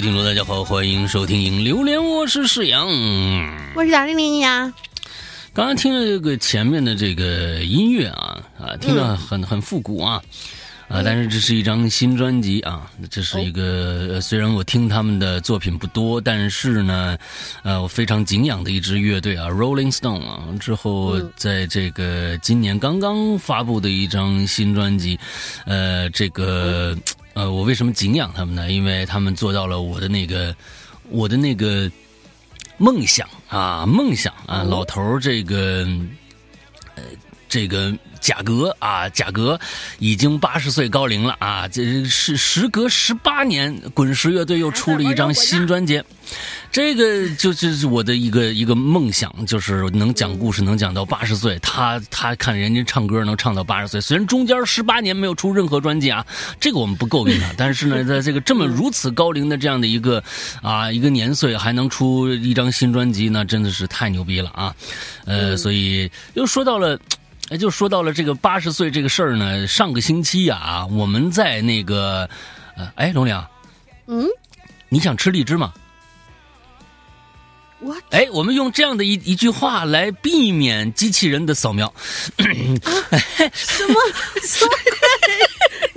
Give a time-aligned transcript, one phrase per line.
[0.00, 2.88] 听众，大家好，欢迎收听《影榴莲》，我是世阳，
[3.74, 4.72] 我是贾玲玲呀。
[5.52, 10.22] 刚刚听了这个前面的这个音乐啊啊，听着很很复古啊
[10.88, 17.18] 啊，但是这是一张新专辑啊，这是一个虽然我听他们的作品不多，但是呢，
[17.62, 25.20] 呃，我非常敬仰的一支乐队啊，Rolling Stone 啊，之后在这个今年刚刚发布的一张新专辑，
[25.66, 26.96] 呃，这个。
[27.40, 28.70] 呃，我为什么敬仰他们呢？
[28.70, 30.54] 因为他们做到了我的那个，
[31.08, 31.90] 我的那个
[32.76, 35.88] 梦想啊，梦想啊，老头儿这个，呃，
[37.50, 39.58] 这个贾格啊，贾格
[39.98, 46.02] 已经八十岁高龄了啊，这是时隔十八年，滚石乐队又出了一张新专辑。
[46.70, 51.58] 这个就是我的一个一个梦想，就是能讲故事，能讲到八十岁。
[51.58, 56.24] 他他看人家唱歌能唱到八十岁，虽然中间十八年没有出任何专辑啊，
[56.60, 57.52] 这个我们不诟病他。
[57.58, 60.22] 但是呢，在这个这么如此高龄的这样的一个
[60.62, 64.72] 啊一个年岁，还能出一张新专辑，那真的是太牛逼了啊！
[65.24, 66.96] 呃，所以又说到了，
[67.50, 69.66] 哎，就说到了这个八十岁这个事儿呢。
[69.66, 72.28] 上个星期啊，我们在那个，
[72.76, 73.44] 呃，哎，龙玲，
[74.06, 74.24] 嗯，
[74.88, 75.72] 你想吃荔枝吗？
[77.80, 81.92] 我哎，我们用这样的一一句话来避免机器人的扫描。
[82.38, 83.94] 什么
[84.42, 84.70] 什么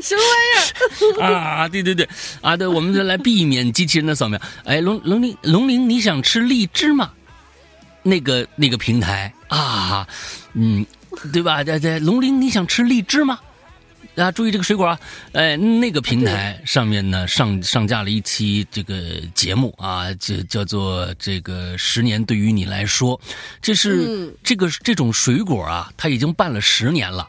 [0.01, 1.67] 什么玩意儿 啊？
[1.67, 2.07] 对对对
[2.41, 4.39] 啊，对，我们来避免机器人的扫描。
[4.63, 7.11] 哎，龙龙鳞龙鳞，你想吃荔枝吗？
[8.01, 10.07] 那个那个平台啊，
[10.53, 10.85] 嗯，
[11.31, 11.63] 对吧？
[11.63, 13.39] 这这，龙鳞，你想吃荔枝吗？
[14.15, 14.99] 大家注意这个水果啊！
[15.31, 23.19] 哎，那个平台上面呢上上架了一期这个节目啊，就叫做这个十年对于你来说，
[23.59, 27.27] 这是这个这种水果啊，它已经办了十年了。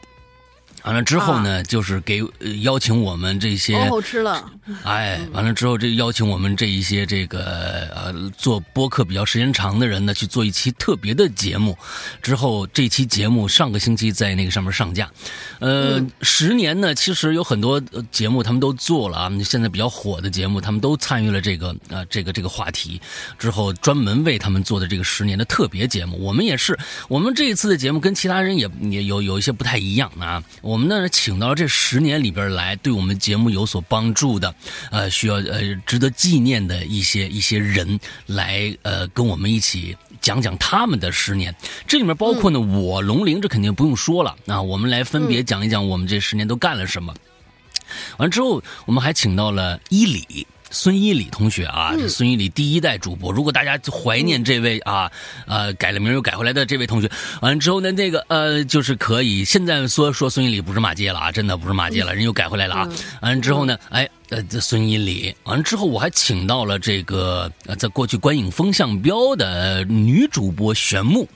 [0.85, 2.23] 完了之后呢，就是给
[2.61, 4.51] 邀请我们这些好吃了。
[4.83, 11.75] 哎，完了之后，这邀请我们这一些这个呃做播客比较时间长的人呢，去做一期特别的节目。
[12.21, 15.09] 之后这期节目上个星期在那个上面上架。
[15.57, 17.81] 呃，十年呢，其实有很多
[18.11, 19.31] 节目他们都做了啊。
[19.43, 23.01] 现在比较火的节目，他们都参与了这个啊这个这个话题。
[23.39, 26.77] 之后专门为他们做的这个十年的特别节目，我们也是。
[27.07, 30.43] 我们这一次的节目跟其他人也也有有一些不太一样啊。
[30.61, 30.74] 我。
[30.75, 34.53] 我们呢，请到这十年里边来，对我们节目有所帮助的，
[34.91, 41.55] 呃，需要呃值得纪念的一些一些人来，呃，跟我们一起讲讲他们的十年。
[41.87, 44.61] 这里面包括呢，我龙玲，这肯定不用说了啊。
[44.61, 47.15] 我们来分别讲一讲我们这十年都干了什么。
[48.17, 50.45] 完之后，我们还请到了伊里。
[50.71, 53.31] 孙一礼同学啊，是孙一礼第一代主播。
[53.31, 55.09] 如果大家怀念这位啊，
[55.45, 57.09] 呃，改了名又改回来的这位同学，
[57.41, 62.89] 完了之后呢，那个呃，就是可以现在说说孙一礼不是马街了啊，真的不是马街了，人又改回来了啊。
[63.21, 71.27] 完了之后呢，哎，呃，这孙一礼，完了之后我还请到了这个呃，在过去观影风向标的女主播玄木，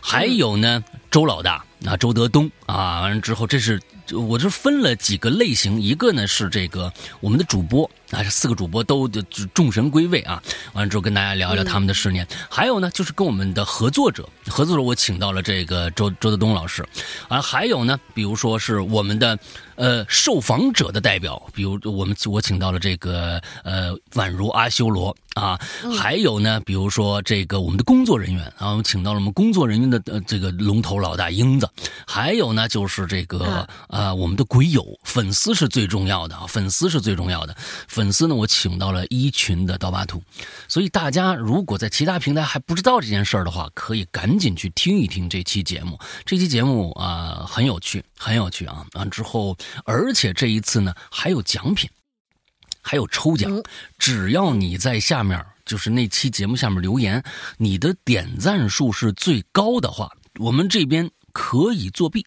[0.00, 3.80] 还有呢周老大啊，周德东啊，完了之后这是。
[4.12, 9.22] 我这分了几个类型，一个呢是这个我们的主播啊，这四个主播都就
[9.54, 12.26] 众神归位啊，完了之后跟大家聊一聊他们的十年。
[12.48, 16.86] 还有呢，就是跟我们的合作者，合作者我请到了这个周周德东老师，
[17.28, 19.38] 啊，还有呢，比如说是我们的。
[19.76, 25.58] 呃，受访者的代表，比如我们我请到了这个呃宛如阿修罗啊，
[25.98, 31.66] 还有呢，比如说这个我们的工作人员啊，我们请到了我们工作人员的呃这个龙头老大英子，
[32.06, 37.54] 还有呢就是这个呃我们的鬼友粉丝是最重要的啊，粉丝是最重要的，
[37.88, 40.22] 粉丝呢我请到了一群的刀疤兔，
[40.68, 49.56] 所以大家如果在其他平台还不知道这件事儿的话，可以赶紧去听一听这期节目，这期节目啊很有趣，很有趣啊，完之后。
[49.84, 51.88] 而且这一次呢，还有奖品，
[52.80, 53.50] 还有抽奖。
[53.98, 57.22] 只要你在下面，就是那期节目下面留言，
[57.56, 62.24] 你的点赞数是最高的话，我们这边可以作弊。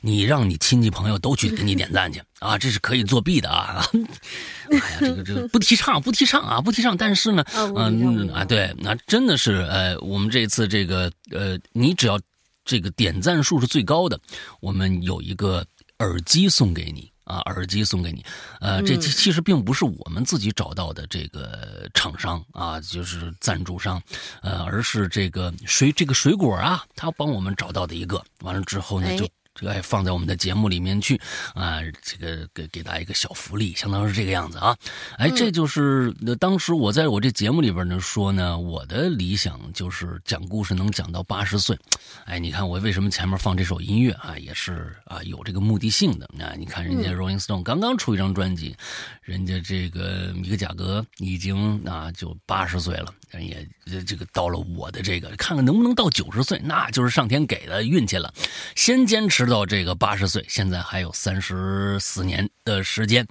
[0.00, 3.84] 你让你亲戚朋友都去给你点赞去 啊，这是可以作弊的啊！
[4.70, 6.96] 哎呀，这个这个 不提倡，不提倡啊，不提倡。
[6.96, 12.18] 但是呢，嗯啊，对，那真的是呃，我们这次这个呃，你只要
[12.64, 14.18] 这个点赞数是最高的，
[14.60, 15.64] 我们有一个。
[15.98, 17.38] 耳机送给你啊！
[17.42, 18.24] 耳机送给你，
[18.60, 24.02] 呃，这其实并不是我们自己找到的这个厂商啊，就是赞助商，
[24.42, 28.20] 呃，而是这个水这个水果啊，他帮我们找到的一个。
[28.40, 31.20] 完了之后呢，就这个放在我们的节目里面去
[31.54, 34.76] 啊，这个给给大家一个小福利，相当是这个样子啊。
[35.18, 41.78] 哎，这就是当时我在我这节目里边呢说呢，我的理想就是讲故事能讲到八十岁。
[42.24, 46.28] 哎，你看我为什么前面放这首音乐啊，也是啊有这个目的性的。
[46.32, 48.74] 那你看人家 Rolling Stone 刚刚出一张专辑，
[49.22, 53.66] 人家这个米克贾格已经啊就八十岁了，人也
[54.04, 58.32] 这个到了我的这个，看看能不能到九十岁，那就是上天给的运气了。
[58.76, 63.26] 先坚持到这个八十岁，现在还有三十四年的时间。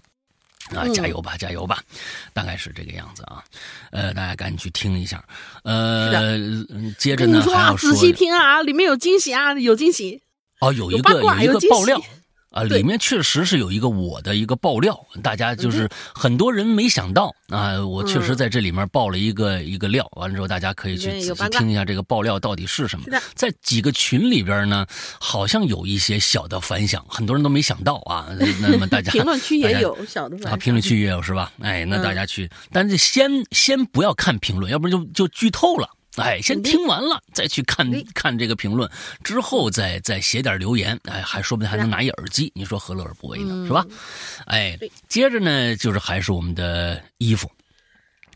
[0.76, 1.84] 啊，加油吧，加油吧，
[2.34, 3.44] 大概是这个样子啊。
[3.90, 5.22] 呃，大家赶紧去听一下。
[5.64, 6.38] 呃，
[6.98, 10.22] 接着呢，还要仔细听啊，里面有惊喜啊，有惊喜。
[10.60, 12.02] 哦，有一个有一个爆料。
[12.52, 23.06] 啊，里面确实是有一个我的一个爆料，大家就是很多人没想到啊，我确实在这里面爆了一个一个料，完了之后大家可以去仔细听一下这个爆料到底是什么。
[23.36, 24.86] 在几个群里边呢，
[25.18, 28.28] 好像有一些小的反响，很多人都没想到啊。
[28.60, 31.52] 那么大家 评论区也有小的啊，评论区也有是吧？
[31.62, 35.88] 哎，那大家去，但是先先不要看评论，要不然就就剧透了。
[36.18, 38.90] 哎，先听完了再去看看这个评论，
[39.24, 43.66] 之后再再写点留言，哎，还说不定还能拿一耳机，你说何乐而不为呢？
[43.66, 43.86] 是吧？
[44.46, 44.78] 哎，
[45.08, 47.50] 接着呢，就是还是我们的衣服。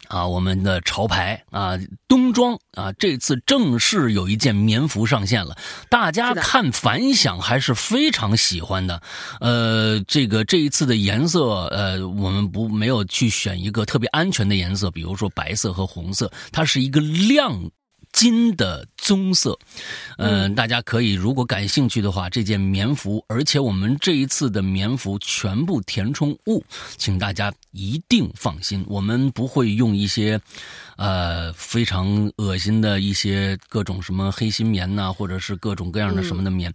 [0.08, 5.56] 啊，我们的潮牌啊，冬装啊，这次正式有一件棉服上线了，
[5.90, 9.02] 大家看反响还是非常喜欢的。
[9.40, 17.60] 呃，这个这一次的颜色，呃，我们不没有去选一个特别安全的颜色，比如说白色和红色，它是一个亮。
[18.16, 19.60] 金的棕色，
[20.18, 26.64] 嗯，大家可以如果感兴趣的话，这件棉服，而且我们这一次的棉服全部填充物，
[26.98, 30.40] 请大家一定放心，我们不会用一些。
[30.98, 36.74] 呃，非常恶心的一些各种什么黑心棉呐，或者是各种各样的什么的棉，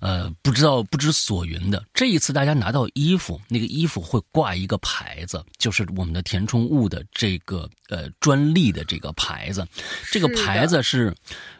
[0.00, 1.84] 呃，不知道不知所云的。
[1.92, 9.66] 这一次大家拿到衣服，那个衣服会挂一个牌子，就是我们的填充物的这个呃专利的这个牌子，
[10.12, 11.14] 这个牌子是。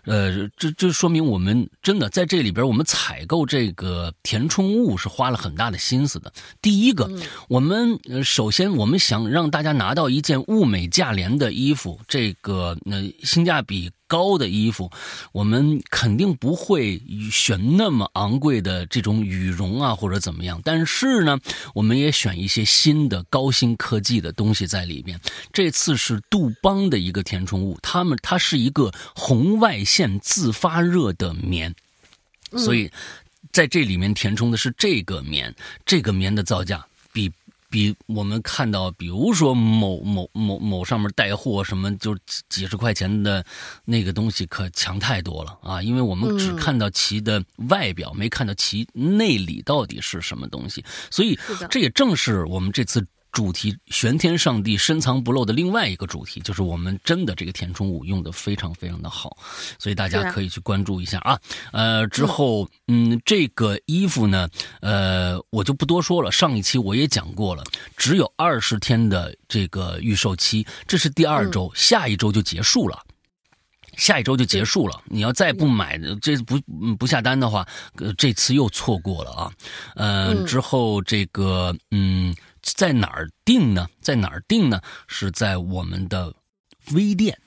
[0.05, 6.33] 呃，这这说明我们真的在这里边，我们采购这个填充物是花了很大的心思的。
[6.63, 7.11] 第一个，
[7.47, 13.91] 我们首先我们想让大家拿到一件物美价廉的衣服，这个呃性价比。
[14.09, 14.91] 高的衣服，
[15.31, 17.01] 我们肯定不会
[17.31, 20.61] 选那么昂贵的这种羽绒啊，或者怎么样。
[20.65, 21.39] 但是呢，
[21.75, 25.21] 我们也选一些新的高新科技的东西在里边。
[25.53, 31.75] 这次是杜邦的一个填充物，他们它是一个红外线自发热的棉，
[32.57, 32.91] 所以
[33.53, 35.55] 在这里面填充的是这个棉。
[35.85, 36.87] 这个棉的造价
[37.71, 37.95] 比。
[38.07, 42.17] 我们看到，比如说某某某某上面带货什么，就
[42.49, 43.45] 几十块钱的
[43.85, 45.83] 那个东西，可强太多了啊！
[45.83, 51.39] 因为我们只看到其的外表，没看到其内里到底是什么东西，所以
[51.71, 53.07] 这也正是我们这次。
[53.39, 59.37] 主题玄天上帝深藏不露的另外一个主题，就是我们真的这个填充物用的非常非常的好，
[59.79, 61.39] 所以大家可以去关注一下啊。
[61.71, 64.49] 呃，之后嗯，这个衣服呢，
[64.81, 66.33] 呃，我就不多说了。
[66.33, 67.63] 上一期我也讲过了，
[67.97, 73.01] 只有二十天的这个预售期，这是第二周，下一周就结束了，
[73.97, 75.01] 下一周就结束了。
[75.05, 76.59] 你要再不买，这不
[76.97, 77.65] 不下单的话，
[78.17, 79.53] 这次又错过了啊。
[79.95, 82.35] 嗯，之后这个嗯。
[82.75, 83.89] 在哪儿定呢？
[84.01, 84.81] 在哪儿定呢？
[85.07, 86.35] 是在我们的
[86.93, 87.39] 微店，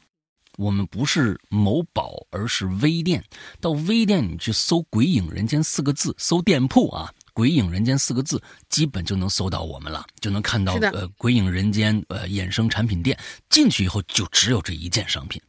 [0.57, 3.23] 我们不是某宝，而是微店。
[3.59, 7.13] 到微店你去搜“鬼影人间”四个字，搜店铺啊。
[7.33, 13.17] 鬼影人间四个字，基本就能搜到我们了，就能看到呃鬼影人间呃衍生产品店。
[13.49, 15.41] 进去以后就只有这一件商品，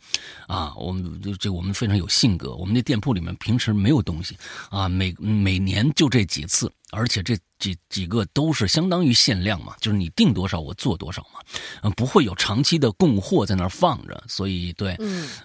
[0.46, 2.54] 啊，我们这我们非常有性格。
[2.54, 4.36] 我们的店铺里面平时没有东西
[4.70, 11.40] 啊，每每年就这几次，而且这几几个都是相当于限量嘛，就是你定多少我做多少嘛，
[11.82, 14.24] 嗯，不会有长期的供货在那儿放着。
[14.26, 14.96] 所以对，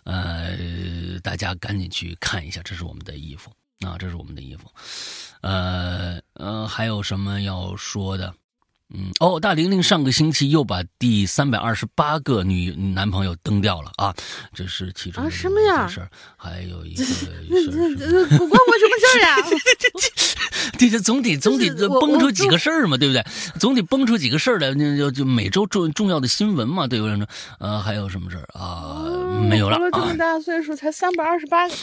[0.03, 3.51] 呃，大家赶紧去看一下，这是我们的衣服。
[3.81, 4.67] 啊，这是我们的衣服，
[5.41, 8.33] 呃呃，还有什么要说的？
[8.93, 14.15] 嗯，哦，大玲玲上个星期又把第三百二十八个女男朋友蹬掉了啊，
[14.53, 15.87] 这是其中什么呀？
[15.87, 17.43] 事儿，还有一个 事儿，
[18.37, 19.35] 不关我什么事儿 呀？
[20.77, 23.25] 这这总得总得蹦出几个事儿嘛，对不对？
[23.59, 27.27] 总得蹦出几个事儿来，就就就每周重重要的新闻嘛，对不对？
[27.59, 29.03] 呃，还有什么事儿啊？
[29.49, 29.81] 没有了啊！
[29.91, 31.73] 这么大岁数才三百二十八个。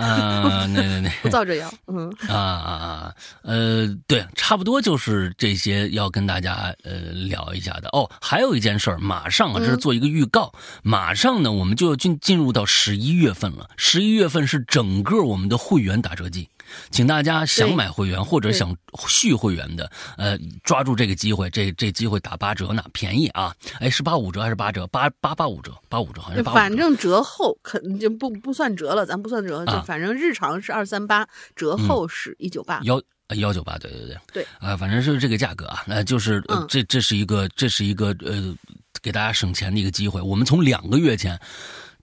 [0.00, 8.10] 啊，那那那 不造这谣，嗯啊啊啊，呃，对，差不多就是这些要跟大家呃聊一下的哦。
[8.20, 10.52] 还有一件事儿，马上啊，这是做一个预告，
[10.82, 13.68] 马上呢，我们就要进进入到十一月份了。
[13.76, 16.48] 十一月份是整个我们的会员打折季。
[16.90, 18.76] 请大家想买会员或者想
[19.08, 23.54] 续会员的，呃，抓住这个机会，这这机会打八折呢，便宜啊！
[23.80, 24.86] 哎，是八五折还是八折？
[24.88, 26.44] 八八八五折，八五折好像。
[26.44, 31.26] 反正折后肯就不不算折了，咱不算折，就反正日常是二三八，
[31.56, 32.80] 折后是一九八。
[32.82, 33.00] 幺
[33.36, 34.16] 幺九八，对对对。
[34.32, 38.54] 对啊，反正是这个价格啊，那就是这这是一个这是一个呃，
[39.02, 40.20] 给大家省钱的一个机会。
[40.20, 41.38] 我们从两个月前。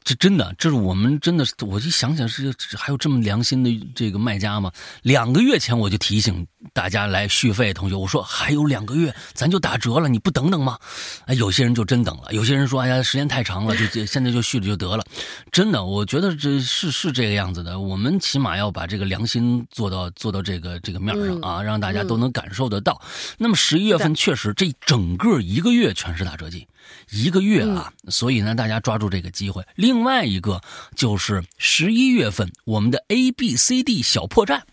[0.06, 4.72] 这真的，这是我们真的，我就想想是还有这么良心的这个卖家吗？
[5.02, 10.78] 两个月前我就提醒大家来续费，同学，我说还有两个月，咱就打折了，你不等等吗？
[11.26, 15.04] 哎，有些人就真等了，有些人说，哎呀，时间太长了，就现在就续了就得了。
[15.52, 17.80] 真的，我觉得这是是这个样子的。
[17.80, 23.02] 我们起码要把这个良心做到做到这个这个面上啊，让大家都能感受得到。
[23.40, 26.68] 那么十一月份确实这整个一个月全是打折季。
[27.12, 29.65] 一个月啊，所以呢，大家抓住这个机会。
[29.75, 30.62] 另外一个
[30.96, 34.65] 就是十一月份我们的 A B C D 小破站，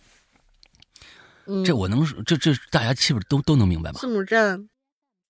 [1.64, 4.00] 这我能这这大家是不是都都能明白吧？
[4.00, 4.68] 字母站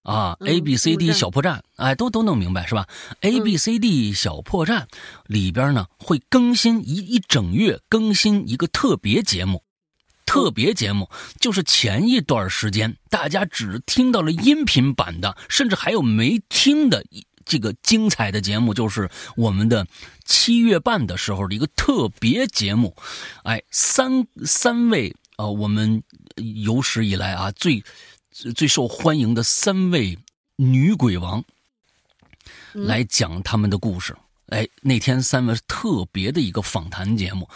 [0.03, 2.87] 啊，A B C D 小破站，哎，都都能明白是吧
[3.21, 4.89] ？A B C D 小破站
[5.27, 9.63] 里边呢会更新一一整月，更新一个特别节目。
[10.25, 11.11] 特别节目
[11.41, 17.05] 就是前一段时间大家只听到了音频版的，甚至还有没听的
[17.45, 19.87] 这个精彩的节目，就是我们的
[20.25, 22.97] 七月半的时候的一个特别节目。
[23.43, 26.03] 哎，三三位啊，我们
[26.65, 27.83] 有史以来啊最
[28.55, 30.17] 最受欢迎的三位
[30.57, 31.45] 女鬼王
[32.73, 34.17] 来讲他们的故事。
[34.47, 37.49] 哎，那天三位特别的一个访谈节目。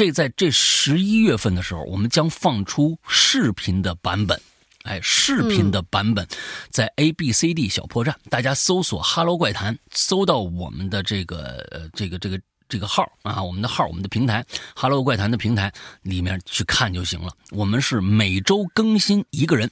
[0.00, 4.40] 这在这十一月份的时候，我们将放出视频的版本。
[4.84, 6.26] 哎，视频的版本
[6.70, 14.42] 在 A B C D 小破站，大家搜索 “Hello 怪谈”，搜到我们的这个呃这个这个这个号啊，我们的号，我们的平台
[14.74, 17.30] “Hello 怪谈”的平台里面去看就行了。
[17.50, 19.70] 我们是每周更新一个人，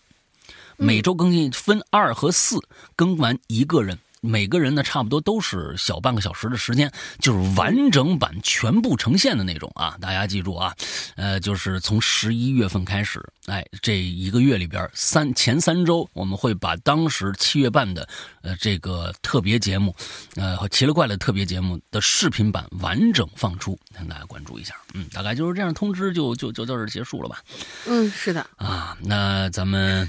[0.77, 2.61] 每周更新分二和四，
[2.95, 3.99] 更完一个人。
[4.29, 9.97] 每个人呢，差不多都是小半个小时的时间，就是完整版全部呈现的那种啊！
[10.01, 10.75] 大家记住啊，
[11.17, 18.07] 呃，就是从十一月份开始，哎，这一个月里边三前三周，我们会把当时七月半的
[18.43, 19.97] 呃这个特别节目，
[20.37, 24.75] 呃和奇了怪了特别节目的视频版完整放出，让大家关注一下。
[24.93, 27.43] 嗯，大概就是这样，通知就就就到这结束了吧？
[27.87, 28.47] 嗯，是的。
[28.57, 30.07] 啊，那咱们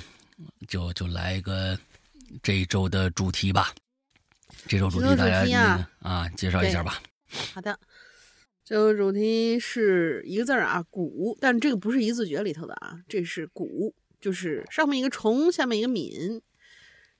[0.68, 1.80] 就就来一个
[2.44, 3.72] 这一周的主题吧。
[4.70, 7.02] 这周主题大家啊，介绍一下吧。
[7.56, 7.80] 好的，
[8.64, 16.40] 这周主题是一个字儿啊，古，但这个不是一字诀里头的啊，这是古，就是上面一个虫，下面一个敏。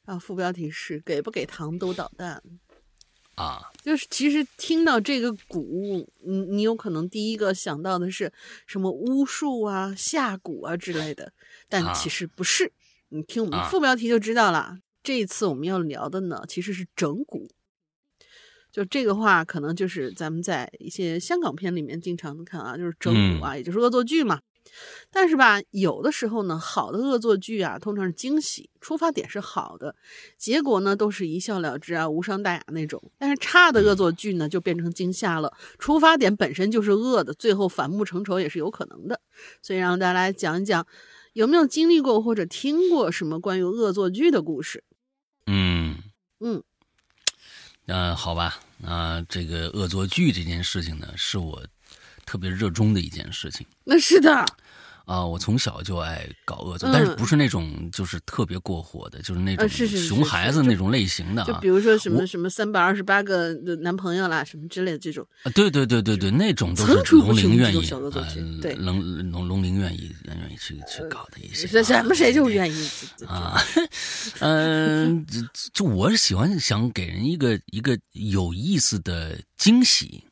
[0.06, 2.40] 啊，副标题是给不给糖都捣蛋
[3.34, 8.32] 啊，就是其实听到这个蛊，你你有可能第一个想到的是
[8.68, 11.34] 什么巫术啊、下蛊啊之类的，
[11.68, 12.72] 但其实不是。
[13.08, 14.78] 你听我们副标题就知道了。
[15.10, 17.50] 这一次我们要聊的呢，其实是整蛊。
[18.72, 24.40] 就这个话，可能就是咱们在一些香港片里面经常看啊，就是整蛊啊，也就是恶作剧嘛。
[25.10, 29.96] 但是吧，有的时候呢，好的恶作剧啊，通常是惊喜，出发点是好的，
[30.38, 33.02] 结果呢都是一笑了之啊，无伤大雅那种。
[33.18, 39.20] 但是差的恶作剧呢，就变成惊吓了，出发点本身就是恶的，最后反目成仇也是有可能的。
[39.64, 40.86] 所以让大家来讲一讲，
[41.34, 44.84] 有没有经历过或者听过什么关于恶作剧的故事？
[45.52, 45.98] 嗯
[46.42, 46.62] 嗯，
[47.86, 51.66] 那好吧，那这个恶作剧这件事情呢，是我
[52.24, 53.66] 特别热衷的一件事情。
[53.84, 54.46] 那是的。
[55.10, 61.48] 啊，我从小就爱搞恶作，但是不是那种就是特别过火的，就是那种熊孩子那种类型的啊。
[61.48, 63.52] 就比如说什么什么三百二十八个
[63.82, 65.26] 男朋友啦，什么之类的这种。
[65.42, 68.00] 啊，对对对对对，那种都是龙鳞愿意啊，
[68.62, 71.66] 对，龙龙龙鳞愿意愿意去去搞的一些。
[71.82, 72.88] 什么谁就愿意
[73.26, 73.60] 啊？
[74.42, 75.26] 嗯，
[75.74, 80.24] 就我是喜欢想给人一个一个有意思的惊喜。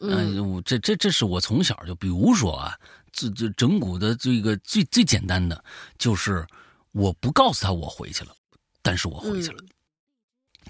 [0.00, 2.74] 嗯，我这这这是我从小就，比如说啊。
[3.16, 5.64] 这这整蛊的这个最最简单的
[5.96, 6.46] 就是，
[6.92, 8.30] 我不告诉他我回去了，
[8.82, 9.64] 但是我回去了。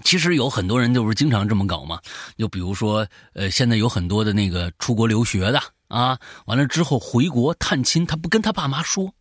[0.03, 1.99] 其实有很多人就是经常这么搞嘛，
[2.37, 9.13] 就比如说，呃，现在有很多的那个出国留学的啊，完了之后回国探亲，他不跟他爸妈说，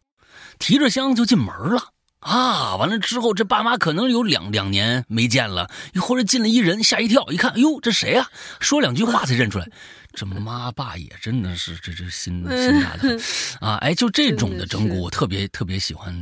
[0.59, 1.95] 提着箱子就进门了。
[2.27, 8.29] 啊，完了之后，这爸妈可能有两两年没见了，一会儿进来一人，吓一跳，一看，哎呦，这谁呀？
[8.59, 9.69] 说两句话才认出来，
[10.13, 13.17] 这妈爸也真的是这这心 心大的
[13.61, 13.77] 啊！
[13.77, 16.13] 哎，就这种的整蛊，我特别特别喜欢，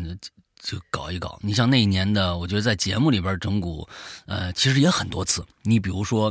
[0.63, 1.39] 就搞一搞。
[1.43, 3.89] 你像那一年的，我觉得在节目里边整蛊，
[4.27, 5.43] 呃，其实也很多次。
[5.63, 6.31] 你比如说，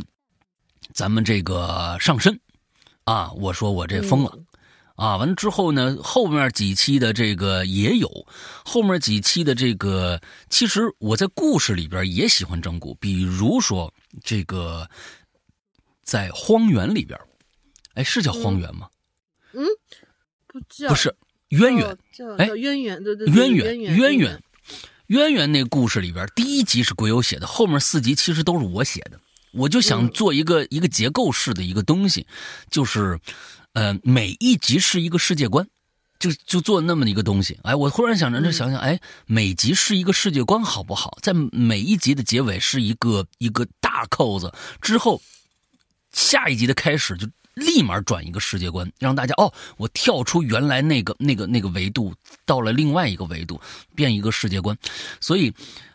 [0.94, 2.40] 咱们这个上身
[3.06, 4.38] 啊，我说我这疯了。
[4.96, 8.28] 啊，完了之后呢，后面几期的这个也有，
[8.64, 13.92] 后面几期的这个，其实我在故事里边也喜欢整蛊，比如说
[14.24, 14.88] 这个
[16.04, 17.20] 在荒原里边，
[17.96, 18.88] 哎，是叫荒原吗？
[19.54, 19.66] 嗯，
[20.46, 21.16] 不叫，不是
[21.50, 21.98] 渊源，
[22.38, 24.44] 哎，渊源，对对，渊源，渊源，
[25.08, 29.20] 渊源那故事里边，第一集是鬼友写的，后面四集其实都是我写的，
[29.54, 32.28] 我就想做一个一个结构式的一个东西，
[32.70, 33.20] 就是。
[33.74, 35.68] 呃，每一集是一个世界观，
[36.20, 37.60] 就就做那么一个东西。
[37.64, 41.18] 哎，我忽然想着，这想想，哎，每集是一个世界观，好不好？
[41.22, 45.22] 在每一集的结尾是一个一个大扣子，之后
[46.12, 52.14] 下一集的开始就立马转一个世界观，让大家哦，我跳出原来那个那个那个维度，
[52.46, 53.60] 到了另外一个维度，
[53.96, 54.78] 变一个世界观，
[55.20, 55.54] 所以。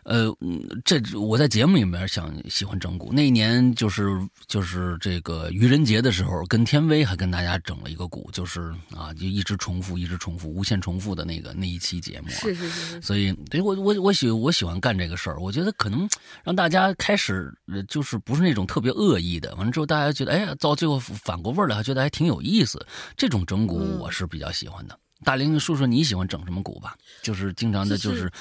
[0.09, 0.35] 呃，
[0.83, 4.09] 这我在节目里面想喜欢整蛊，那一年就是
[4.47, 12.29] 就是这个愚人节的时候，跟天威还跟大家整了一个蛊，就是啊，就一直重复，一直重复，无限重复的那个那一期节目。
[12.29, 13.01] 是是是。
[13.03, 16.09] 所以，对我我我喜我喜欢干这个事儿，我觉得可能
[16.43, 17.53] 让大家开始
[17.87, 22.83] 就是不是那种特别恶意的，完了之后大家觉得，哎，到最后反过味儿来，还觉得还挺有意思。
[23.15, 24.97] 这种整蛊我是比较喜欢的。
[25.25, 26.95] 大玲，说说你喜欢整什么蛊吧？
[27.21, 28.31] 就是经常的，就是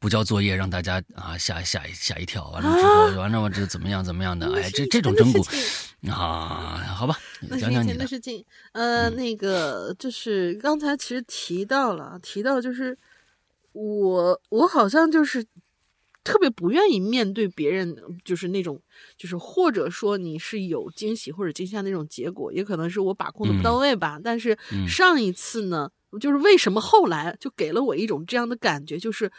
[0.00, 2.48] 不交作业，让大家啊吓吓吓一跳。
[2.50, 4.46] 完了之后，完了我这怎么样怎么样的？
[4.54, 7.18] 哎，这这种整蛊啊，好吧，
[7.60, 8.44] 讲讲你的事情。
[8.70, 12.96] 呃，那个就是刚才其实提到了，提到就是
[13.72, 15.44] 我我好像就是
[16.22, 18.80] 特别不愿意面对别人，就是那种
[19.16, 24.20] 就是或者说你是有惊喜或者惊吓那种结果，也可能是我把控的不到位吧。
[24.22, 25.90] 但是上一次呢？
[26.18, 29.30] 就是为什么后来就给了我一种这样的感觉，就是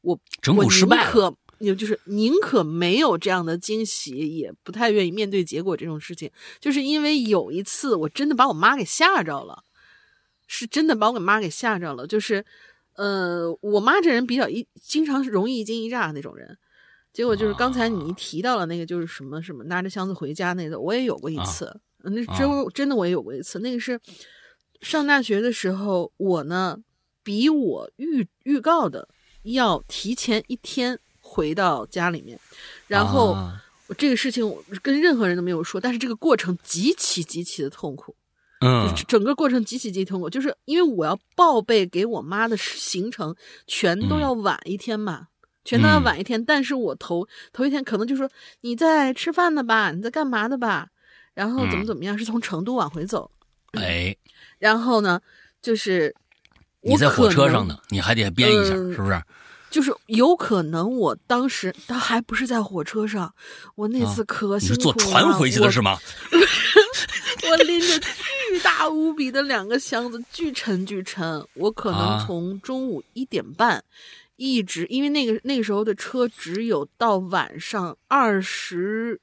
[0.00, 6.30] 我整蛊失败可也就是宁可没有这样的惊喜，也不太愿意面对结果这种事情。
[6.60, 9.62] 就是因为有一次我真的把我妈给吓着了，
[10.46, 12.06] 是真的把我妈给吓着了。
[12.06, 12.44] 就是
[12.96, 16.58] 呃，我妈这人比较一经常容易一惊一乍那种人，
[17.12, 23.98] 结果就是刚才你提到了那个就是什么什么拿着箱子回家那个，我也有过一次，那真真的我也有过一次，那个是。
[24.80, 26.78] 上大学的时候，我呢
[27.22, 29.08] 比我预预告的
[29.42, 32.38] 要提前一天回到家里面，
[32.86, 33.36] 然后
[33.88, 38.14] 我这个事情我跟任何人都没有说，但是这个过程极其极其的痛苦，
[38.60, 43.34] 嗯，整个过程极其极其痛苦，就是因为我要报备给我妈的行程
[43.66, 45.28] 全都要晚一天嘛，
[45.64, 48.28] 全都要晚一天，但是我头头一天可能就说
[48.62, 50.88] 你在吃饭呢吧，你在干嘛呢吧，
[51.34, 53.30] 然后怎么怎么样，是从成都往回走，
[53.76, 54.16] 哎。
[54.58, 55.20] 然后呢，
[55.60, 56.14] 就是
[56.80, 59.22] 你在火车上呢，你还得编一下，是不是？
[59.68, 63.34] 就是有可能我当时他还不是在火车上，
[63.74, 64.74] 我那次可辛苦了。
[64.74, 65.98] 你是坐船回去的是吗？
[67.50, 71.46] 我拎着巨大无比的两个箱子，巨沉巨沉。
[71.54, 73.84] 我可能从中午一点半
[74.36, 79.20] 一直，因为那个那个时候的车只有到晚上二十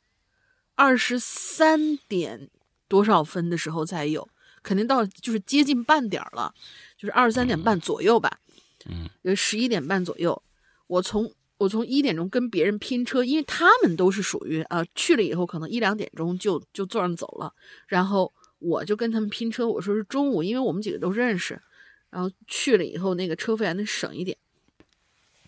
[0.76, 2.50] 二十三点
[2.88, 4.30] 多少分的时候才有。
[4.64, 6.54] 肯定到就是接近半点了，
[6.98, 8.40] 就是二十三点半左右吧，
[8.86, 10.42] 嗯，有十一点半左右。
[10.88, 17.54] 我从我从一点钟跟别人拼车，因为他们都是属于啊去了以后可能一两点钟就就坐上走了，
[17.88, 19.68] 然后我就跟他们拼车。
[19.68, 21.62] 我说是中午，因为我们几个都认识，
[22.10, 24.38] 然后去了以后那个车费还能省一点。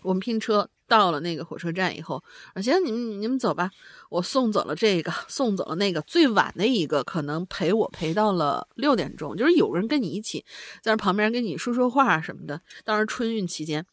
[0.02, 0.70] 我们拼车。
[0.88, 2.22] 到了那个火车站以后，
[2.54, 3.70] 啊行，你们你们走吧，
[4.08, 10.44] 我送走了这个，送走了那个，最晚的一个可能陪我陪到了六点钟，就是有人跟你一起
[10.80, 12.60] 在那旁边跟你说说话什么的。
[12.84, 13.84] 当然春运期间，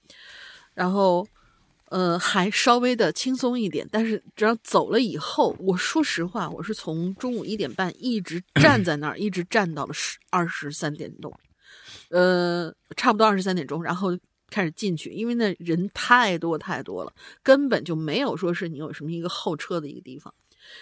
[0.73, 1.27] 然后
[1.89, 11.33] 呃还稍微的轻松一点，但是只要走了以后，我说实话，我是从中午一点半一直 站在那儿，一直站到了十二十三点钟，
[12.09, 14.17] 呃，差不多二十三点钟，然后。
[14.53, 17.11] 开始进去，因为那人太多太多了，
[17.41, 20.31] 根本就没有说是你有什么一个候车的一个地方。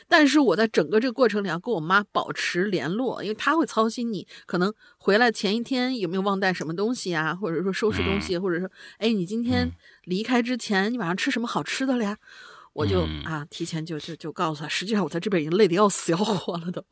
[0.07, 9.71] 但是我在整个这个过程里要跟我妈保持联络，因为她会操心你可能回来前一天有没有忘带什么东西啊，或者说收拾东西，或者说哎你今天
[10.03, 12.15] 离开之前你晚上吃什么好吃的了呀？
[12.73, 16.83] 我就啊提前就就就告诉她，实际上我在这边已经累得要死要活了都。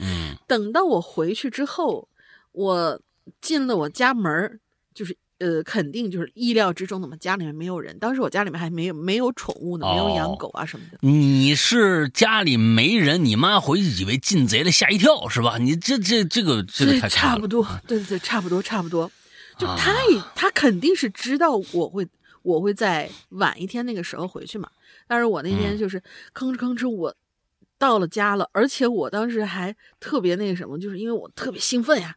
[0.00, 2.08] 嗯， 等到我回去之后，
[2.52, 3.00] 我
[3.42, 4.58] 进了我家门
[4.94, 5.14] 就是。
[5.38, 7.16] 呃，肯定就是意料之中的嘛。
[7.16, 10.98] 家里面没有人，当时我家里面还没有没有宠物呢，没有养狗啊什么的。
[11.00, 15.58] 你是家里没人，你妈回去以为进贼了，吓一跳是吧？
[15.58, 19.10] 你这这这个这个太差不多，对对对，差不多差不多。
[19.58, 22.06] 就他也他肯定是知道我会
[22.42, 24.68] 我会在晚一天那个时候回去嘛。
[25.06, 26.00] 但是我那天就是
[26.34, 27.14] 吭哧吭哧，我
[27.78, 32.14] 到了家了，而且我当时还特别那个什么，就是因为我特别兴奋呀，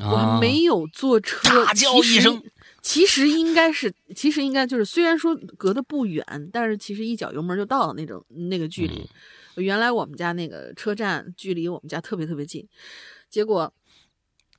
[0.00, 2.42] 我还没有坐车，大叫一声。
[2.84, 9.08] 其实应该是，其实应该就是，虽然说隔得不远，但是其实一脚油门就到了那种那个距离。
[9.56, 12.68] 原来我们家那个车站距离我们家特别特别近，
[13.30, 13.72] 结果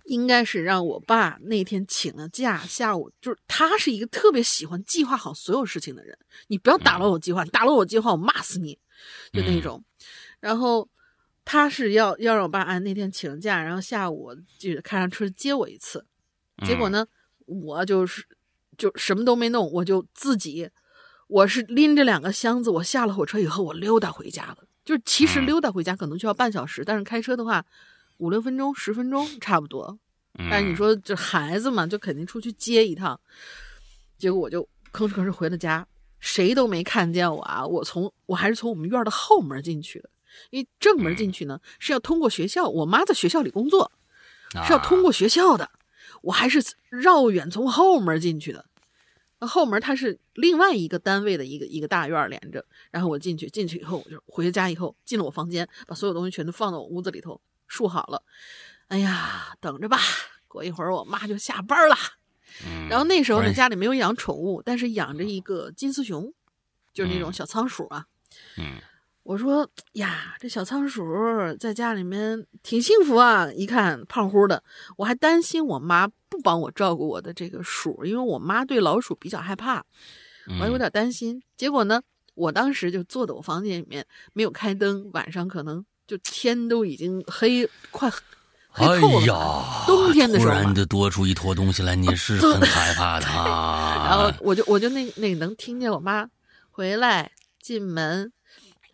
[0.05, 8.79] 应该是让我爸那天请了假，下午就是他是一个特别喜欢计划好所有事情的人，你不要打乱我计划，你打乱我计划我骂死你，
[9.33, 9.83] 就那种。
[10.39, 10.89] 然后
[11.43, 16.03] 他是要要让我爸按那天请假，然后下午就开上车接我一次，
[16.65, 17.05] 结果呢？
[17.45, 18.25] 我就是
[18.77, 20.69] 就什么都没弄，我就自己，
[21.27, 24.57] 我是拎着两个箱子，我下了火车以后，我溜达回家了。
[24.83, 27.65] 就是其实溜达回家可能需要半小时，但是开车的话，
[28.17, 29.97] 五六分钟、十分钟差不多。
[30.49, 33.19] 但是你说这孩子嘛，就肯定出去接一趟。
[34.17, 35.87] 结果我就吭哧吭哧回了家，
[36.19, 37.65] 谁都没看见我啊！
[37.65, 40.09] 我从我还是从我们院的后门进去的，
[40.49, 43.91] 因为正门进去呢是要通过学校，我妈在学校里工作，
[44.65, 45.71] 是要通过学校的。
[46.25, 46.59] 我还是
[46.89, 48.65] 绕远从后门进去的，
[49.39, 58.23] 那后门它是另外一个单位的一个一个大院连着，然后我进去，进去以后我就回家以后进了我房间，把所有东西全都放到我屋子里头竖好了。
[58.87, 59.99] 哎呀，等着吧，
[60.47, 61.95] 过一会儿我妈就下班了。
[62.89, 66.33] 然后那时候呢，家里没有养宠物，但是养着一个金丝熊，
[66.91, 68.07] 就是那种小仓鼠啊。
[68.57, 68.81] 嗯。
[69.25, 71.03] 我说呀，这小仓鼠
[71.59, 73.51] 在家里面挺幸福啊！
[73.51, 74.63] 一看胖乎的，
[74.97, 79.83] 我还担心我妈不帮我照顾我的这个鼠，因为我妈对老鼠比较害怕，
[80.47, 81.41] 我还有点担心。
[81.57, 81.99] 结果呢，
[82.35, 88.07] 我当时就坐在我房间里面，没有开灯，晚上可能就天都已经黑，快
[88.69, 89.85] 黑透了。
[89.87, 93.25] 冬天的时候，突然就多出一坨东西来，你是很害怕的。
[94.05, 96.29] 然后我就我就那那个能听见我妈
[96.69, 98.31] 回来进门。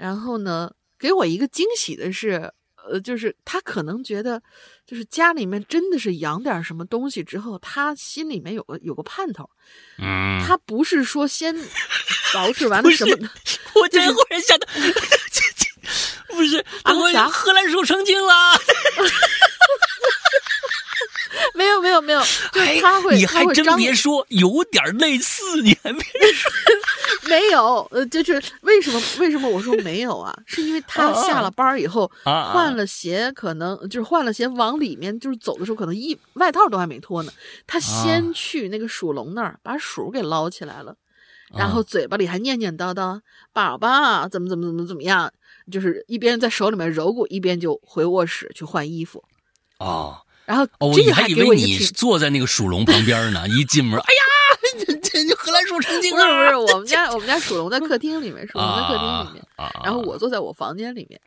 [0.01, 2.51] 然后呢，给我一个惊喜的是，
[2.89, 4.41] 呃，就是他可能觉得，
[4.83, 9.47] 就是家里面真的是养点什么东西之后，他心里面有个有个盼头。
[9.99, 11.55] 嗯，他不是说先
[12.33, 13.29] 捯饬完了什么，
[13.75, 14.67] 我这忽然想到，
[16.33, 18.33] 不是，我荷兰鼠成精了。
[21.55, 22.19] 没有没有没有，
[22.51, 26.51] 就是他会，你还真别说，有点类似，你还别说，
[27.29, 30.37] 没有，呃，就是为什么为什么我说没有啊？
[30.45, 37.31] 是因为 他下了班以后换了鞋，可能就是换了鞋往里面就是走的时候，可能一外套都还没脱呢，
[37.65, 40.95] 他先去那个鼠笼那儿把鼠给捞起来了，
[41.55, 43.19] 然后嘴巴里还念念叨叨
[43.53, 45.31] 宝宝怎么怎么怎么怎么样，
[45.71, 49.23] 就是一边在手里面揉过，一边就回卧室去换衣服。
[49.77, 50.21] 啊。
[50.45, 53.47] 然后哦，我还以为你坐在那个鼠笼旁边呢。
[53.47, 54.21] 一进门，哎呀，
[54.85, 56.23] 这这荷兰鼠成精了！
[56.25, 59.43] 不是 不是，我们家我们家鼠笼在客厅里面，鼠笼在客厅里面。
[59.83, 61.19] 然后我坐在我房间里面，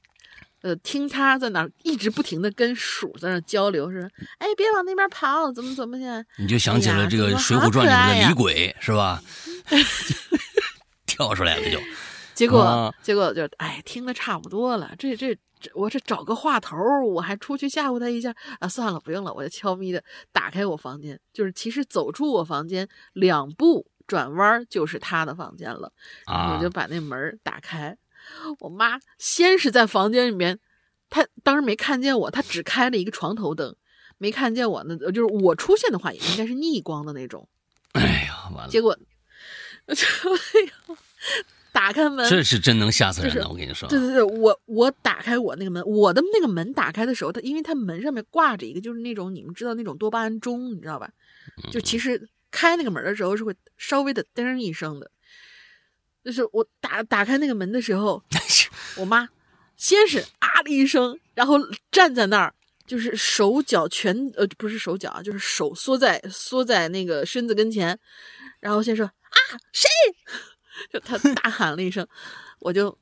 [0.63, 6.25] 呃，听他在那一直不停的跟鼠在那交流，是哎，别往那边跑，怎么怎么的。
[6.39, 9.23] 你就想起了这个《水浒传》里面的李鬼，是吧？
[11.07, 11.79] 跳出来了就。
[12.35, 15.37] 结果结果就哎，听的差不多了，这这。
[15.73, 18.69] 我这找个话头，我还出去吓唬他一下啊！
[18.69, 21.19] 算了，不用了，我就悄咪的打开我房间。
[21.33, 25.91] 就是其实走出我房间两步转弯就是他的房间了。
[26.27, 27.97] 我就把那门打开。
[28.61, 30.61] 我妈先是在房间里面，
[31.09, 33.75] 她当时没看见我，她只开了一个床头灯，
[34.19, 34.85] 没看见我。
[34.85, 37.49] 呢就是我出现的话，也应该是逆光的那种。
[37.93, 38.69] 哎呀，完了！
[38.69, 38.93] 结果，
[39.87, 39.95] 哎
[40.67, 40.99] 呀。
[41.75, 43.49] 打开门，这是真能吓死人的。
[43.49, 51.11] 我跟你说，对对对，我我打开我那个门，我的那个门打开的时候，它因为它门上面挂着一个，就是那种你们知道那种多巴胺钟，你知道吧？
[51.73, 55.11] 就其实开那个门的时候是会稍微的噔一声的。
[56.25, 58.23] 就是我打打开那个门的时候，
[58.97, 59.29] 我妈
[59.77, 61.59] 先是啊的一声，然后
[61.91, 62.55] 站在那儿，
[62.87, 67.99] 就是手脚全呃不是手脚啊，就是手缩在缩在那个身子跟前，
[68.61, 69.39] 然后先说啊
[69.73, 69.91] 谁？
[70.93, 72.07] 就他大喊了一声，
[72.61, 72.97] 我就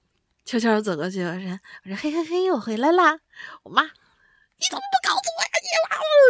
[0.44, 3.18] 悄悄走过去，我说：“我说嘿嘿嘿，我回来啦！”
[3.64, 5.48] 我妈，你怎么不告诉我呀？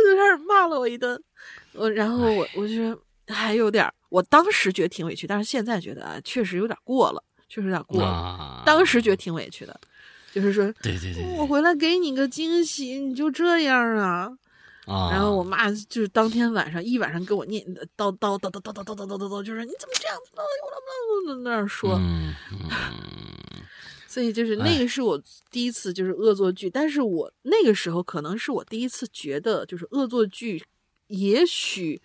[0.05, 1.22] 你就开始骂了我一顿。
[1.72, 8.62] 我然后我我就说还有点，我当时觉得挺委屈，但是现在觉得啊，确实有点过了，确实有点过了。
[8.66, 9.81] 当时觉得挺委屈的，
[10.33, 14.31] 就是说，对对对，我回来给你个惊喜，你就这样啊？
[14.87, 17.64] 然后我妈就是当天晚上一晚上给我念
[17.97, 20.42] 叨叨叨叨叨叨叨叨叨叨叨，就是你怎么这样子呢？
[21.29, 22.01] 我那那说，
[24.09, 30.64] 所以就是那个是我第一次就是恶作剧，但是我那个时候可能是我第一次觉得就是恶作剧，
[31.07, 32.03] 也许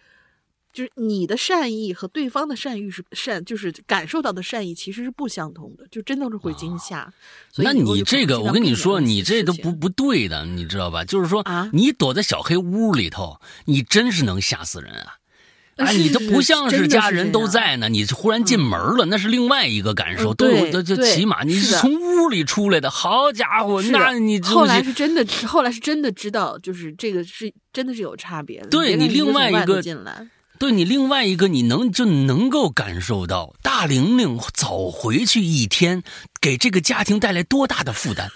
[0.78, 7.12] 就是你的善意和对方的善意是善，就是感受到的善意其实是不相同的，就真的是会惊吓。
[7.52, 11.04] 所以那你这个，我跟你说，你这都不不对的，你知道吧？
[11.04, 15.92] 就是说啊，你躲在小黑屋里头，你真是能吓死人啊！
[15.96, 20.32] 你都不像是家人都在呢，你忽然进门了，那是另外一个感受。
[20.34, 28.68] 嗯都有，对这这对起码你是从屋里出来的，好家伙，那你这后来是真的，后来是真的知道，就是这个是真的是有差别的。
[28.68, 30.28] 对你另外一个进来，
[30.60, 36.04] 对你另外一个，你能就能够感受到大玲玲早回去一天，
[36.42, 38.30] 给这个家庭带来多大的负担。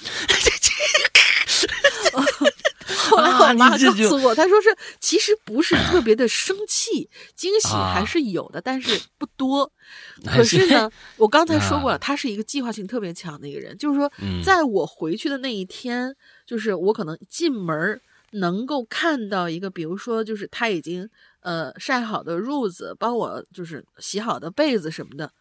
[3.09, 9.71] 后来我妈告诉我，她说是其实不是特别的生气，惊喜啊还是有的，但是不多。
[10.25, 17.99] 可是呢，我刚才说过啊了，他是一个计划性特别强的一个人，就是说嗯，在我回去的那一天，就是我可能进门
[18.31, 21.09] 能够看到一个，比如说就是他已经
[21.41, 25.31] 呃晒好的褥子，帮我就是洗好的被子什么的，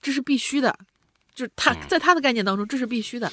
[0.00, 0.76] 这是必须的，
[1.34, 3.30] 就是他嗯在他的概念当中这是必须的。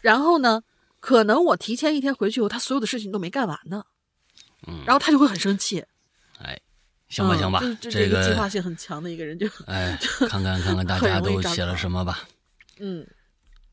[0.00, 0.62] 然后呢，
[1.00, 3.84] 可能我提前一天回去以后，他所有的事情都没干完呢，
[4.66, 5.84] 嗯然后他就会很生气。
[6.38, 6.60] 哎，
[7.08, 9.96] 行吧嗯行吧就是，这这个计划性很强的一个人就哎，
[10.28, 12.28] 看看看看大家都写了什么吧。
[12.80, 13.06] 嗯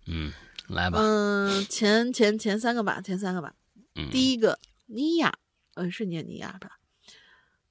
[0.05, 0.31] 嗯，
[0.67, 0.99] 来吧。
[1.01, 3.53] 嗯前前前三个吧，前三个吧。
[3.95, 5.33] 嗯，第一个尼亚，
[5.73, 6.78] 呃，是念尼亚吧？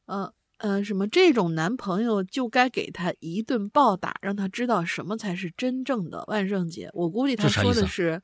[0.08, 6.90] 呃呃，什么这种男朋友就该给他一顿暴打，让他知道什么才是真正的万圣节。
[6.94, 8.20] 我估计他说的是，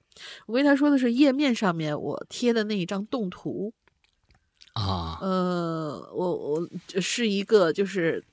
[0.46, 3.72] 我估计他说的是页面上面我贴的那一张动图。
[4.72, 6.68] 啊，呃，我我
[7.00, 8.24] 是一个就是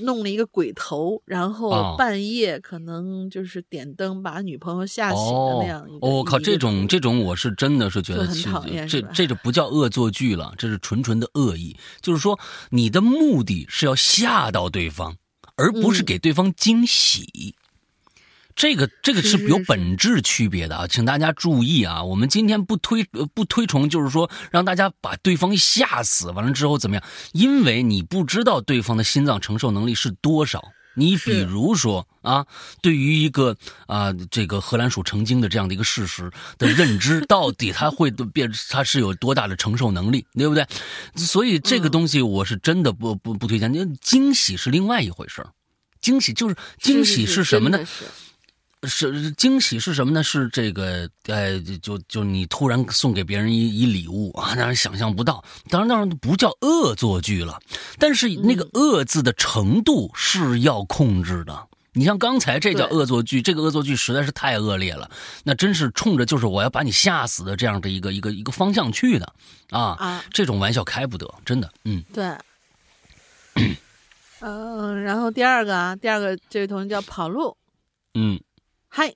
[0.00, 6.06] 弄了一个鬼头，然后哦半夜可能就是点灯把女朋友吓醒的哦那样一个。
[6.06, 11.76] 哦，我靠，这种这种我是真的是觉得很讨厌这这就不叫恶作剧了，这是纯纯的恶意。
[12.00, 12.38] 就是说，
[12.70, 15.16] 你的目的是要吓到对方，
[15.56, 17.54] 而不是嗯给对方惊喜。
[18.60, 22.04] 这个这个是有本质区别的啊，请大家注意啊！
[22.04, 27.02] 我们今天不推呃不推崇，就是说让大家把对方吓死，完了之后怎么样？
[27.32, 30.62] 因为你不知道对方的心脏承受能力是多少。
[30.94, 32.44] 你比如说啊，
[32.82, 40.66] 对于一个啊这个荷兰鼠成精的这样的一个事实的认知，到底它会变，它是有多大的承受能力，对不对？
[41.14, 43.72] 所以这个嗯东西我是真的不不不推荐。
[43.72, 45.48] 因为惊喜是另外一回事儿
[46.02, 47.78] 惊喜就是惊喜是什么呢？
[48.84, 50.22] 是惊喜是什么呢？
[50.22, 55.44] 是这个，呃，就就你突然送给别人一一礼物啊，让人想象不到。
[55.68, 57.60] 当然，当然不叫恶作剧了，
[57.98, 61.68] 但是那个嗯恶字的程度是要控制的。
[61.92, 65.10] 你像刚才这叫恶作剧，这个恶作剧实在是太恶劣了，
[65.42, 69.34] 那真是冲着就是我要把你吓死的这样的一个一个一个方向去的
[69.70, 69.96] 啊！
[69.98, 72.32] 啊，这种玩笑开不得，真的，嗯对。
[74.40, 77.56] 嗯，然后第二个啊，第二个这位同学叫跑路，
[78.14, 78.40] 嗯，
[78.92, 79.14] 嗨，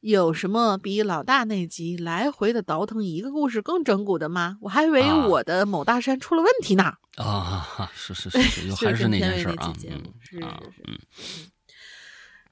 [0.00, 4.56] 有什么比老大那集来回的倒腾一个故事更整蛊的吗？
[4.62, 6.84] 我还以为啊我的某大山出了问题呢。
[7.16, 10.98] 啊，哈是是是是， 又还是那件事儿啊，嗯是啊是是嗯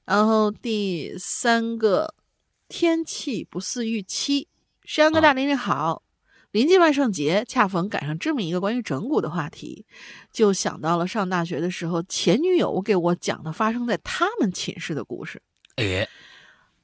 [0.05, 2.13] 然后第三个，
[2.67, 4.47] 天气不似预期。
[4.83, 6.03] 山哥大玲玲好，
[6.51, 9.87] 临近万圣节，恰逢赶上这么一个关于整蛊的话题，
[10.31, 15.41] 就想到了上大学的时候，前女友给我讲的发生在他们寝室的故事。
[15.75, 16.07] 哎，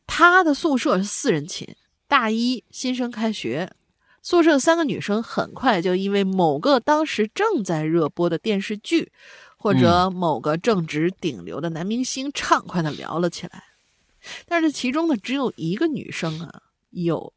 [0.07, 1.75] 他的宿舍是四人寝，
[2.07, 3.71] 大一新生开学，
[4.21, 9.11] 宿舍三个女生很快就因为某个当时正在热播的电视剧，
[9.57, 13.63] 或者某个正值顶流的男明星，畅快的聊了起来。
[14.47, 17.33] 但是其中呢，只有一个女生啊，有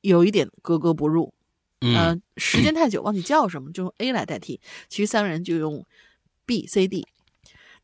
[0.00, 1.32] 有一点格格不入。
[1.80, 5.84] 嗯呃，时间太久忘记叫什么，就用 A 来代替，其余三个人就用
[6.46, 7.06] B、C、D。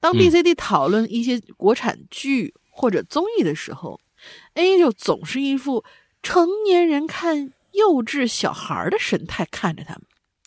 [0.01, 4.01] 当 B、嗯 C、D 讨论一些国产剧或者综艺的时候
[4.55, 5.85] ，A 就总是一副
[6.23, 10.03] 成年人看幼稚小孩儿的神态看着他们。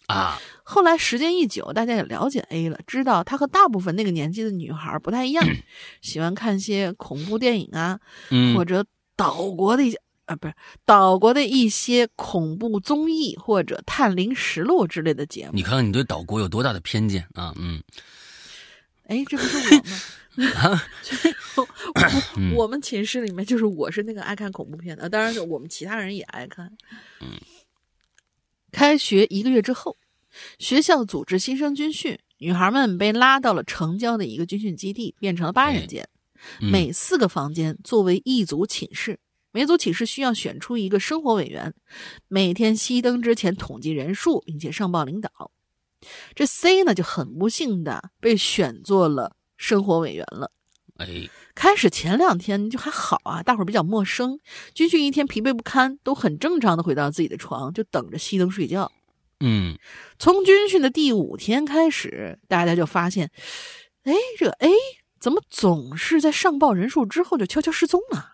[0.07, 5.45] 啊，后来时间一久，大家也了解 A 了，知道他和大部分那个年纪的女孩儿不太一样，
[6.01, 7.99] 喜欢看些恐怖电影啊，
[8.31, 8.83] 嗯或者
[9.15, 10.53] 岛国的一些啊，不是
[10.85, 15.51] 岛国的一些恐怖综艺或者探灵实录之类的节目。
[15.53, 17.53] 你看看你对岛国有多大的偏见啊！
[17.57, 17.81] 嗯，
[19.07, 19.83] 哎，这不是我吗？
[21.55, 21.67] 我
[22.55, 26.75] 我们寝室里面就是我是那个爱看恐怖片的，当然是我们其他人也爱看。
[27.21, 27.39] 嗯，
[28.71, 29.97] 开学一个月之后，
[30.57, 36.09] 学校组织新生军训，女孩们被拉到了城郊的一个军训基地，变成了八人间，
[36.61, 39.19] 嗯每四个房间作为一组寝室。
[39.51, 41.75] 每组寝室需要选出一个生活委员，
[42.27, 45.51] 每天熄灯之前统计人数，并且上报领导。
[46.33, 50.51] 这 C 呢就很不幸的被选做了生活委员了。
[50.97, 54.37] 哎，开始前两天就还好啊，大伙儿比较陌生。
[54.73, 58.91] 军训一天疲惫不堪，都很正常的回到自己的床，就等着熄灯睡觉。
[59.39, 59.77] 嗯，
[60.19, 63.31] 从军训的第五天开始，大家就发现，
[64.03, 64.69] 哎，这个 A
[65.17, 68.25] 怎么总是在上报人数之后就悄悄失踪呢？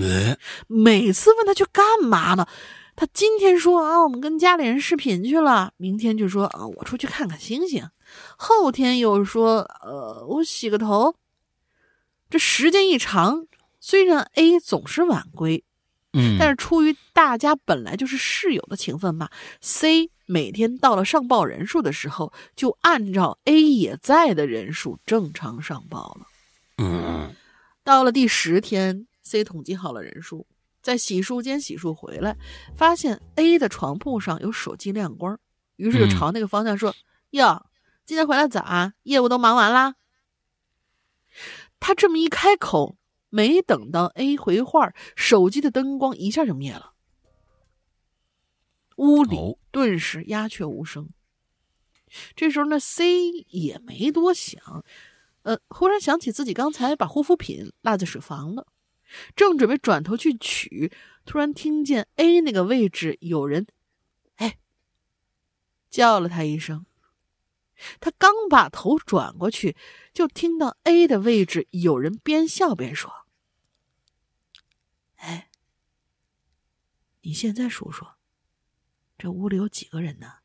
[0.00, 2.48] 哎，每次问他去干嘛呢？
[2.98, 7.84] 他今天说啊，我们跟家里人视频去了；明天就说啊，我出去看看星星；
[8.36, 11.14] 后天又说，呃，我洗个头。
[12.28, 13.46] 这时间一长，
[13.78, 15.62] 虽然 A 总是晚归，
[16.12, 19.30] 嗯，但是出于大家本来就是室友的情分嘛
[19.60, 26.26] ，C 每天到了上报人数的时候，就按照 A 也在的人数正常上报了。
[26.78, 27.32] 嗯，
[27.84, 30.48] 到了第十天，C 统计好了人数，
[30.88, 32.34] 在洗漱间洗漱回来，
[32.74, 35.38] 发现 A 的床铺上有手机亮光，
[35.76, 36.94] 于是就朝那个方向说
[37.32, 37.66] ：“哟，
[38.06, 39.96] 今天回来早啊，业务都忙完啦。”
[41.78, 42.96] 他这么一开口，
[43.28, 46.94] 没等到 A 回话，手机的灯光一下就灭了，
[48.96, 51.10] 屋里顿时鸦雀无声。
[52.34, 54.82] 这时候呢，C 也没多想，
[55.42, 58.66] 呃，忽然想起自己刚才把护肤品落在水房了，
[59.34, 60.92] 正准备转头去取，
[61.24, 63.66] 突然听见 A 那个位置有人，
[64.36, 64.58] 哎，
[65.88, 66.86] 叫了他一声。
[68.00, 69.76] 他刚把头转过去，
[70.12, 73.26] 就听到 A 的位置有人边笑边说
[75.16, 75.50] ：“哎，
[77.20, 78.04] 你现在数数，
[79.16, 80.38] 这屋里有几个人呢？”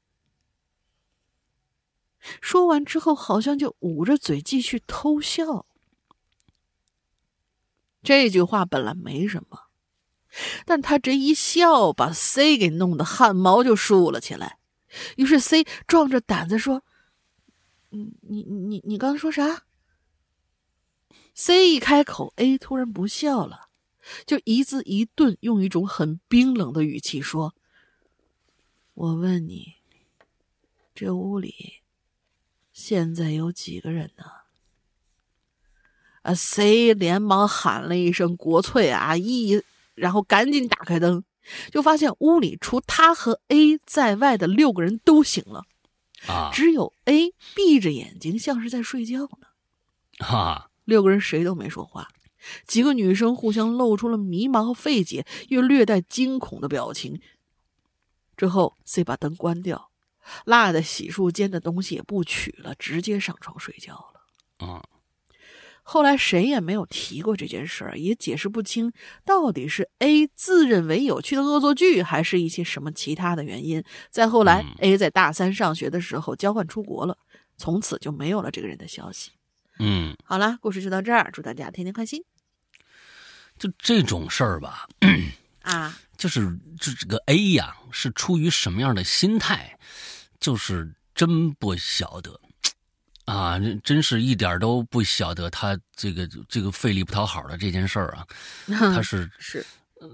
[2.39, 5.65] 说完之后，好像就捂着嘴继续偷笑。
[8.03, 9.67] 这句话本来没什么，
[10.65, 14.59] 但他这一笑，把 C 给弄得汗毛就竖了起来。
[15.15, 16.83] 于是 C 壮着胆子说。
[17.95, 19.65] 你你你你刚刚说啥
[21.35, 23.69] ？C 一开口，A 突然不笑了，
[24.25, 27.53] 就一字一顿，用一种很冰冷的语气说
[28.95, 29.75] ：“我问你，
[30.95, 31.83] 这屋里
[32.71, 34.23] 现在有几个人呢？”
[36.23, 39.61] 啊，C 连忙喊了一声“国粹啊！”一，
[39.93, 41.23] 然后赶紧打开灯，
[41.71, 45.63] 就发现屋里除他和 A 在外的六个人都醒了。
[46.27, 46.49] 啊！
[46.53, 49.47] 只有 A 闭着眼睛，像是在睡觉呢。
[50.19, 52.07] 哈，六个人谁都没说话，
[52.65, 57.19] 几个女生互相露出了迷茫和费解又略带惊恐的表情。
[58.37, 59.89] 之后，C 把灯关掉，
[60.45, 64.65] 落在洗漱间的东西也不取了，直接上床睡觉了。
[64.65, 64.81] 啊。
[65.83, 68.91] 后来谁也没有提过这件事儿，也解释不清
[69.25, 73.83] 到底是 A 自认为有趣的恶作剧，还是一些什么其他的原因。
[74.09, 77.17] 再后来，A 在大三上学的时候交换出国了，
[77.57, 79.31] 从此就没有了这个人的消息。
[79.79, 82.23] 嗯，好了，故事就到这儿，祝大家天天开心。
[83.59, 84.87] 就这种事儿吧，
[85.61, 89.77] 啊， 就是这这个 A 呀，是出于什么样的心态，
[90.39, 92.39] 就是真不晓得。
[93.25, 98.27] 啊，真是一点都不晓得他这个这个费力不讨好的这件事儿啊！
[98.67, 99.65] 他是 是，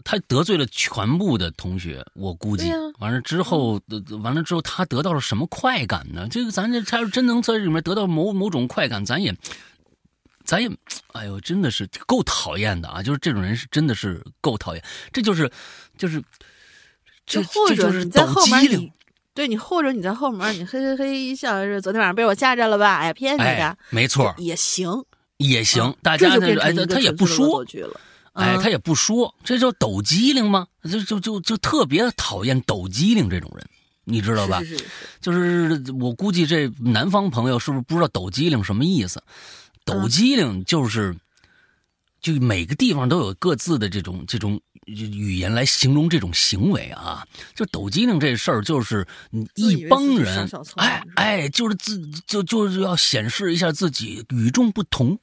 [0.03, 2.71] 他得罪了全部的同学，我估计。
[2.99, 3.81] 完了之后，
[4.21, 6.27] 完了之后，他得到了什么快感呢？
[6.29, 9.35] 这个咱这他要真能在这里面得到某某种快感，咱也，
[10.45, 10.69] 咱也，
[11.13, 13.01] 哎呦，真的是够讨厌的啊！
[13.01, 15.51] 就是这种人是真的是够讨厌，这就是
[15.97, 16.23] 就是，
[17.25, 18.91] 这或者是在后面你。
[19.39, 22.97] 对你，或者你在后门，你嘿嘿嘿一笑，是昨天晚上被我吓着了吧？
[22.97, 25.01] 哎呀，骗你的，没错，也行，
[25.37, 25.95] 也行。
[26.03, 27.65] 大家呢，哎，他也不说，
[28.33, 30.67] 哎，他也不说，这叫抖机灵吗？
[30.83, 33.65] 就就就就特别讨厌抖机灵这种人，
[34.03, 34.59] 你知道吧？
[34.59, 34.85] 是是是。
[35.21, 39.23] 就是我估计这南方朋友是不是不知道抖机灵什么意思？
[39.85, 41.15] 抖机灵就是，
[42.21, 44.59] 就每个地方都有各自的这种这种。
[44.91, 49.07] 语言来形容这种行为啊，就抖机灵这事儿，就是
[49.53, 55.19] 一帮人，哎哎，就是自就就是要显示一下自己与众不同，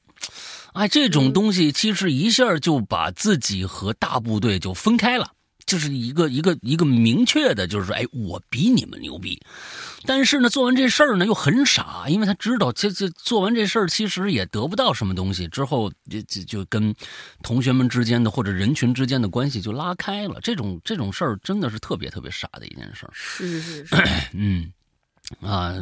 [0.71, 5.33] 哎，这种东西其实一下就把自己和大部队就分开了。
[5.67, 9.39] 就是一个一个一个明确的，就是说，哎，我比你们牛逼。
[10.05, 15.47] 但是呢，做完这事儿呢，又很傻，因为他知道，这这做完这事儿，其实也得不到什么东西。
[15.49, 16.95] 之后就就就跟
[17.43, 20.39] 同学们之间的或者人群之间的关系就拉开了。
[20.41, 23.11] 这种这种事儿真的是特别特别傻的一件事儿。
[23.13, 23.95] 是是是，
[24.33, 24.71] 嗯
[25.41, 25.75] 啊，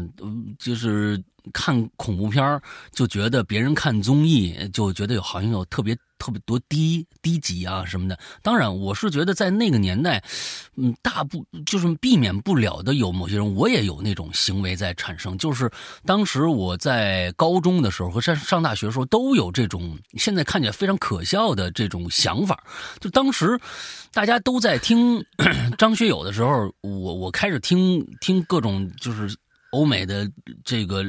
[0.57, 1.23] 就是
[1.53, 8.17] 看恐怖片就觉得别人看综艺就觉得有好像有特别特别多低低级啊什么的。
[8.41, 10.23] 当然，我是觉得在那个年代，
[10.75, 15.37] 嗯，大部就是避免不了的有某些人，我也有那种行为在产生。
[15.37, 15.69] 就是
[16.05, 22.63] 当时我在高中的时候和上上大学的时候都有这种现在看起来非常可笑的这种想法。
[22.99, 23.59] 就当时
[24.13, 25.23] 大家都在听
[25.77, 29.35] 张学友的时候，我我开始听听各种就是
[29.73, 30.31] 欧美的
[30.63, 31.03] 这个。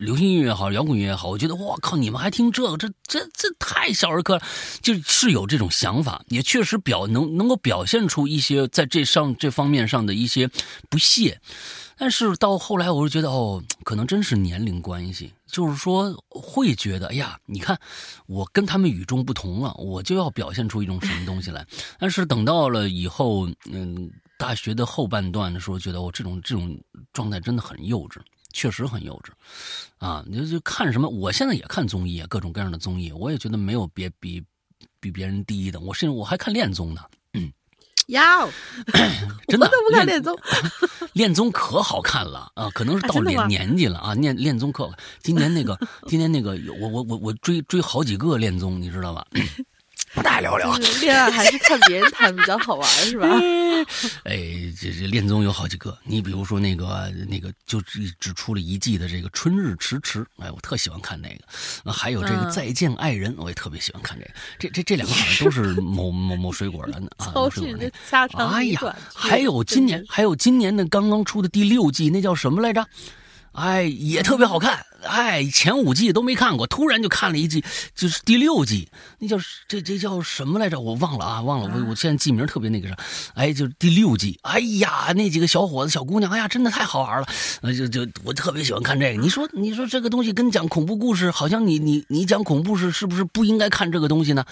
[0.00, 4.42] 流行音乐也好，摇滚乐也好，我觉得我靠，你们还听这个，这这这太小儿科了，
[4.80, 10.48] 就是有这种想法，也确实表能能够表现出一些在这上这方面上的一些
[10.88, 11.38] 不屑，
[11.98, 17.78] 但是到后来，我就觉得哦，可能真是年龄关系，就是说会觉得，哎呀，你看
[18.26, 21.66] 我跟他们与众不同了，我就要表现出一种什么东西来。
[21.98, 26.74] 但是等到了以后，嗯，大学的后半段的时候，觉得我这种这种
[27.12, 28.16] 状态真的很幼稚。
[28.52, 29.30] 确实很幼稚，
[30.04, 31.08] 啊，你就看什么？
[31.08, 34.42] 我现在也看综艺，各种各样的综艺，我也觉得没有别比
[35.00, 35.80] 比别人低的。
[35.80, 37.02] 我甚至我还看恋综呢，
[37.34, 37.52] 嗯，
[38.08, 38.46] 呀，
[39.48, 40.36] 真的都不看恋综，
[41.12, 42.68] 恋综可好看了啊！
[42.74, 44.90] 可能是到年年纪了啊，恋恋综可
[45.22, 49.26] 今年那个今年那个我我我我追追好几个恋综，你知道吧？
[50.22, 53.28] 大聊聊，恋爱还是看别人谈比较好玩，是吧？
[54.24, 54.36] 哎，
[54.78, 61.92] 这这恋综有好几个，你比如说那个那个，就只只出了一季的这个《春日迟迟》，哎，我特喜欢看那个。
[61.92, 64.30] 还有这个《再见爱人》，我也特别喜欢看这个。
[64.58, 67.90] 这这这两个好像都是某某某水果的啊，某水果的。
[68.50, 72.84] 哎呀，还有今年还有今年的刚刚出的第六季，那叫什么来着？
[73.52, 74.84] 哎，也特别好看。
[75.02, 78.88] 哎，前五季都没看过，突然就看了一季，就是第六季，
[79.18, 79.36] 那叫
[79.66, 80.78] 这这叫什么来着？
[80.78, 81.70] 我忘了啊，忘了。
[81.74, 82.96] 我我现在记名特别那个啥。
[83.34, 84.38] 哎，就是第六季。
[84.42, 87.26] 哎呀，那几个小伙子、小姑娘，哎呀，真的太好玩了。
[87.74, 89.22] 就就我特别喜欢看这个。
[89.22, 94.44] 你说你说这个东西跟讲恐怖故事，好像你你你讲恐怖事是不是不应该看这个东西呢？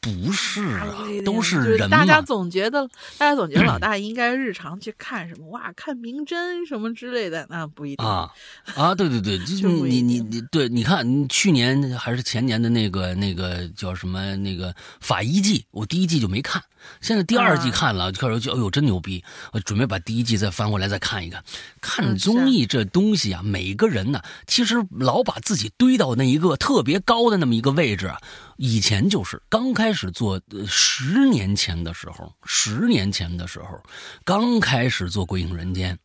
[0.00, 2.88] 不是啊，都是人大家总觉得，
[3.18, 8.28] 大家总觉得老大 应该日常去看什么哇，看名侦什么之类的，那不一定啊
[8.74, 8.92] 啊！
[8.96, 16.62] 对对对， 就你你你对，你看去年还是前年的那个那个叫什么那个法医季，我第一季就没看。
[17.00, 19.22] 现在第二季看了，开始就哎呦真牛逼！
[19.52, 21.42] 我准备把第一季再翻过来再看一看。
[21.80, 28.12] 看综艺这东西啊，每个人呢，其实老把自己堆到那一个特别高的那么一个位置。
[28.56, 33.82] 以前就是刚开始做，十年前的时候，十年前的时候，
[34.24, 35.96] 刚开始做《鬼影人间》，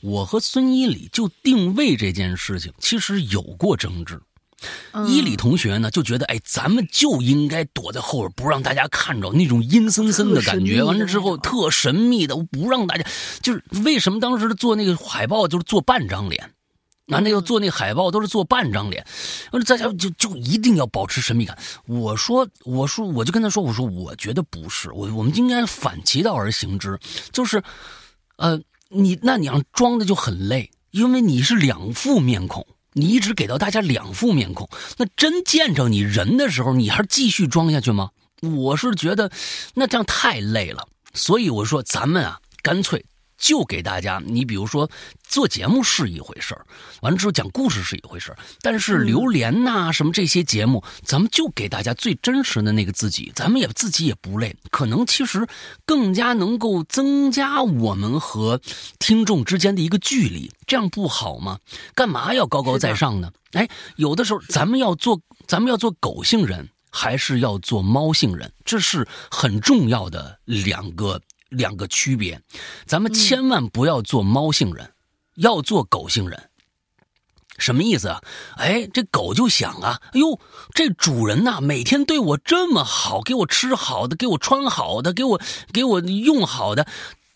[0.00, 4.18] 我和孙一礼就定位这件事情，其实有过争执。
[5.06, 10.82] 伊里同学呢就觉得，哎，咱们就应该躲在后边，不让大家看着那种阴森森的感觉。
[10.82, 13.04] 完了之后，特神秘的，不让大家。
[13.42, 16.50] 就是为什么当时做那个海报，就是做半张脸，
[17.06, 19.06] 那那个做那海报都是做半张脸，
[19.52, 21.56] 完了大家就就一定要保持神秘感。
[21.86, 26.98] 我说，我说，我就跟他说，我说，我觉得不是，我我们应该反其道而行之，
[27.32, 27.62] 就是，
[28.36, 28.58] 呃，
[28.88, 32.66] 你那你要装的就很累，因为你是两副面孔。
[32.98, 38.10] 你一直给到大家两副面孔，那真见着你人的时候，你还继续装下去吗？
[38.40, 39.30] 我是觉得，
[39.74, 40.88] 那这样太累了。
[41.12, 43.04] 所以我说，咱们啊，干脆。
[43.38, 44.88] 就给大家，你比如说
[45.22, 46.66] 做节目是一回事儿，
[47.02, 55.46] 完了之后讲故事是一回事儿，但是榴莲呐什么这些节目，咱们就给大家最真实的那个自己，咱们也自己也不累，可能其实
[55.84, 58.60] 更加能够增加我们和
[58.98, 61.58] 听众之间的一个距离，这样不好吗？
[61.94, 63.30] 干嘛要高高在上呢？
[63.52, 71.20] 哎，有的时候咱们要做，咱们要做狗性人，还是要做猫性人，这是很重要的两个。
[71.48, 72.40] 两个区别，
[72.86, 74.92] 咱们千万不要做猫性人，
[75.36, 76.50] 要做狗性人。
[77.58, 78.20] 什么意思啊？
[78.56, 80.38] 哎，这狗就想啊，哎呦，
[80.74, 85.40] 这主人呐，每天对我这么好，给我吃好的，给我穿好的，给我
[85.72, 86.86] 给我用好的，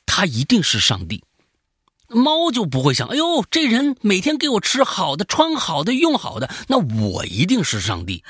[0.05, 1.25] 他一定是上帝。
[2.09, 8.23] 猫就不会想，哎呦，这人每天给我吃好的，穿好的，用好的，那我一定是上帝。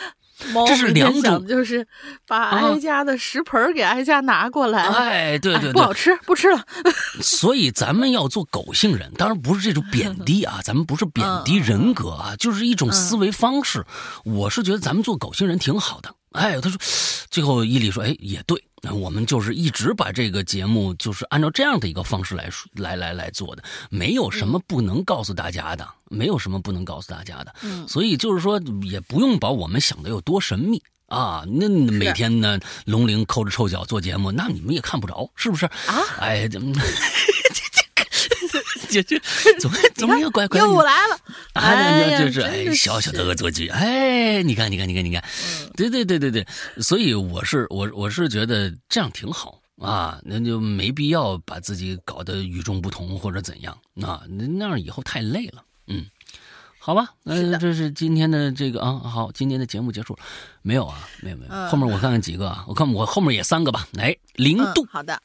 [0.67, 1.87] 这是两种，就是
[2.27, 4.83] 把哀家的食盆给哀家拿过来。
[4.83, 6.65] 哎，对对对，不好吃，不吃了。
[7.23, 13.85] 所以咱们要做狗性人，当然不是这种贬低啊，咱们不是贬低人格啊，就是一种思维方式。
[14.25, 16.15] 我是觉得咱们做狗性人挺好的。
[16.33, 16.79] 哎，他说，
[17.31, 18.63] 最后伊犁说，哎，也对。
[18.83, 27.55] 那我们就是一直把这个节目就是按照这样的一个方式来来来来做的，没有什么不能告诉大家的，没有什么不能告诉大家的。
[27.63, 31.45] 嗯，所以就是说，也不用把我们想的有多神秘啊。
[31.47, 35.67] 那每天呢，龙玲抠着臭脚做节目，那你们也看不着，是不是？
[35.67, 36.49] 啊，哎？
[38.91, 39.19] 就就
[39.59, 41.19] 总总要乖乖又来了，
[41.55, 45.25] 哎呀，就是哎，小小的恶作剧，哎，你看，你看，你看，你看，
[45.77, 46.47] 对对对对对，
[46.83, 56.05] 所以我是我我是觉得这样挺好啊，那就没必要把自己搞得与众不同或者怎样啊，那那样以后太累了，嗯。
[56.83, 60.17] 好吧，呃，这是今天的这个啊，好，今天的节目结束，
[60.63, 65.21] 没有啊，没有没有，后面我看看几个啊，我看我后面也三个吧，来，零度，好的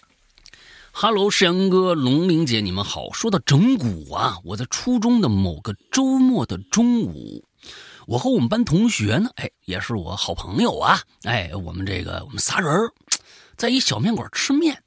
[0.97, 3.11] ，Hello，世阳哥，龙玲姐，你们好。
[3.11, 7.43] 说到整蛊啊，我在初中的某个周末的中午，
[8.07, 12.73] 我和我们班同学呢，哎，也是我好朋友啊，哎，我们这个我们仨人
[13.57, 14.81] 在一小面馆吃面，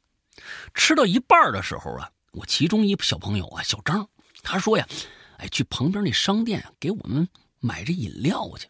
[0.73, 4.09] 吃到一半的时候啊，我其中一小朋友啊，小张，
[4.43, 4.89] 他说呀。
[5.37, 7.29] 哎，去旁边那商店给我们
[7.61, 8.67] 买这饮料去。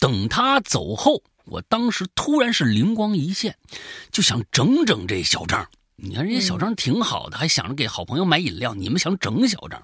[0.00, 3.56] 等他走后，我当时突然是灵光一现，
[4.10, 5.66] 就想整整这小张。
[5.96, 9.82] 你看人家小张挺好的，还想着给好朋友买饮料，你们想整小张？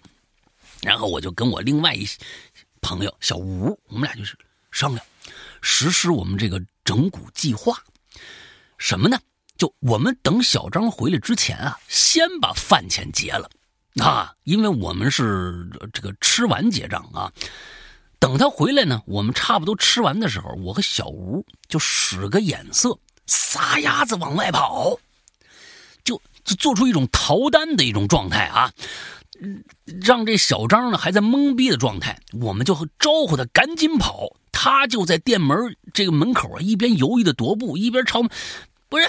[0.82, 2.06] 然后我就跟我另外一
[2.80, 4.36] 朋友小吴，我们俩就是
[4.70, 5.04] 商量
[5.60, 7.76] 实施我们这个整蛊计划。
[8.78, 9.18] 什么呢？
[9.56, 13.50] 就我们等小张回来之前啊，先把饭钱结了。
[14.00, 17.30] 啊，因为我们是这个吃完结账啊，
[18.18, 24.98] 等他回来呢，我们差不多吃完的时候，我和小吴就使个眼色，撒丫子往外跑，
[26.44, 28.72] 就做出一种逃单的一种状态啊，
[30.02, 38.22] 让这小张呢还在懵逼的状态，我们就招呼他赶紧跑，他就在店门这个门口啊，一边犹豫的踱步，一边朝，
[38.88, 39.08] 不是。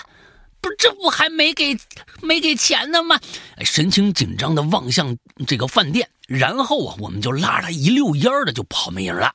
[0.64, 1.76] 不是，这不还没给
[2.22, 3.20] 没给钱呢吗？
[3.62, 5.18] 神情紧张的望向
[5.48, 9.34] 这个饭店，然后啊，我们就拉着他一溜烟的就跑没影了。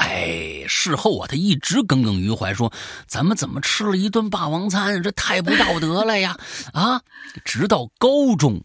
[0.00, 2.72] 哎，事后啊，他一直耿耿于怀，说
[3.06, 6.38] 咱们怎么吃了一顿霸王餐，这太不道德了呀！
[6.72, 7.02] 啊，
[7.44, 8.62] 直到高中。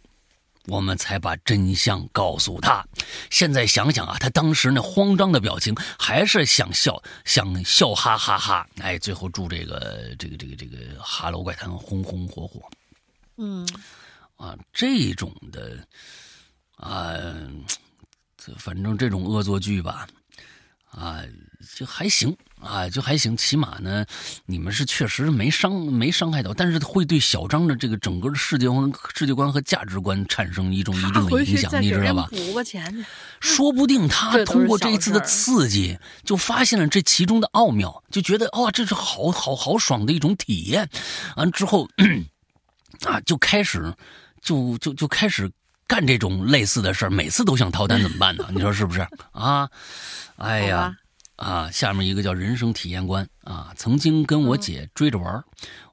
[0.67, 2.83] 我们才把真相告诉他。
[3.29, 8.65] 现在想想啊，他当时那慌张的表情，还是想笑，想笑哈哈哈。
[8.79, 12.61] 哎，最后祝这个这个这个这个《哈喽怪谈》红红火火。
[13.37, 13.67] 嗯，
[14.37, 15.85] 啊，这种的，
[16.77, 17.13] 啊，
[18.37, 20.07] 这反正这种恶作剧吧，
[20.95, 21.21] 啊，
[21.75, 22.35] 就还行。
[22.61, 24.03] 啊，就还行，起码呢，
[24.47, 32.27] 你们是确实没伤没伤害到，但是会对小张的这个整个的世界观、世界观和价值观产生一种一定的影响，你知道吧？
[32.31, 33.05] 补个钱
[33.39, 40.89] 说不定他通过这一次的刺激，就发现了这其中的奥妙，就觉得哦，这是好好好爽的一种体验。
[41.35, 41.87] 完之后，
[43.05, 43.93] 啊，就开始
[44.41, 45.51] 就就就开始
[45.85, 48.47] 干这种类似的事儿，每次都想逃单，怎么办呢？
[48.51, 49.69] 你说是不是啊？
[50.37, 50.95] 哎呀！
[51.37, 55.43] 啊，下面一个叫人生体验官啊，曾经跟我姐追着玩，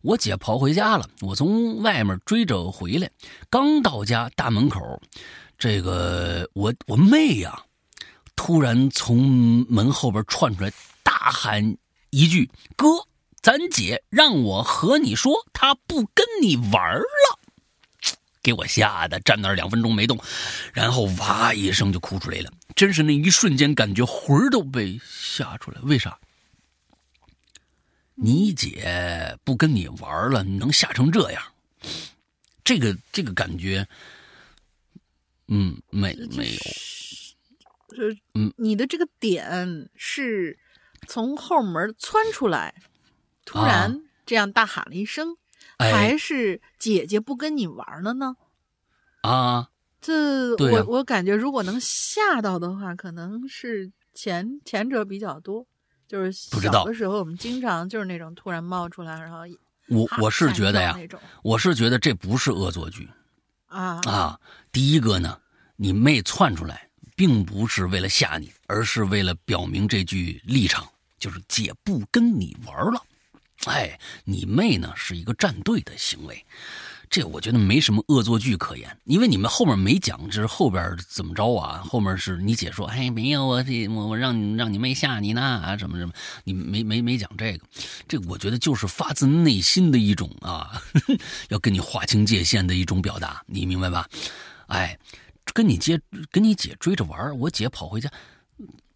[0.00, 3.10] 我姐跑回家了，我从外面追着回来，
[3.50, 5.02] 刚到家大门口，
[5.58, 7.60] 这个我我妹呀，
[8.36, 10.72] 突然从门后边窜出来，
[11.02, 11.76] 大喊
[12.10, 12.86] 一句：“哥，
[13.42, 17.38] 咱姐让我和你说，她不跟你玩了。”
[18.42, 20.18] 给我吓得站那儿两分钟没动，
[20.72, 22.50] 然后哇一声就哭出来了。
[22.74, 25.80] 真是那一瞬间，感觉魂儿都被吓出来。
[25.82, 26.18] 为啥？
[28.14, 31.42] 你姐不跟你玩了，你能吓成这样？
[32.62, 33.88] 这个这个感觉，
[35.48, 36.60] 嗯，没没有。
[38.34, 40.58] 嗯，你的这个点是
[41.08, 42.74] 从后门窜出来，
[43.44, 45.36] 突然这样大喊了一声。
[45.90, 48.36] 还是姐姐不跟你玩了呢？
[49.22, 49.70] 啊，
[50.00, 55.66] 这我我感觉，如果能吓到的话，可能是前前者比较多。
[56.08, 59.38] 就是小的时候，我们经常就是那种突然冒出来，然后
[59.88, 60.94] 我我是觉得呀，
[61.42, 63.08] 我是觉得这不是恶作剧
[63.66, 64.38] 啊啊！
[64.70, 65.40] 第一个呢，
[65.76, 70.86] 你妹窜出来，并不是为了吓你，而是为了表明这句立场，
[71.18, 73.02] 就是姐不跟你玩了。
[73.66, 74.92] 哎，你妹呢？
[74.96, 76.44] 是一个站队的行为，
[77.08, 81.82] 这我觉得没什么恶作剧可言，因为你们后面没讲，这是后边怎么着啊？
[81.84, 86.12] 后面是你姐说，哎，没有啊，这我我让让你妹吓你呢啊，什么什么，
[86.44, 87.64] 你没没没讲这个，
[88.08, 90.82] 这我觉得就是发自内心的一种啊，
[91.50, 94.08] 要跟你划清界限的一种表达，你明白吧？
[94.66, 94.98] 哎，
[95.54, 96.00] 跟你姐
[96.30, 98.10] 跟你姐追着玩，我姐跑回家。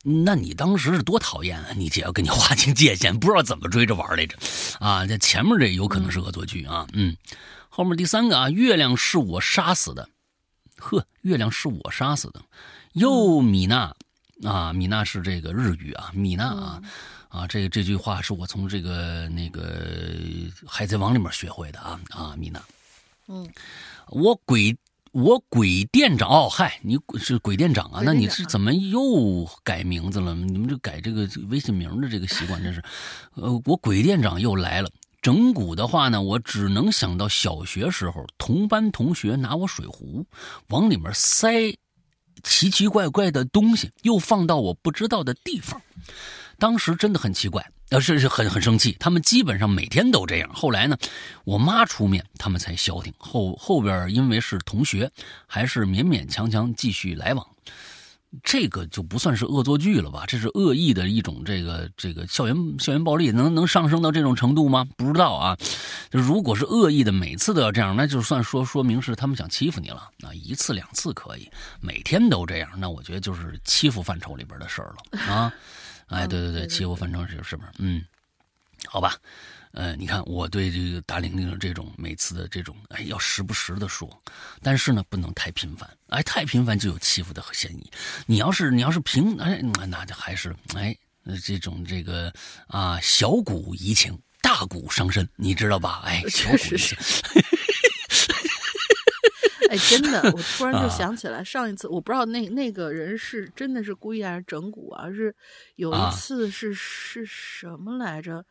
[0.08, 1.66] 那你当时是多讨厌啊！
[1.74, 4.38] 你姐要跟你划清界限，不知道怎么追着玩来着，
[4.78, 5.04] 啊！
[5.04, 7.16] 这前面这有可能是恶作剧啊，嗯，
[7.68, 10.08] 后面第三个啊，月亮是我杀死的，
[10.78, 12.40] 呵，月亮是我杀死的，
[12.92, 13.92] 又米娜
[14.44, 16.82] 啊，米娜是这个日语啊，米娜啊，
[17.28, 19.82] 啊，这这句话是我从这个那个
[20.64, 22.62] 海贼王里面学会的啊啊，米娜，
[23.26, 23.50] 嗯，
[24.10, 24.76] 我鬼。
[25.16, 28.02] 我鬼店长哦，嗨，你是鬼店长啊？
[28.04, 30.34] 那你是怎么又改名字了？
[30.34, 32.84] 你们这改这个微信名的这个习惯真是，
[33.32, 34.90] 呃，我鬼店长又来了。
[35.22, 40.26] 整蛊的话呢，我只能想到小学时候同班同学拿我水壶
[40.68, 41.74] 往里面塞
[42.42, 45.80] 奇奇怪怪的东西，又放到我不知道的地方。
[46.58, 48.96] 当时真的很奇怪，呃，是是很很生气。
[48.98, 50.50] 他们基本上每天都这样。
[50.54, 50.96] 后来呢，
[51.44, 53.12] 我妈出面，他们才消停。
[53.18, 55.10] 后后边因为是同学，
[55.46, 57.46] 还是勉勉强强继续来往。
[58.42, 60.24] 这个就不算是恶作剧了吧？
[60.26, 64.86] 这是恶意的一种这个这个校园校园暴力，能能上升到这种程度吗？
[64.96, 65.56] 不知道啊。
[66.10, 70.10] 如果是恶意的，每次都要这样，那就算说说明是他们想欺负你了。
[70.22, 71.48] 啊，一次两次可以，
[71.80, 75.52] 每天都这样，那我觉得就是欺负范畴里边的事儿了啊。
[76.06, 77.70] 哎，对对对，欺负范畴是是不是？
[77.78, 78.04] 嗯，
[78.86, 79.16] 好吧。
[79.72, 84.08] 呃，你看我对这个大玲玲的这种每次的这种，哎，要时不时的说，
[84.62, 87.90] 但是呢，不能太频繁，哎，太频繁就有欺负的嫌疑。
[88.24, 92.32] 你要是你要是平，哎，那那就还是哎，呃这种这个
[92.68, 96.00] 啊，小鼓怡情，大鼓伤身，你知道吧？
[96.06, 97.42] 哎，小鼓怡确实情，
[99.76, 100.88] 哎，真的，我突然就啊。
[100.88, 105.08] 想起来，上一次我不知道那那个人是真的是故意还是整蛊啊？
[105.10, 105.34] 是
[105.76, 106.08] 有啊。
[106.10, 108.44] 一次是、是什么来着？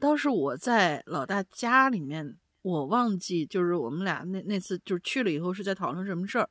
[0.00, 6.48] 当时我在老大家里面，我忘记就是我们俩那那次就是去了以后是在讨论什么事儿，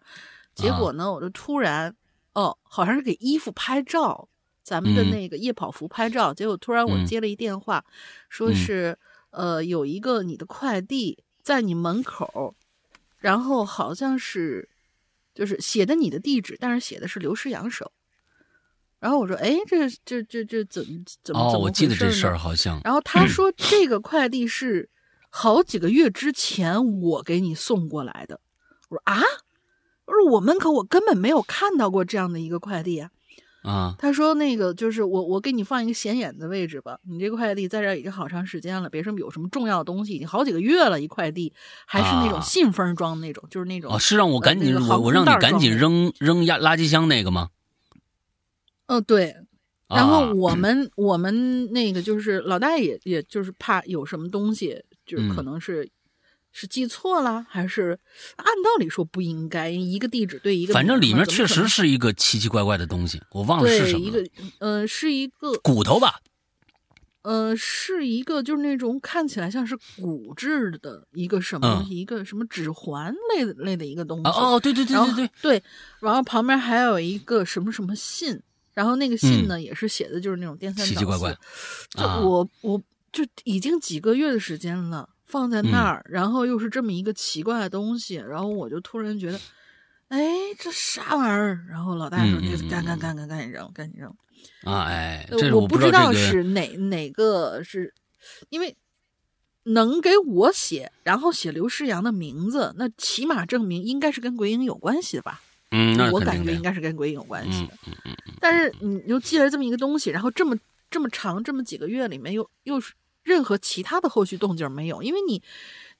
[0.55, 0.79] 结啊。
[0.79, 1.93] 果呢，我就突然
[2.33, 4.29] 哦，好像是给衣服拍照，
[4.63, 5.09] 咱们的嗯。
[5.11, 7.05] 那个夜跑服拍照，结果突然我嗯。
[7.05, 7.83] 接了一电话，
[8.29, 8.55] 说嗯。
[8.55, 8.97] 是
[9.31, 12.55] 呃有一个你的快递在你门口，
[13.23, 14.67] 然后好像是
[15.33, 17.93] 就是写的你的地址，但是写的是刘诗阳手。
[18.99, 24.89] 然后我说，哎，这这这这怎么怎么哦，怎么我记得这事儿好像，然后他说这个快递是
[25.29, 28.41] 好几个月之前我给你送过来的。
[28.89, 29.21] 我说啊，
[30.03, 33.09] 我说我门口我根本没有看到过这样的一个快递啊。
[33.63, 33.95] 啊。
[33.97, 41.51] 他说那个就是我我给你放一个显眼的位置吧，你这个快递在这儿已经好长时间了，别说有什么重要的东西，已经好几个月了，一快递
[41.85, 42.41] 还是那种啊。
[42.41, 47.49] 信封装的那种，就是那种哦，是让我赶紧呃那个我我让你赶紧扔扔压垃圾箱那个吗？
[48.87, 49.35] 嗯、对，
[49.87, 50.55] 然后啊我。
[50.55, 55.89] 们、我们那个就是老大爷，也就是怕有什么东西，就是可嗯能是、
[56.53, 57.99] 是记错了，还是
[58.37, 64.53] 按道理说不应该一个地址对一个反正里面确实是一个奇奇怪怪的东西，我忘了是对一个什么了。
[64.59, 66.21] 呃是一个骨头吧？
[67.23, 74.23] 呃是一个就是那种看起来像是骨质的一个什么一个什么指环类的类的一个东西。
[74.25, 75.63] 哦，对对对对对，对，
[76.01, 78.37] 然后旁边还有一个什么什么信，
[78.73, 81.37] 然后那个信呢、也是写的就是那种颠三倒四，嗯奇奇怪怪
[81.91, 82.81] 就啊我我
[83.13, 89.39] 就已经几个月的时间了，放在嗯那儿，然后又是这么一个奇怪的东西，然后我就突然觉得，
[90.09, 90.19] 哎，
[90.59, 91.65] 这啥玩意儿？
[91.67, 94.15] 然后老大说：“嗯嗯你赶赶嗯赶赶赶紧扔，赶紧扔。
[94.63, 97.91] 啊，哎，我不知道知这个是哪哪个是，
[98.49, 98.77] 因为
[99.63, 105.41] 能给我写，然后写刘诗阳的名字，那起码证明应该是跟鬼影有关系的吧？
[105.71, 107.73] 嗯，那我感觉应该是跟鬼影有关系嗯的。
[107.87, 110.55] 嗯嗯嗯，但是你又寄了这么一个东西，然后这么
[110.91, 115.41] 这么长这么几个月里面又又是任何其他的后续动静没有，因为你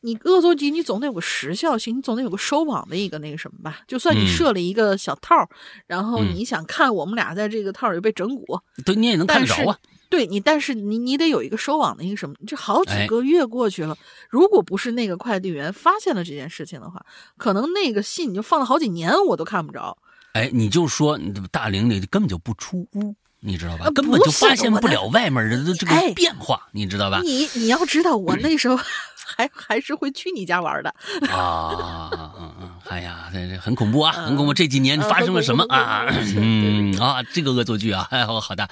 [0.02, 3.82] 你恶作剧你总得有个时效性，你总得有个收网的一个那个什么吧？
[3.88, 5.48] 就算你嗯设了一个小套儿，
[5.88, 9.78] 然后嗯你想看我们俩在这个套里被整蛊，对你也能看着啊。
[10.10, 12.36] 对你，但是你你得有一个收网的一个什么？
[12.46, 13.98] 这好哎几个月过去了，
[14.30, 17.04] 如果不是那个快递员发现了这件事情的话，
[17.36, 19.98] 可能那个信你就放了好几年我都看不着。
[20.34, 23.86] 哎，你就说你大玲玲根本就不出屋，你知道吧？
[23.86, 27.20] 呃根本就发现不了外面的这个哎变化，你知道吧？
[27.24, 28.78] 你你要知道， 我那时候
[29.36, 30.90] 还还是会去你家玩的。
[31.30, 34.54] 啊，嗯嗯，哎呀，这这很恐怖啊，很恐怖！
[34.54, 36.06] 嗯这几年嗯发生了什么啊？
[36.38, 38.68] 嗯啊，这个恶作剧啊，哎，好好大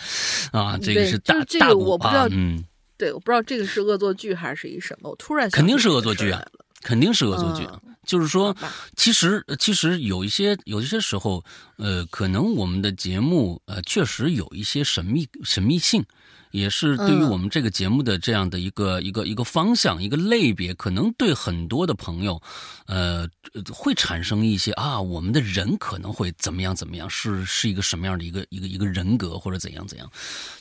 [0.51, 2.63] 啊，这个是大大鼓我不知道啊，嗯，
[2.97, 6.41] 对，我不知道这个是恶作剧还是一什么，我突然想肯定是恶作剧啊
[6.81, 7.79] 肯定是恶作剧啊。
[8.03, 8.55] 就是说，
[8.97, 11.43] 其实其实有一些有一些时候，
[11.77, 16.03] 呃，可能我们的节目呃确实有一些神秘神秘性，
[16.49, 22.41] 也是对于嗯我们这个节目的这样的一个、一个一个方向一个类别，可能对很多的朋友，
[22.87, 23.29] 呃，
[23.71, 30.11] 会产生一些啊，我们的人可能会怎么样怎么样，是是一个什么样的一个一个一个人格或者怎样怎样，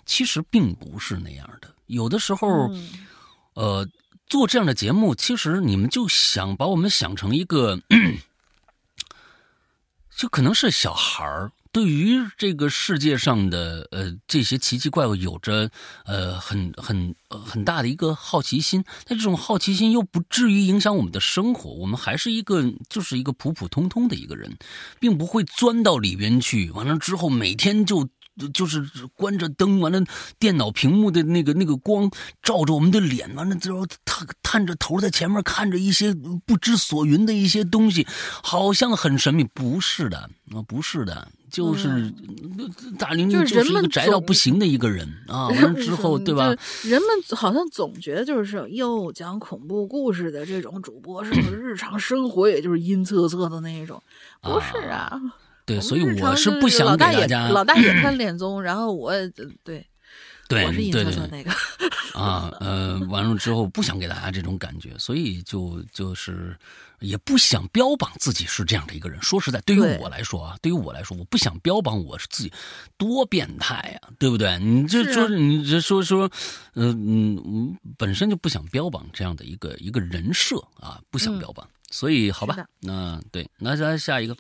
[0.05, 2.69] 其实并不是那样的，有的时候。
[2.69, 2.87] 嗯
[3.55, 3.87] 呃，
[4.31, 7.81] 做这样的节目，其实你们就想把我们想成一个，
[10.17, 15.69] 就可能是小孩儿对于这个世界上的呃这些奇奇怪怪，有着
[16.05, 24.57] 呃很很很大的一个好奇心，但这种好奇心又不至于影响我们的生活，我们还是一个就是一个普普通通的一个人，
[25.01, 26.71] 并不会钻到里边去。
[26.71, 28.09] 完了之后，每天就。
[28.49, 28.83] 就是
[29.15, 30.03] 关着灯，完了
[30.39, 32.11] 电脑屏幕的那个那个光
[32.43, 36.15] 照着我们的脸，完了之后探探着头在前面看着一些
[36.47, 38.07] 不知所云的一些东西，
[38.43, 39.45] 好像很神秘。
[39.53, 40.19] 不是的，
[40.55, 42.13] 啊，不是的，就是
[42.99, 45.49] 大林就是一个宅到不行的一个人啊。
[45.61, 46.55] 完了之后，对吧？
[46.85, 54.01] 人们好像总觉得就是又讲恐怖故事的这种主播，是不是日常生活也就是阴恻恻的那一种？
[54.41, 55.21] 不是啊。
[55.71, 59.13] 对，所以我是不想给大家老大也 看脸综，然后我
[59.63, 59.87] 对，
[60.49, 61.51] 对，我是对对那个
[62.13, 66.57] 啊，呃，完了之后不想给大家这种感觉，所以就就是
[66.99, 69.23] 也不想标榜自己是这样的一个人。
[69.23, 72.53] 说实在，对于我来说啊，对于我来说，我不想标榜我是自己
[72.99, 74.59] 多变态呀，对不对？
[74.59, 76.31] 你这说你这说说，
[76.75, 84.37] 嗯嗯，本身就不想标榜这样的一个一个人设啊，不想标榜，所以好吧，那对，那咱下一个，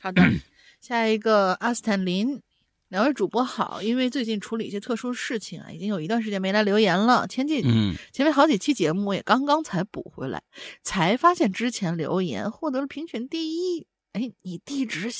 [0.00, 0.22] 好的。
[0.80, 2.40] 下一个阿斯坦林，
[2.88, 7.26] 两位主播好，因为最近处理一些特殊事情啊，已经有一段时间没来留言了。
[7.26, 10.42] 前几嗯，前面好几期节目也刚刚才补回来，
[10.82, 13.86] 才发现之前留言获得了评选第一。
[14.12, 15.10] 哎，你地址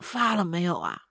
[0.00, 1.02] 发了没有啊？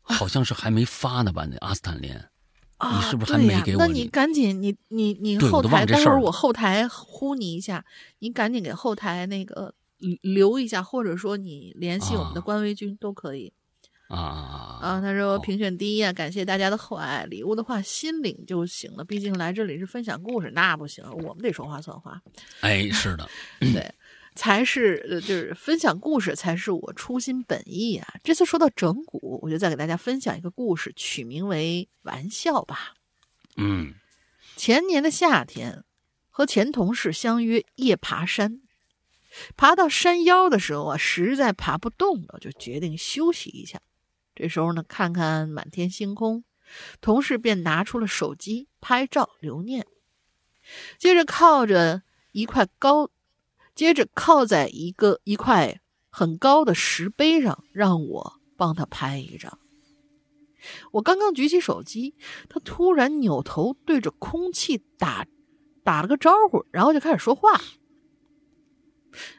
[0.00, 1.44] 好像是还没发呢吧？
[1.44, 3.78] 那阿斯坦林，你是不是还没给我？
[3.78, 7.84] 那你赶紧，你你你后台，待会儿我后台呼你一下，
[8.20, 9.74] 你赶紧给后台那个。
[10.22, 13.52] 留一下，或者说你联系我们的官微君都可以。
[14.06, 15.00] 啊啊！
[15.00, 19.02] 他说评选第一啊，感谢大家的厚爱，礼物的话心领就行了。
[19.02, 22.20] 毕竟来这里是分享故事，那不行，我们得说话算话。
[22.60, 23.26] 哎，是的，
[23.72, 23.92] 对，
[24.34, 28.14] 才是呃，就是分享故事才是我初心本意啊。
[28.22, 32.94] 这次说到整蛊，我就再给大家分享一个故事，取名为“玩笑”吧。
[33.56, 33.94] 嗯，
[34.54, 35.82] 前年的夏天，
[36.28, 38.60] 和前同事相约夜爬山。
[39.56, 43.80] 爬到山腰的时候啊，实在爬不动了，就决定休息一下。
[44.34, 46.44] 这时候呢，看看满天星空，
[47.00, 49.86] 同事便拿出了手机拍照留念。
[50.98, 53.10] 接着靠着一块高，
[53.74, 59.58] 接着靠在一个一块很高的石碑上，让我帮他拍一张。
[60.92, 62.14] 我刚刚举起手机，
[62.48, 65.26] 他突然扭头对着空气打
[65.82, 67.60] 打了个招呼，然后就开始说话。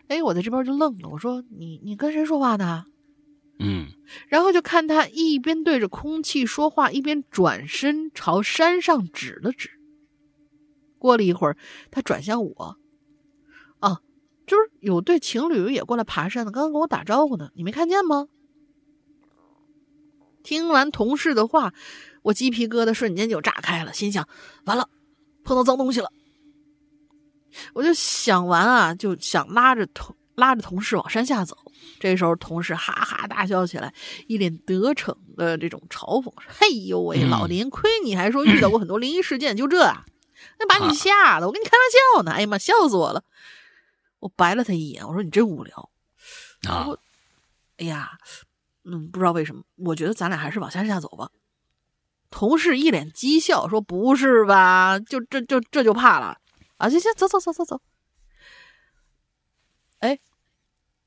[0.07, 1.09] 哎，我在这边就愣了。
[1.09, 2.85] 我说：“你你跟谁说话呢？”
[3.57, 3.87] 嗯，
[4.27, 9.69] 然后就看他一边对着空气说话，一边转身朝山上指了指。
[10.97, 11.55] 过了一会儿，
[11.89, 12.77] 他转向我
[13.79, 14.01] ：“啊，
[14.45, 18.27] 就是有对情侣也过来爬山的，刚刚跟我打招呼呢，你没看见吗？”
[20.43, 21.73] 听完同事的话，
[22.23, 24.27] 我鸡皮疙瘩瞬间就炸开了，心想
[24.65, 24.89] ：“完了，
[25.43, 26.11] 碰到脏东西了。”
[27.73, 31.57] 我就想完啊，就想拉着同拉着同事往山下走。
[31.99, 33.93] 这时候，同事哈哈大笑起来，
[34.27, 40.05] 一脸得逞的这种嘲讽说：“嘿呦喂，老林，亏你还说遇到过很多灵异事件，就这啊？
[40.59, 41.81] 那把你吓的，我跟你开玩
[42.17, 42.31] 笑呢！
[42.31, 43.23] 哎呀妈，笑死我了！
[44.19, 45.89] 我白了他一眼，我说你真无聊
[46.67, 46.87] 啊！
[47.77, 48.11] 哎呀，
[48.83, 51.29] 嗯，不知道为什么，我觉得咱俩还是往山下走吧。”
[52.29, 54.99] 同事一脸讥笑说：“不是吧？
[54.99, 56.37] 就这就这就怕了？”
[56.77, 57.81] 啊，行行，走走走走走。
[59.99, 60.19] 哎，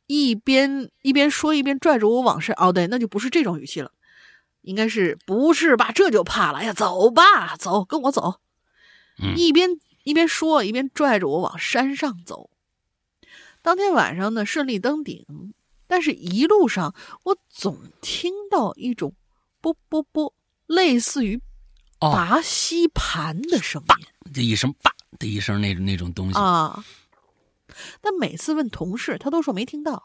[0.06, 2.56] 一边一边说一边拽着我往上。
[2.58, 3.92] 哦，对，那就不是这种语气了，
[4.62, 5.92] 应该是不是吧？
[5.92, 6.58] 这就怕了。
[6.58, 8.40] 哎呀，走吧，走，跟我走。
[9.36, 12.50] 一边一边说一边拽着我往山上走。
[13.60, 15.26] 当天晚上呢，顺利登顶，
[15.86, 16.94] 但是一路上
[17.24, 19.14] 我总听到一种
[19.60, 20.32] “啵啵啵”，
[20.66, 21.42] 类似于
[21.98, 24.92] 拔吸盘的声音，这一声“叭”。
[25.18, 26.84] 的一声那那种东西啊，
[28.00, 30.02] 但每次问同事，他都说没听到。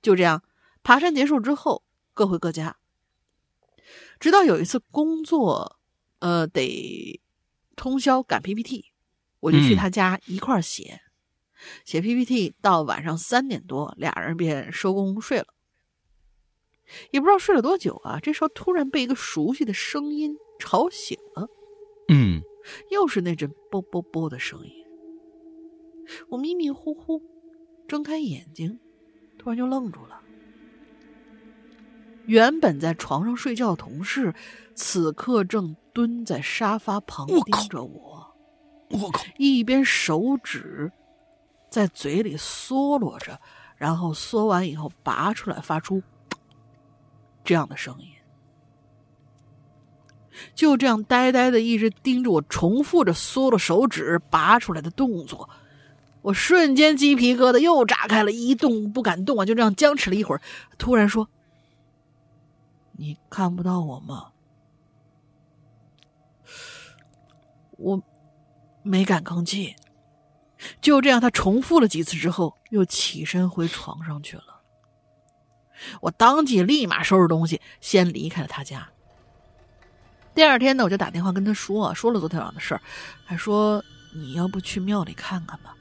[0.00, 0.42] 就这样，
[0.82, 2.76] 爬山结束之后，各回各家。
[4.18, 5.78] 直到有一次工作，
[6.20, 7.20] 呃，得
[7.76, 8.92] 通宵赶 PPT，
[9.40, 11.02] 我就去他家一块写，
[11.84, 15.48] 写 PPT 到晚上三点多，俩人便收工睡了。
[17.10, 21.48] 也不知道睡了多久啊，这时候突然被一个熟悉的声音吵醒了。
[22.08, 22.42] 嗯。
[22.90, 24.72] 又是那阵“啵啵啵”的声音，
[26.28, 27.22] 我迷迷糊糊
[27.88, 28.78] 睁开眼睛，
[29.38, 30.20] 突然就愣住了。
[32.26, 34.34] 原本在床上睡觉的同事，
[34.74, 38.34] 此刻正蹲在沙发旁盯着我。
[38.90, 39.24] 我靠！
[39.38, 40.90] 一边手指
[41.70, 43.40] 在嘴里嗦罗着，
[43.76, 46.02] 然后嗦完以后拔出来，发出
[47.44, 48.08] 这样的声音。
[50.54, 55.48] 就这样呆呆的一直盯着我，重复着缩了手指拔出来的动作。
[56.22, 59.44] 我瞬间鸡皮疙瘩又炸开了，一动不敢动啊！
[59.44, 60.40] 就这样僵持了一会儿，
[60.76, 61.28] 突然说
[62.98, 64.28] ：“你看不到我吗？”
[67.78, 68.02] 我
[68.82, 69.76] 没敢吭气。
[70.80, 74.62] 就这样，他重复了几次之后，又起身回床上去了。
[76.00, 78.88] 我当即立马收拾东西，先离开了他家。
[80.36, 82.80] 第二天呢，我就打电话跟他说，说了昨天晚上的事儿，
[83.24, 83.82] 还说
[84.14, 85.74] 你要不去庙里看看吧。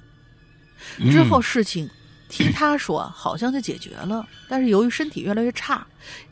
[1.12, 1.90] 之后事情，
[2.30, 5.86] 听他说好像就解决了，但是由于身体越来越差，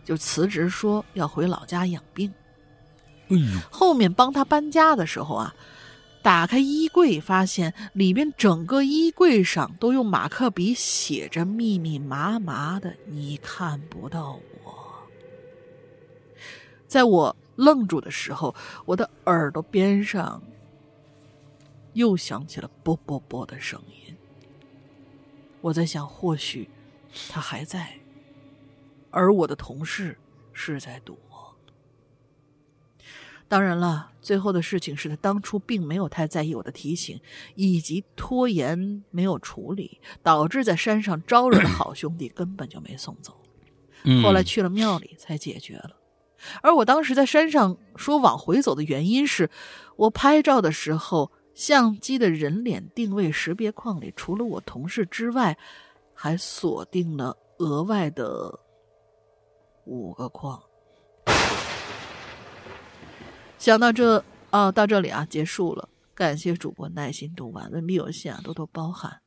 [0.05, 2.33] 就辞职说要回老家养病。
[3.27, 5.53] 哎呦，后面帮他搬家的时候啊，
[6.21, 14.73] 打开衣柜，发现里边整个衣柜上都用马克笔写着密密麻麻的，你看不到我。
[16.87, 20.41] 在我愣住的时候，我的耳朵边上
[21.93, 24.15] 又响起了“啵啵啵”的声音。
[25.61, 26.69] 我在想，或许
[27.29, 27.99] 他还在，
[29.11, 30.17] 而我的同事
[30.51, 31.17] 是在躲。
[33.47, 37.21] 当然了，最后的事情是他当初并没有太在意我的提醒，
[37.53, 43.39] 以及拖延没有处理，导致在山上招惹的好兄弟根本就没送走。
[44.23, 45.95] 后来去了庙里才解决了。
[46.61, 49.49] 而我当时在山上说往回走的原因是，
[49.95, 51.31] 我拍照的时候。
[51.53, 55.55] 相机的人脸定位识别框里，除了我同事之外，
[56.15, 58.59] 还锁定了额外的
[59.85, 60.59] 五个框。
[63.59, 65.87] 想到这，啊，到这里啊，结束了。
[66.15, 69.21] 感谢主播耐心读完，文笔有限啊，多多包涵。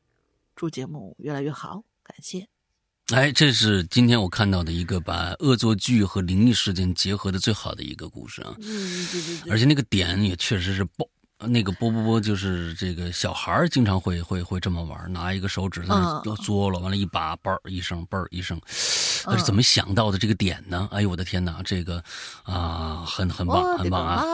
[0.57, 2.49] 祝节目越来越好，感谢。
[3.15, 8.53] 哎，这是今天我看到的一个把恶作剧和灵异事件结合的最好的一个故事啊。
[8.59, 9.53] 嗯，对对对。
[9.53, 11.07] 而且那个点也确实是爆。
[11.39, 18.59] 那个波波波就是这个小孩儿经常会会会这么玩，拿一个手指在那嘬了，完了，一拔，嘣儿一声，嘣儿一声，
[19.23, 20.89] 他是怎么想到的这个点呢？
[20.91, 22.03] 哎呦，我的天哪，这个
[22.43, 24.25] 啊，很很棒，很棒啊！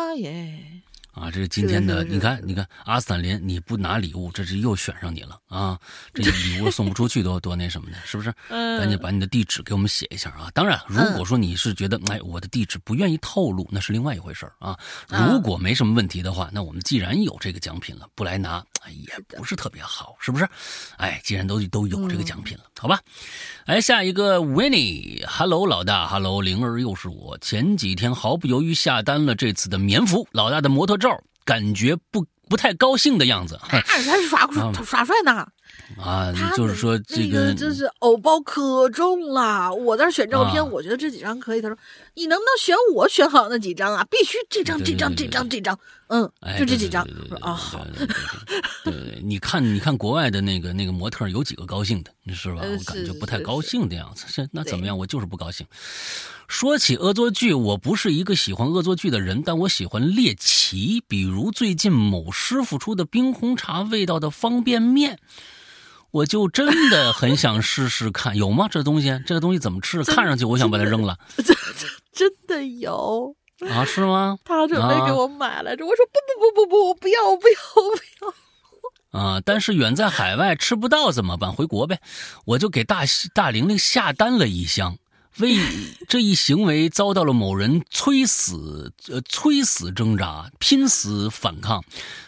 [1.13, 5.79] 啊，这是今天的，你看，你看，阿斯坦林，你不拿礼物，这是又选上你了啊！
[6.15, 8.35] 这礼物送不出去，多 多那什么的，是不是？
[8.49, 10.51] 赶紧把你的地址给我们写一下啊！
[10.55, 14.79] 当然，如果说你是觉得，哎，我的地址不愿意透露，那是另外一回事啊。
[15.09, 20.49] 如果没什么问题的话，那我们既然有这个奖品了，不来拿，哎，也不是特别好，是不是？
[20.97, 22.99] 哎，既然都都有这个奖品了，好吧？
[23.67, 27.39] 哎，下一个 Winnie，Hello 老大，Hello 灵儿，又是我。
[27.39, 30.97] 前几天毫不犹豫下单了这次的棉服，老大的模特。
[30.97, 31.09] 照
[31.45, 34.49] 感觉不不太高兴的样子，他是耍
[34.85, 35.47] 耍帅呢。
[35.97, 39.73] 啊，就是说这个就是偶包可重了。
[39.73, 41.63] 我在选照片，我觉得这几张可以。
[41.63, 41.77] 他说
[42.15, 44.05] ：“你能不能选我选好那几张啊？
[44.11, 47.07] 必须这张、这张、这张、这张。”嗯，就这几张。
[47.09, 47.87] 我说：“啊，好。”
[48.85, 52.61] 对 对，你看，你看国外的那个那个模特有几个高兴的，是吧？
[52.63, 54.27] 我感觉不太高兴的样子。
[54.29, 54.99] 是那怎么样？
[54.99, 55.67] 我就是不高兴。
[56.49, 61.03] 说起恶作剧，我不是一个喜欢恶作剧的人，但我喜欢猎奇。
[61.09, 65.19] 比如最近某师傅出的冰红茶味道的方便面。
[66.13, 68.69] 我就真的很想试试看，有吗？
[68.71, 70.05] 这东西，这个东西怎么吃？
[70.05, 71.19] 看上去我想把它扔了。
[71.37, 71.57] 真
[72.13, 73.35] 真的有
[73.69, 73.85] 啊？
[73.85, 74.39] 是吗？
[74.45, 78.33] 他准备给我买来着，我说不不不不不，我不要，我不要，我不要。
[79.19, 79.41] 啊！
[79.45, 81.53] 但是远在海外吃不到怎么办？
[81.53, 82.01] 回国呗。
[82.47, 83.03] 我就给大
[83.35, 84.97] 大玲玲下单了一箱。
[85.39, 85.57] 为
[86.09, 91.83] 这一行为遭到了某人催死，呃，催死挣扎，拼死反抗，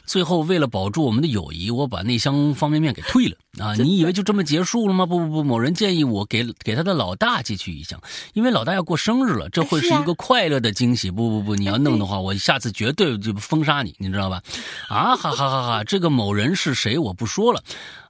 [0.06, 3.36] 最后为了保住我们的友谊，我把那箱方便面给退了。
[3.60, 5.06] 啊，你以为就这么结束了吗？
[5.06, 8.00] 不不不，某人建议我给给他的老大寄去一箱，
[8.32, 11.10] 因为老大要过生日了，这会是一个快乐的惊喜。
[11.10, 14.42] 不不不，你要弄的话，我下次绝对就封杀你，你知道吧？
[14.88, 15.84] 啊，哈哈哈哈！
[15.84, 16.98] 这个某人是谁？
[16.98, 17.62] 我不说了。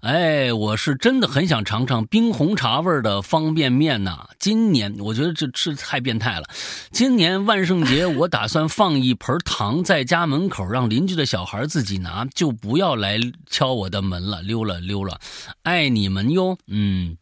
[0.05, 4.27] 哎，我是真的很想尝尝冰红茶味的方便面呐！
[4.39, 6.45] 今年我觉得这吃太变态了。
[6.91, 15.19] 今年万圣节，我打算放一盆糖在家门口，让邻居的小孩自己拿，就不要来敲我的门了，溜了溜了。
[15.63, 17.17] 爱你们哟，嗯，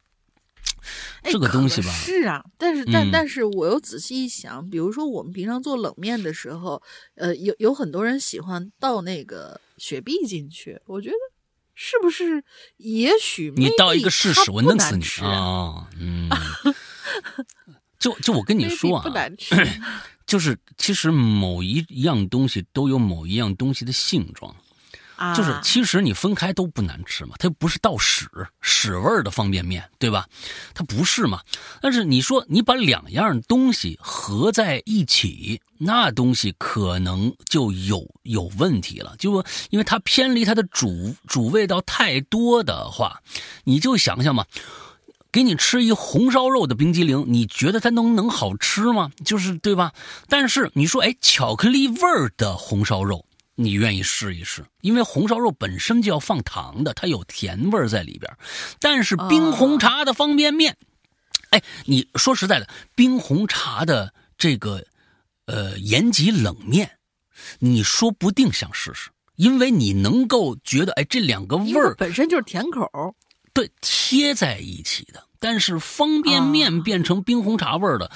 [1.22, 6.82] 这个东西吧，是啊，但是但但是我又仔细一想，比如说我们平常做冷面的时候，
[7.14, 11.14] 呃，有有很多人喜欢倒那个雪碧进去，我觉得
[11.74, 12.44] 是不是？
[12.76, 15.88] 也许你到一个试试，我弄死你啊！
[15.98, 16.28] 嗯，
[17.98, 19.54] 就就我跟你说啊，不难吃，
[20.26, 24.54] 就是其实某一样东西都有某一样东西的性状。
[25.36, 28.26] 就是其实你分开都不难吃嘛，它又不是倒屎
[28.60, 30.26] 屎味儿的方便面，对吧？
[30.74, 31.40] 它不是嘛。
[31.80, 43.20] 但是你说你把两样东西合在一起，那东西可能就有有问题了，就因为它偏离它的主主味道太多的话，
[43.64, 44.44] 你就想想嘛。
[45.30, 49.10] 给你吃一红烧肉的冰激凌，你觉得它能能好吃吗？
[49.24, 49.92] 就是对吧？
[50.28, 53.24] 但是你说，哎，巧克力味儿的红烧肉，
[53.54, 54.64] 你愿意试一试？
[54.80, 58.36] 因为红烧肉本身就要放糖的，它有甜味儿在里边。
[58.80, 60.76] 但是冰红茶的方便面，
[61.50, 64.84] 哎，你说实在的，冰红茶的这个
[65.46, 66.98] 呃延吉冷面，
[67.58, 72.88] 你说不定想试试，因为你能够觉得，哎，这两个味儿本身就是甜口。
[73.52, 78.10] 对，贴在一起的，但是方便面变成冰红茶味儿的，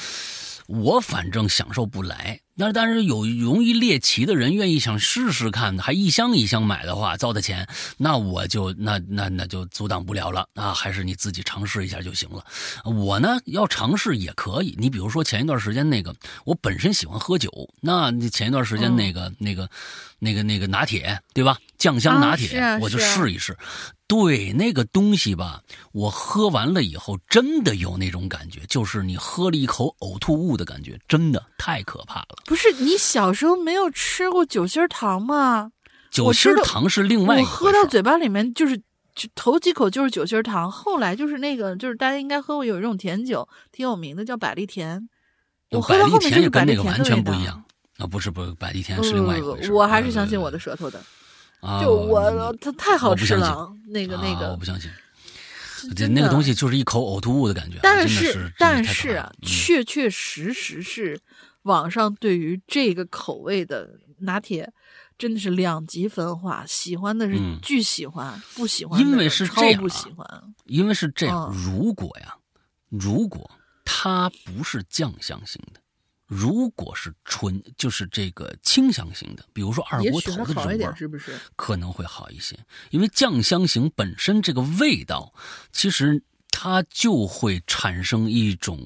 [0.66, 2.40] 我反正享受不来。
[2.58, 10.72] 那但是有容易猎奇的人愿意想试试看，还一箱一箱买的话，糟的钱，那我就那那那就阻挡不了了啊！
[10.72, 12.42] 还是你自己尝试一下就行了。
[12.84, 17.50] 我呢要尝试也可以，你比如说前一段时间那个，我本身喜欢喝酒，
[17.82, 19.68] 那前一段时间那个那个
[20.18, 21.58] 那个那个拿铁，对吧？
[21.76, 23.54] 酱香拿铁，我就试一试。
[24.08, 32.36] 对那个东西吧，我喝完了以后，真的有那种感觉，就是你喝了一口呕吐物的感觉，真的太可怕了。
[32.44, 35.72] 不是你小时候没有吃过酒心糖吗？
[36.10, 38.76] 酒心糖是另外一我喝到嘴巴里面就是
[39.14, 45.08] 就头几口就是酒心糖，后来就是那个就是大家应该喝过有一种甜酒挺有名的叫百利甜，
[45.72, 47.62] 我喝到后面就是百利甜完全不一样
[47.98, 48.06] 啊！
[48.06, 49.72] 不是不是，百利甜是另外一回事。
[49.72, 51.02] 我还是相信我的舌头的。
[51.82, 54.90] 就我，它太好吃了，那个那个，我不相信。
[55.94, 57.78] 这那个东西就是一口呕吐物的感觉。
[57.82, 61.20] 但是但是啊，确确实实是
[61.62, 64.72] 网上对于这个口味的拿铁
[65.18, 70.26] 真的是两极分化，喜欢的是巨喜欢，不喜欢因为是超不喜欢。
[70.64, 72.34] 因为是这样，如果呀，
[72.88, 73.48] 如果
[73.84, 75.80] 它不是酱香型的。
[76.26, 82.58] 如果是纯就是这个清香型的，比如说二锅头的这种味儿，是不是可能会好一些？
[82.90, 85.32] 因为酱香型本身这个味道，
[85.72, 86.22] 其实
[86.58, 88.80] 它就会产生一种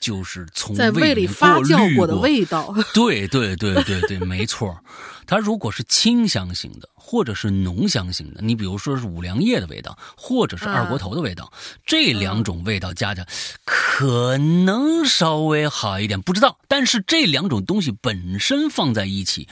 [0.00, 2.74] 就是从在胃里发酵过的味道。
[2.92, 4.76] 对对对对对，没错。
[5.24, 6.88] 它如果是清香型的。
[7.06, 11.52] 或者是浓香型的，你比如说是五粮液的味道，或者是二锅头的味道，
[11.84, 13.28] 这两种味道加起来
[13.66, 16.58] 可能稍微好一点，不知道。
[16.66, 19.46] 但是这两种东西本身放在一起，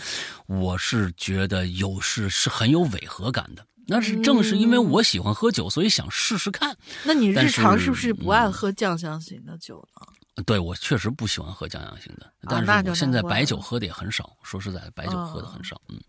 [0.46, 3.66] 我是觉得有是是很有违和感的。
[3.86, 6.76] 那是正是因为我喜欢喝酒，所以想试试看。
[7.04, 10.06] 那你日常是不是不爱喝酱香型的酒呢？
[10.46, 14.34] 对，我确实不喜欢喝酱香型的，但是我现在白酒喝的也很少。
[14.42, 15.78] 说实在的，白酒喝的很少。
[15.90, 16.00] 嗯，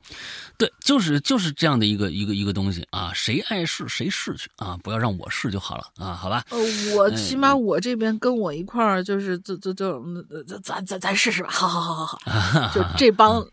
[0.57, 6.45] 对，就是就是这样的一个一个一个东西啊，谁爱试谁试去啊，不要让我试就好了啊，好吧？
[6.51, 6.57] 呃，
[6.95, 10.01] 我起码我这边跟我一块儿就是就就就
[10.63, 13.45] 咱咱咱试试吧，好好好好好， 就这帮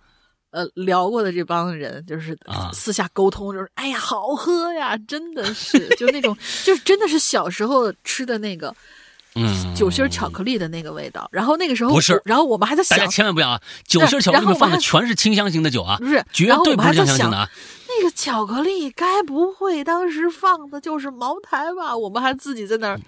[0.51, 2.37] 呃聊过的这帮人，就是
[2.73, 8.75] 私下沟通，就是哎呀好喝呀，真的是就那种就是真的是小时候吃的那个。
[9.37, 13.61] 嗯，酒心巧克力的那个味道，然后那个时候不是，然后我们还在想，大家千万不要啊！
[13.87, 17.49] 酒心巧克力里面放的全是清香型的酒啊，不是，绝对不是酱香型的啊。
[17.87, 21.97] 那个巧克力该不会当时放的就是茅台吧？
[21.97, 23.01] 我们还自己在那儿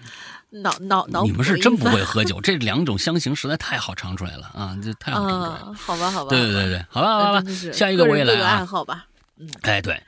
[0.61, 1.23] 脑脑脑。
[1.23, 4.77] 你们是真不会喝酒，这两种香型实在太好尝出来了啊！
[4.83, 5.73] 这太好尝出来了。
[5.75, 6.29] 好吧，好吧。
[6.29, 7.43] 对对对对，好吧，好吧。
[7.73, 8.57] 下一个我也来啊。
[8.59, 9.05] 爱好吧。
[9.37, 9.49] 嗯。
[9.61, 10.01] 哎，对，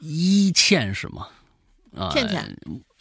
[0.00, 1.26] 一倩是吗？
[1.94, 2.56] 啊，倩倩，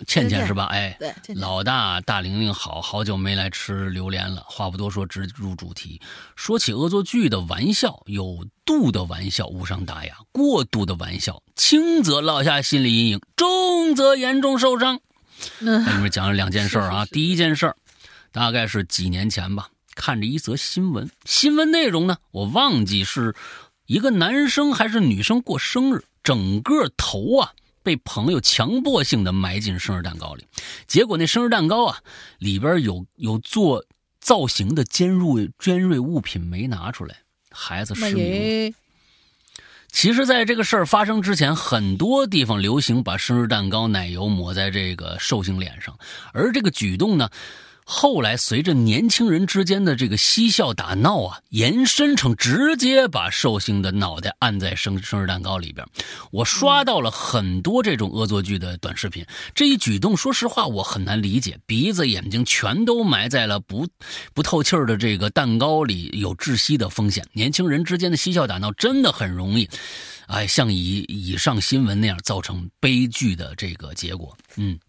[0.06, 0.66] 倩倩是吧？
[0.66, 4.44] 哎，对，老大大玲玲，好好久没来吃榴莲了。
[4.50, 6.02] 话不多说，直入主题。
[6.36, 15.00] 说起恶作剧的玩笑，有度的玩笑无伤大雅，过度的玩笑，轻则落下心理阴影，重则严重受伤。
[15.60, 17.06] 给你们讲了两件事啊。
[17.06, 17.74] 第一件事
[18.32, 23.36] 大概是几年前吧，看着一则新闻，新闻内容呢，我忘记是
[23.86, 27.54] 一个男生还是女生过生日，整个头啊。
[27.84, 30.46] 被朋友强迫性的埋进生日蛋糕里，
[30.86, 31.98] 结果那生日蛋糕啊，
[32.38, 33.84] 里边有有做
[34.20, 37.16] 造型的尖锐尖锐物品没拿出来，
[37.50, 38.72] 孩子失明。
[39.92, 45.96] 其实，在这个事儿发生之前，很多地方流行把生日蛋糕奶油抹在这个寿星脸上，
[46.34, 47.30] 而这个举动呢，
[47.84, 55.86] 后来随着年轻人之间的这个嬉笑打闹啊，延伸成直接把寿星的脑袋按在生生日蛋糕里边。
[56.32, 61.60] 我刷到了很多这种恶作剧的短视频，这一举动，说实话我很难理解。
[61.66, 63.88] 鼻子眼睛全都埋在了不
[64.34, 67.26] 不透气的这个蛋糕里，有窒息的风险。
[67.34, 69.68] 年轻人之间的嬉笑打闹真的很容易，
[70.28, 74.38] 哎，像以以上新闻那样造成悲剧的这个结果。
[74.56, 74.80] 嗯。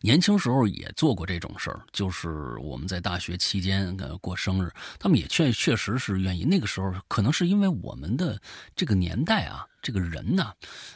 [0.00, 6.44] 年轻时候也做过这种事儿，就是我们在大学期间呃过生日，他们也确确实是愿意。
[6.44, 8.40] 那个时候可能是因为我们的
[8.74, 10.52] 这个年代啊，这个人呢，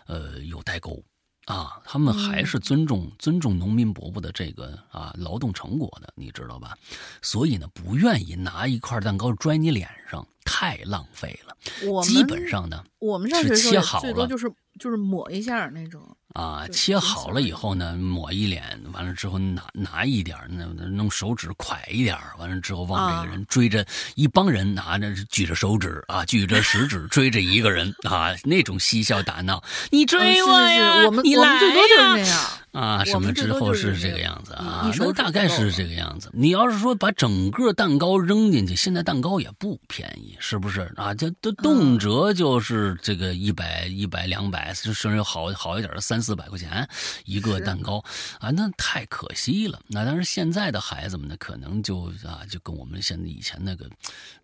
[0.06, 1.02] 呃有代沟
[1.46, 6.76] 啊，他们还是尊重尊重农民伯伯的这个啊劳动成果的，你知道吧？
[7.22, 11.56] 所以呢，不愿意拿一块蛋糕拽你脸上，太浪费了。
[11.86, 16.16] 我基本上呢，我们上学是切好最多了就是就是抹一下那种。
[16.34, 32.50] 啊，切好了以后呢，抹一脸，完了之后拿拿一点儿，那那弄手指蒯一点，完了之后往这啊个人追着一帮人拿着举着手指啊，举着食指 追着一个人啊，那种嬉笑打闹，你嗯追我呀，是，我们你我们最多就是那样。
[32.72, 36.30] 啊，什么之后是这个样子啊一，手那大概是这个样子。
[36.32, 41.12] 你要是说把整个蛋糕扔进去，现在蛋糕也不便宜，是不是啊？
[41.12, 46.88] 这都动嗯辄就是这个一百、一百、两百，甚至好好一点的三四百块钱
[47.24, 48.04] 一个蛋糕
[48.38, 49.80] 啊，那太可惜了。
[49.88, 53.86] 那但是现在的孩子们呢，可能就啊，就跟我们现在以前那个，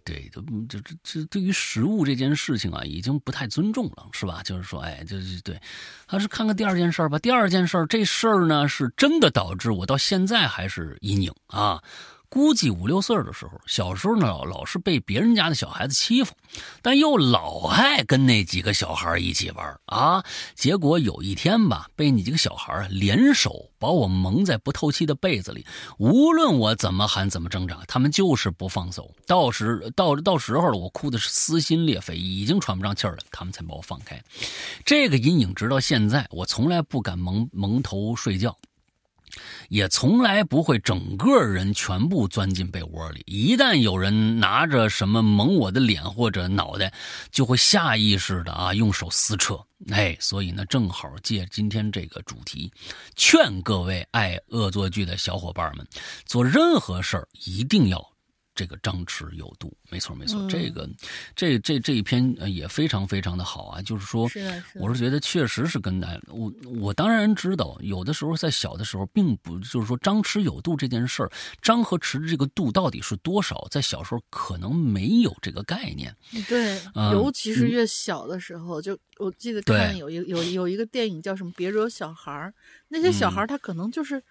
[0.07, 4.40] 对，就就这这对于食物这件事情啊，已经不太尊重了，是吧？
[4.44, 5.61] 就是说，哎，就是对。
[6.07, 7.18] 还是看看第二件事吧。
[7.18, 11.82] 第二件事，这事儿呢是真的导致我到现在还是阴影啊。
[12.29, 16.35] 估计五六岁的时候，小时候呢老是被别人家的小孩子欺负，
[16.83, 20.24] 但又老爱跟那几个小孩一起玩啊。
[20.55, 25.64] 结果有一天吧，被你几个小孩啊联手把我蒙在不透气的被子里，
[25.99, 29.14] 无论我怎么喊怎么挣扎，他们就是不放手。
[29.27, 34.22] 到时到到时候了，我哭的是撕心裂肺，已经喘不上气儿了，他们才把我放开。
[34.85, 38.57] 这个阴影直到现在，我从来不敢蒙蒙头睡觉。
[39.68, 43.22] 也从来不会整个人全部钻进被窝里。
[43.27, 46.93] 一旦有人拿着什么蒙我的脸或者脑袋，
[47.31, 49.59] 就会下意识的啊用手撕扯。
[49.91, 52.72] 哎，所以呢，正好借今天这个主题，
[53.14, 55.87] 劝各位爱恶作剧的小伙伴们，
[56.24, 58.16] 做任何事儿一定要。
[58.57, 60.48] 这个张弛有度，没错没错，嗯。
[60.48, 60.88] 这个
[61.36, 64.22] 这这这一篇呃也非常非常的好啊，就是说，
[64.80, 71.30] 我是觉得确实是跟大我我当然知道，有的时候在小的时候，并不就是说张弛有度这件事儿，
[71.62, 76.16] 张和弛的这个度到底是多少，在小时候可能没有这个概念。
[76.48, 77.70] 对，嗯尤其是嗯。
[77.70, 79.76] 越小的时候，就我记得对。
[79.76, 82.48] 看有一有有一个电影叫什么《别惹小孩儿》，
[82.88, 83.30] 那些小嗯。
[83.30, 84.22] 孩儿他可能就是，呃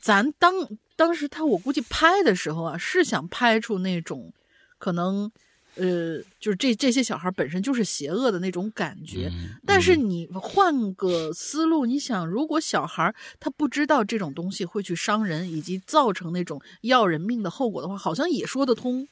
[0.00, 0.52] 咱当
[0.96, 4.32] 当时他我估计拍的时候啊，是想拍出那种
[4.78, 5.30] 可能，
[5.74, 9.28] 呃，就是这这些小孩本身就是邪恶的那种感觉。
[9.32, 19.08] 嗯，但是嗯你换个思路，你想，如果小孩他不知道这种东西会去伤人，以及造成那种要人命的后果的话，好像也说得通。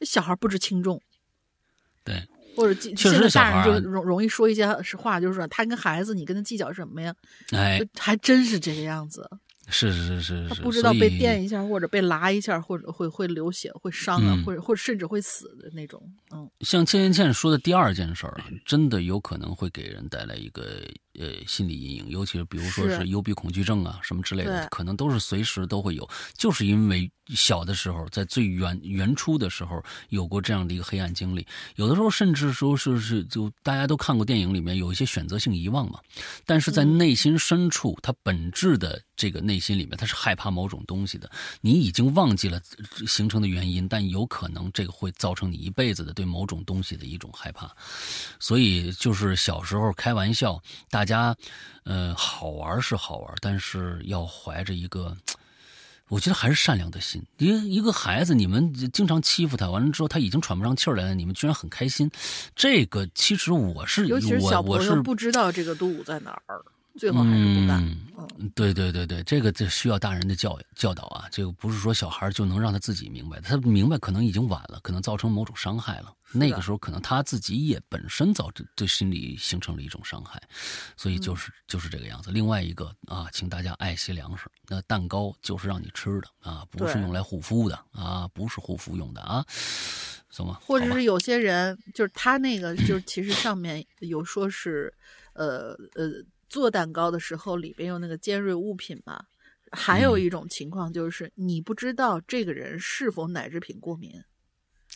[0.00, 1.00] 小孩不知轻重，
[2.02, 2.26] 对，
[2.56, 4.66] 或者现确实大人就容容易说一些
[4.98, 7.14] 话，就是说他跟孩子，你跟他计较什么呀？
[7.52, 9.30] 哎，还真是这个样子。
[9.68, 16.02] 是是是是，他不知道被电一下，或者被拉一下，或者会会流血、会伤啊，嗯或者或者甚至会死的那种。
[16.32, 20.82] 嗯，像千千倩说的第二件事儿啊，真的有可能会给人带来一个
[21.18, 22.94] 呃心理阴影，尤其是比如说是。
[22.94, 31.46] 是幽闭恐惧症啊什么之类的，可能都是随时都会有，就是因为小的时候在最原原初的时候有过这样的一个黑暗经历，
[31.76, 36.00] 有的时候甚至说是是就大家都看过电影里面有一些选择性遗忘嘛，
[36.46, 36.94] 但是在嗯。
[36.94, 41.28] 内心深处，他本质的这个内心里面，他是害怕某种东西的。
[41.60, 47.70] 你已经忘记了呃形成的原因，但有可能这个会造成你一辈子的对某种东西的一种害怕。
[48.38, 51.36] 所以就是小时候开玩笑，大家
[51.84, 55.16] 呃好玩是好玩，但是要怀着一个。
[56.08, 57.20] 我觉得还是善良的心。
[57.38, 62.08] 一个一个孩子，你们经常欺负他，完了之后他已经喘不上气儿来了，你们居然很开心。
[62.54, 66.62] 这个其实我是尤其是小朋友不知道这个度在哪儿，
[66.98, 67.84] 最后还是不干。
[68.38, 76.14] 嗯，对对对对，这个这需要大人的教教导啊，这个不是说小孩就能让他自己明白，他明白可能已经晚了，可能造成某种伤害了。
[76.32, 80.42] 那个时候可能他自己也本身造成对心理形成了一种伤害，
[80.96, 82.32] 所以就是、就是这个样子。
[82.32, 89.44] 另外一个啊，请大家爱惜粮食，那蛋糕就是让你吃的啊，不是用来护肤的啊，不是护肤用的啊，
[90.28, 90.52] 什么？
[90.66, 94.92] 或者是有些人，就是他那个，就是其实上面有说是，
[95.34, 96.10] 呃呃，
[96.48, 99.24] 做蛋糕的时候里边有那个尖锐物品嘛，
[99.72, 104.12] 还有一种情况就是你不知道这个人是否奶制品过敏，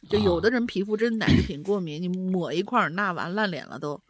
[0.08, 4.00] 就有的人皮肤真奶制品过敏，你抹一块儿那完烂脸了都，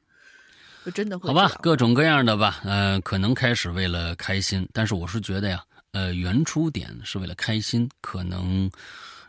[0.84, 8.70] 就真的会好吧，各种各样的吧，呃，可能开始为了开心，但是我是觉得呀，呃，原初点是为了开心，可能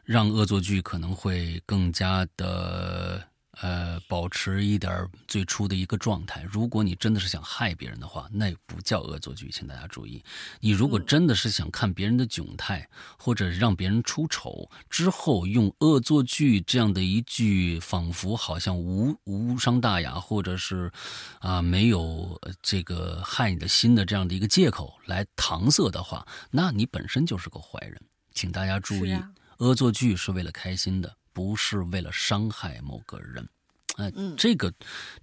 [0.04, 3.29] 让恶作剧可能会更加的。
[3.62, 6.44] 呃，保持一点最初的一个状态。
[6.50, 10.24] 如果你真的是想害别人的话，那不叫恶作剧，请大家注意。
[10.62, 20.92] 你如果真的是想看别人的窘态，或者让别人出丑之后，用恶作剧这样的一句仿佛好像无无伤大雅，或者是
[21.40, 28.00] 啊没有这个害你的心的这样的一个借口来搪塞的话，那你本身就是个坏人。
[28.34, 29.18] 请大家注意，
[29.58, 31.19] 恶作剧是为了开心的。
[31.40, 33.48] 不是为了伤害某个人，
[33.96, 34.74] 哎，这个，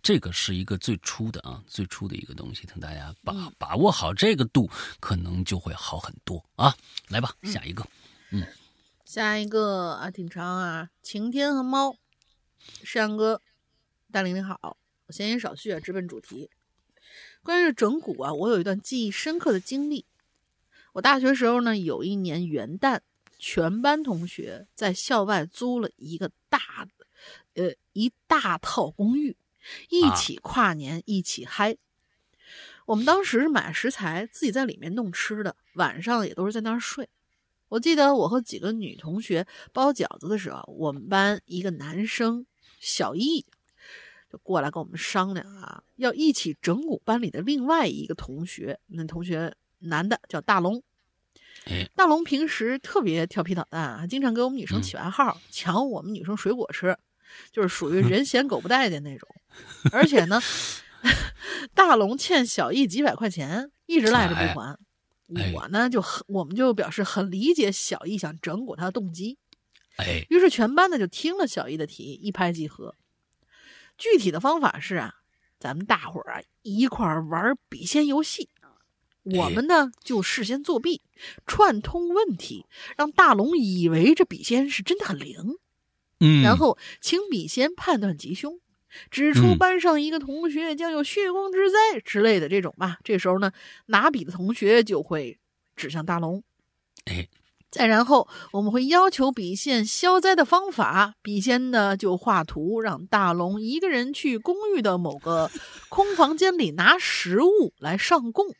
[0.02, 4.66] 这个是一个最初的啊，最初的一个东西，请大家把把握好这个度，
[4.98, 6.74] 可能就会好很多啊。
[7.08, 7.86] 来吧，下一个，
[8.30, 8.46] 嗯，
[9.04, 10.88] 下一个啊，挺长啊。
[11.02, 11.98] 晴天和猫，
[12.82, 13.42] 山哥，
[14.10, 14.78] 大玲玲好，
[15.08, 16.48] 我闲言少叙啊，直奔主题。
[17.42, 20.06] 关于整蛊啊，我有一段记忆深刻的经历。
[20.94, 23.00] 我大学时候呢，有一年元旦。
[23.38, 26.86] 全班同学在校外租了一个大，
[27.54, 29.36] 呃，一大套公寓，
[29.88, 31.76] 一起跨年，一起嗨。
[32.86, 37.08] 我们当时买食材，自己在里面弄吃的，晚上也都是在那儿睡。
[37.68, 42.46] 我记得我和几个女同学包饺子的时候，我们班一个男生
[42.78, 43.44] 小易
[44.30, 48.78] 就过来跟我们商量啊，要一起整蛊班里的另外一个同学。
[48.86, 50.82] 那同学男的叫大龙。
[51.94, 56.96] 大龙平时特别调皮捣蛋，啊经常给我们女生起外号，抢我们女生水果吃，
[57.50, 59.28] 就是属于 人嫌狗不待见那种。
[59.90, 60.40] 而且呢，
[61.74, 64.78] 大龙欠小易几百块钱，一直赖着不还。
[65.52, 69.38] 我呢就很，我们就表示很理解小易想整蛊他的动机。
[69.96, 72.94] 哎，于是全班呢就听了小易的提议，一拍即合。
[73.98, 75.14] 具体的方法是啊，
[75.58, 78.50] 咱们大伙儿啊一块儿玩笔仙游戏。
[79.34, 81.02] 我们呢就事先作弊，
[81.48, 82.64] 串通问题，
[82.96, 85.56] 让大龙以为这笔仙是真的很灵，
[86.20, 88.60] 嗯，然后请笔仙判断吉凶，
[89.10, 92.98] 指出班上一个同学将有血光之灾之类的这种吧。
[93.02, 93.50] 这时候呢，
[93.86, 95.40] 拿笔的同学就会
[95.74, 96.44] 指向大龙，
[97.06, 97.26] 哎，
[97.68, 105.50] 再然后我们会要求笔仙消灾的方法，笔仙呢就画图，让大龙一个人去公寓的某个
[105.88, 108.54] 空房间里拿食物来上供。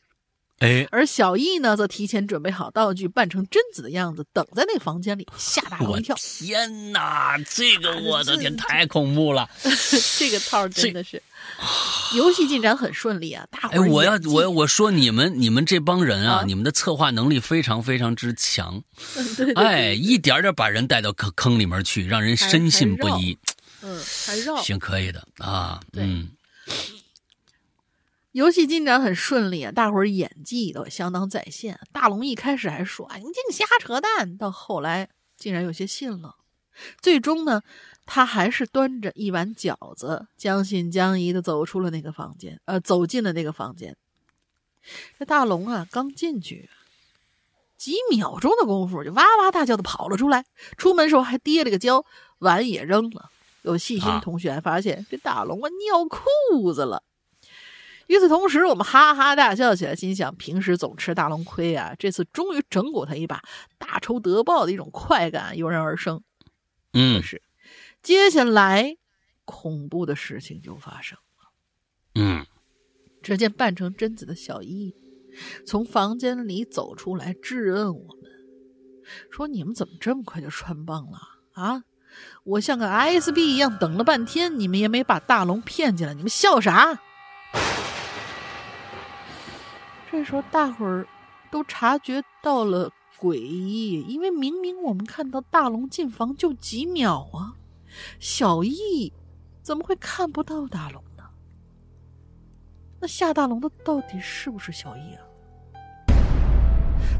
[0.59, 6.15] 哎，而小易呢，则提前准备好道具，扮成贞子的样子，等在那个房间里，吓大龙一跳。
[6.15, 9.47] 天哪，这个 我的天，太恐怖了！
[10.17, 11.21] 这个套真的是，
[12.15, 18.81] 游戏进展很顺利啊，大伙哎，我要我我说你们你们这帮人啊，你们的策划能力非常非常之强。
[19.37, 23.37] 对，哎，一点点把人带到坑坑里面去，让人深信不疑。
[23.83, 24.59] 嗯，还绕。
[24.63, 26.29] 行，可以的啊，嗯。
[28.37, 31.79] 游戏进展很顺利啊，大伙儿演技都相当在线。
[31.91, 36.35] 大龙一开始还说：“哎，你净瞎扯淡。”到后来竟然有些信了。
[37.01, 37.63] 最终呢，
[38.05, 43.97] 他还是端着一碗饺子，将信将疑的走出了那个房间，呃，走进了那个房间。
[45.17, 46.69] 这大龙啊，刚进去
[47.75, 50.45] 几秒钟的功夫，就哇哇大叫的跑了出来。
[50.77, 52.05] 出门时候还跌了个跤，
[52.37, 53.31] 碗也扔了。
[53.63, 57.01] 有细心同学还发现，这大龙啊尿裤子了。
[58.07, 63.41] 与此同时，我们哈哈大笑起来，心想：平时总吃大龙亏啊，这次终于整蛊他一把，
[63.77, 66.23] 大仇得报的一种快感油然而生。
[66.93, 67.41] 嗯，可是
[68.01, 68.95] 接下来
[69.43, 71.51] 恐怖的事情就发生了。
[72.15, 72.45] 嗯，
[73.21, 74.95] 只见扮成贞子的小易
[75.65, 78.31] 从房间里走出来，质问我们
[79.29, 81.19] 说：“你们怎么这么快就穿帮了
[81.53, 81.83] 啊？
[82.45, 87.01] 我像个 SB 一样等了半天，你们也没把大龙骗进来，你们笑啥？”
[90.17, 91.07] 这时候，大伙儿
[91.51, 97.53] 都察觉到了诡异，因为明明我们看到大龙进房就几秒啊，
[98.19, 99.13] 小易
[99.61, 101.23] 怎么会看不到大龙呢？
[102.99, 105.21] 那下大龙的到底是不是小易啊？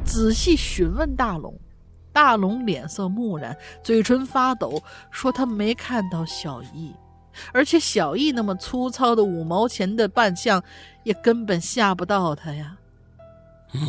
[0.03, 1.55] 仔细询问大龙，
[2.11, 6.95] 大龙脸色木然，嘴唇发抖，说他没看到小易。
[7.53, 10.63] 而且小易那么粗糙的五毛钱的扮相，
[11.03, 12.75] 也根本吓不到他呀。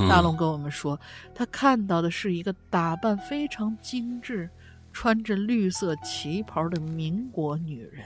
[0.09, 0.99] 大龙跟我们说，
[1.35, 4.51] 他看到的是一个打扮非常精致、
[4.93, 8.05] 穿着绿色旗袍的民国女人。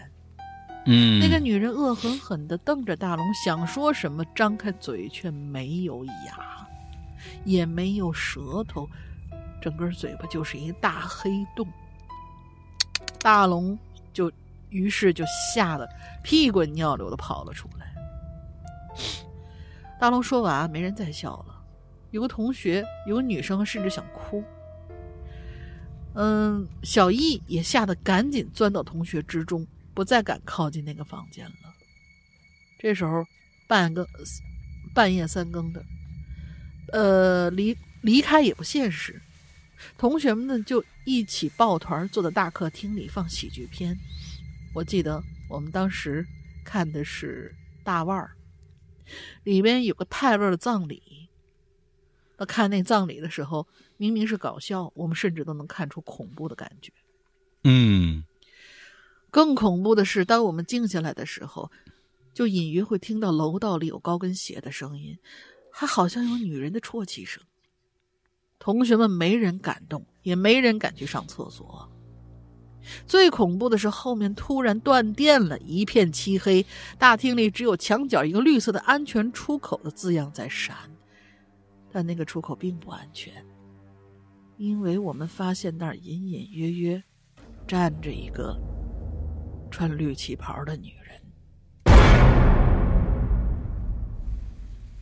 [0.86, 6.58] 嗯，那个女人恶狠狠地瞪着大龙，想说什么，张开嘴却没有牙。
[7.44, 8.88] 也没有舌头，
[9.60, 11.66] 整个嘴巴就是一大黑洞。
[13.20, 13.78] 大龙
[14.12, 14.30] 就
[14.70, 15.24] 于是就
[15.54, 15.88] 吓得
[16.22, 17.92] 屁滚尿流的跑了出来。
[20.00, 21.51] 大龙说完，没人再笑了。
[22.12, 24.44] 有个同学，有个女生甚至想哭。
[26.14, 31.74] 嗯，小易也吓得赶紧钻到同学之中，不再敢靠近那个房间了。
[32.78, 33.24] 这时候，
[33.66, 34.06] 半更
[34.94, 35.82] 半夜三更的，
[36.92, 39.20] 呃，离离开也不现实。
[39.96, 43.96] 同学们呢，就一起抱团坐在大客厅里放喜剧片。
[44.74, 46.26] 我记得我们当时
[46.62, 48.22] 看的是《大腕》，
[49.44, 51.21] 里面有个泰勒的葬礼。
[52.36, 56.92] 那看那葬礼的时候，明明是搞笑，我们甚至都能看出恐怖的感觉。
[57.64, 58.24] 嗯，
[59.30, 61.70] 更恐怖的是，当我们静下来的时候。
[62.34, 65.18] 就隐约会听到楼道里有高跟鞋的声音，
[65.70, 67.42] 还好像有女人的啜泣声。
[68.58, 71.86] 同学们没人敢动，也没人敢去上厕所。
[73.06, 76.64] 最恐怖的是后面突然断电了，一片漆黑，
[76.98, 80.74] 大厅里只有墙角一个绿色的“安全出口”的字样在闪，
[81.92, 83.32] 但那个出口并不安全，
[84.56, 87.04] 因为我们发现那儿隐隐约约
[87.66, 88.58] 站着一个
[89.70, 91.20] 穿绿旗袍的女人。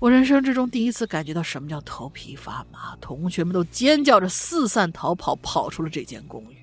[0.00, 6.56] 我人生之中第一次感觉到什么叫头皮发麻，同学们都尖叫着四散逃跑，跑出了这间公寓。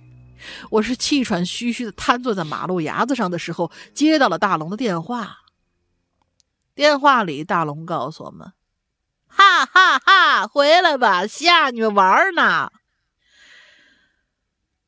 [0.72, 5.38] 我是气喘吁吁的瘫坐在马路牙子上的时候，接到了大龙的电话。
[6.74, 8.52] 电话里，大龙告诉我们
[9.28, 12.72] ：“哈哈哈，回来吧，吓你们玩呢。”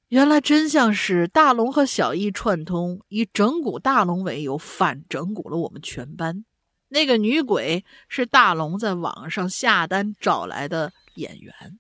[0.10, 6.44] 原来真相是大龙和小易串通，以整蛊大龙为由，反整蛊了我们全班。
[6.88, 11.80] 那个女鬼是大龙在网上下单找来的演员。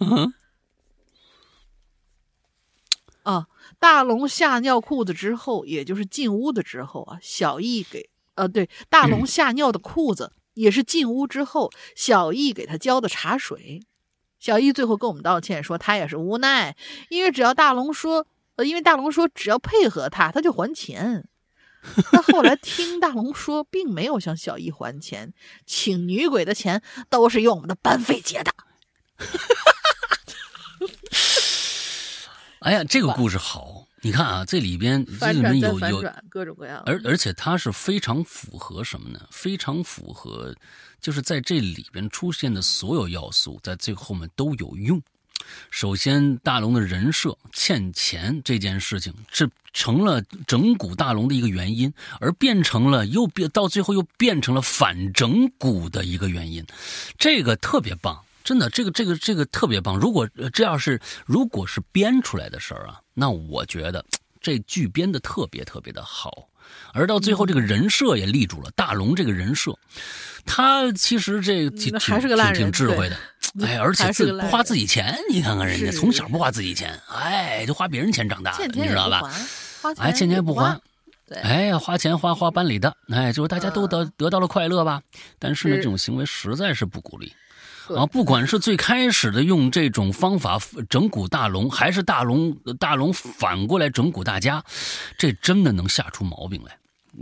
[0.00, 0.32] 嗯，
[3.24, 3.46] 啊，
[3.78, 13.82] 大龙吓尿裤子之后，也就是进屋的之后啊，小易给呃，对，大龙吓尿的裤子也是进屋之后，小易给他浇的茶水。
[14.40, 16.76] 小易最后跟我们道歉说，他也是无奈，
[17.08, 18.26] 因为只要大龙说，
[18.56, 21.28] 呃，因为大龙说只要配合他，他就还钱。
[22.12, 25.32] 那后来听大龙说，并没有向小易还钱，
[25.66, 28.52] 请女鬼的钱都是用我们的班费结的。
[32.60, 39.18] 哎呀，这个故事好，你看啊，这里边这里面有有各种各样，而而且它是非常符合什么呢？
[39.30, 40.54] 非常符合，
[41.00, 45.00] 就是在这里边出现的所有要素，在最后面都有用。
[45.70, 51.90] 首先，大龙的人设欠钱这件事情，这成了整蛊大龙的一个原因，
[52.20, 56.62] 而变成了又变到最后又变成了反整蛊的一个原因，
[57.16, 59.98] 这个特别棒，真的，这个这个这个特别棒。
[59.98, 64.04] 如果这要是如果是编出来的事儿啊，那我觉得
[64.40, 66.48] 这剧编的特别特别的好，
[66.92, 69.74] 而到最后这个人设也立住了，大龙这个人设。
[70.46, 73.16] 他其实这挺还是个烂人，挺智慧的，
[73.64, 79.32] 哎，而且自不花自己钱，你看看人家从小不花自己钱，哎，就花别人钱长大的，你知道吧？
[79.98, 80.78] 哎，欠钱不还，
[81.42, 85.00] 哎呀，花钱花花班里的，哎，就是大家都得得到了快乐吧？
[85.38, 87.32] 但是呢，这种行为实在是不鼓励
[87.96, 88.06] 啊！
[88.06, 90.58] 不管是最开始的用这种方法
[90.88, 94.64] 整蛊大龙，还是大龙大龙反过来整蛊大家，
[95.18, 96.76] 这真的能吓出毛病来。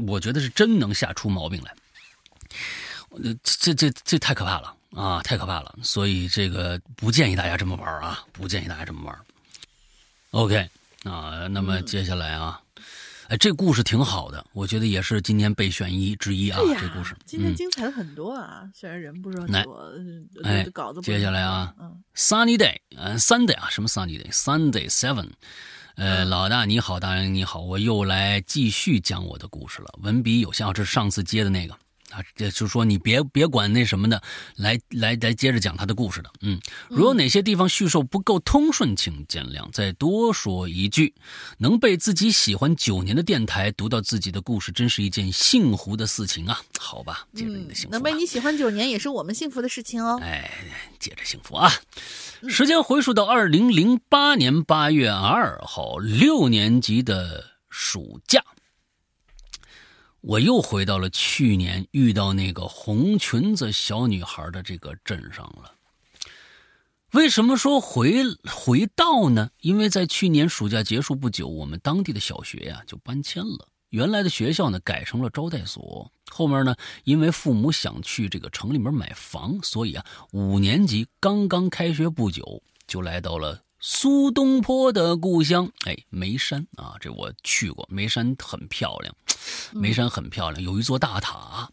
[0.06, 1.74] 我觉得是真能吓出毛病来。
[3.22, 5.74] 呃，这这这太可怕了啊，太可怕了！
[5.82, 9.18] 所以这个不建议大家这么玩啊，不建议大家这么玩。
[10.30, 10.68] OK
[11.04, 12.60] 啊，那么接下来啊，
[13.28, 16.58] 哎，这故事挺好的，我觉得也是今天备选一之一啊。
[16.78, 19.92] 这故事今天精彩了很多啊，虽然人不是很多，
[20.44, 25.30] 哎，稿子接下来啊嗯，Sunny Day，嗯，Sunday 啊，什么 Sunny Day？Sunday Seven，
[25.96, 31.74] 呃，老大你好，大人你好，我又来继续讲我的故事了，文笔有效，这是上次接的那个。
[32.12, 34.22] 啊，这就说你别别管那什么的，
[34.56, 36.30] 来来来，接着讲他的故事的。
[36.42, 39.70] 嗯，如有哪些地方叙述不够通顺，请见谅。
[39.72, 41.14] 再多说一句，
[41.58, 46.60] 能被自己喜欢九年的电台读到自己的故事，真是一件幸福的事情啊！
[46.78, 47.90] 好吧，接着你的幸福。
[47.92, 50.18] 能被你喜欢九年，也是我们幸福的事情哦。
[50.22, 50.50] 哎，
[50.98, 51.72] 接着幸福啊！
[52.48, 58.44] 时间回溯到二零零八年八月二号，六年级的暑假。
[60.22, 65.74] 我又回到了去年遇到那个红裙子小女孩的这个镇上了。
[67.10, 69.50] 为什么说回回到呢？
[69.60, 76.12] 因为在去年暑假结束不久，我们当地的小学呀就搬迁了，原来的学校呢改成了招待所。
[76.30, 89.12] 后面呢，因为父母想去这个城里面买房，所以啊，五年级刚刚开学不久，就来到了苏东坡的故乡，哎，眉山啊，这我去过，眉山很漂亮，
[89.72, 91.68] 眉山很漂亮，有一座大塔。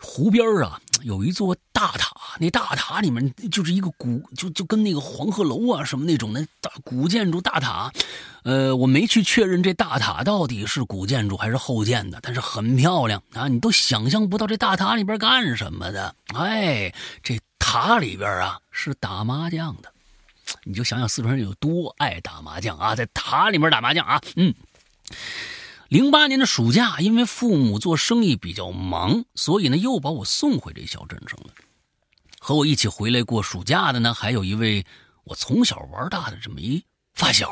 [0.00, 7.92] 湖边啊，有一座大塔，那大塔里面就是一个古，就就跟那个黄鹤楼啊什么那种的大古建筑大塔。
[8.44, 16.14] 呃，我没去确认这大塔到底是古建筑还是后建的，但是很漂亮啊，你都想象不到这大塔里边干什么的。
[16.28, 19.92] 哎，这塔里边啊是打麻将的，
[20.64, 24.54] 你就想想四川人有多爱打麻将啊，在塔里面打麻将啊，嗯。
[25.88, 31.54] 零八年的暑假，因为父母做生意比较忙，所以呢又把我送回这小镇上了。
[32.38, 34.84] 和我一起回来过暑假的呢，还有一位
[35.24, 36.84] 我从小玩大的这么一
[37.14, 37.50] 发小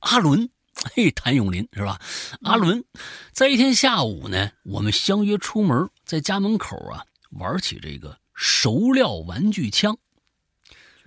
[0.00, 0.50] 阿伦，
[0.94, 2.00] 嘿，谭咏麟是吧？
[2.42, 2.84] 阿伦，
[3.32, 9.96] 在一天下午呢，我们相约出门，在家门口啊玩起这个熟料玩具枪。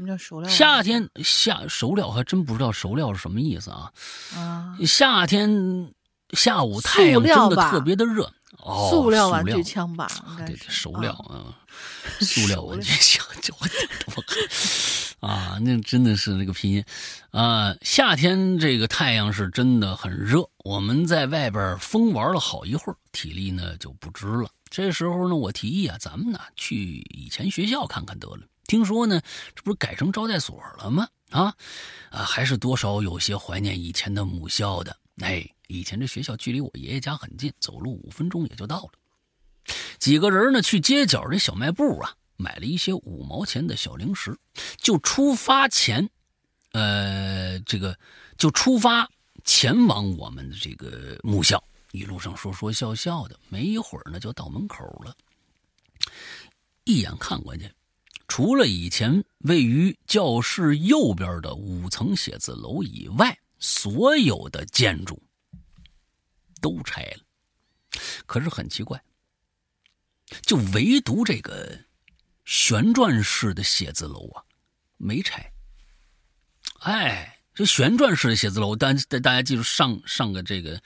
[0.01, 0.49] 什么叫熟料？
[0.49, 3.91] 夏天夏熟料还真不知道熟料是什么意思啊？
[4.35, 5.93] 啊，夏天。
[6.33, 8.23] 下午太阳真的特别的热，
[8.59, 10.07] 哦，塑料玩具枪吧，
[10.37, 11.51] 对对，熟料啊，
[12.21, 16.81] 塑料玩具枪，就我啊，那真的是那个拼音
[17.31, 17.75] 啊。
[17.81, 24.49] 夏天这个太阳是真的很热，我们在外边疯玩了好一会儿，体力呢就不支了。
[24.69, 28.43] 这时候呢，我提议啊，咱们呢去以前学校看看得了。
[28.71, 29.21] 听说呢，
[29.53, 31.05] 这不是改成招待所了吗？
[31.29, 31.53] 啊
[32.09, 34.95] 啊，还是多少有些怀念以前的母校的。
[35.17, 39.73] 哎，以前这学校距离我爷爷家很近，走路五分钟也就到了。
[39.99, 44.39] 几个人呢，去街角这小卖部啊，买了一些五毛钱的小零食，
[44.77, 46.09] 就出发前，
[46.71, 47.99] 呃，这个
[48.37, 49.05] 就出发
[49.43, 51.61] 前往我们的这个母校。
[51.91, 55.13] 一路上说说笑笑的，没一会儿呢，就到门口了。
[56.85, 57.69] 一眼看过去，
[58.31, 63.37] 除了以前位于教室右边的五层写字楼以外。
[63.63, 65.21] 所有的建筑
[66.59, 67.23] 都拆了，
[68.25, 68.99] 可是很奇怪，
[70.47, 71.79] 就唯独这个
[72.43, 74.41] 旋转式的写字楼啊
[74.97, 75.53] 没拆。
[76.79, 80.81] 哎，这旋转式的写字楼，大大大家记住上上个这个，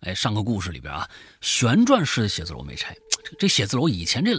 [0.00, 1.08] 哎，上个故事里边啊，
[1.40, 2.96] 旋转式的写字楼没拆。
[3.22, 4.34] 这这写字楼以前这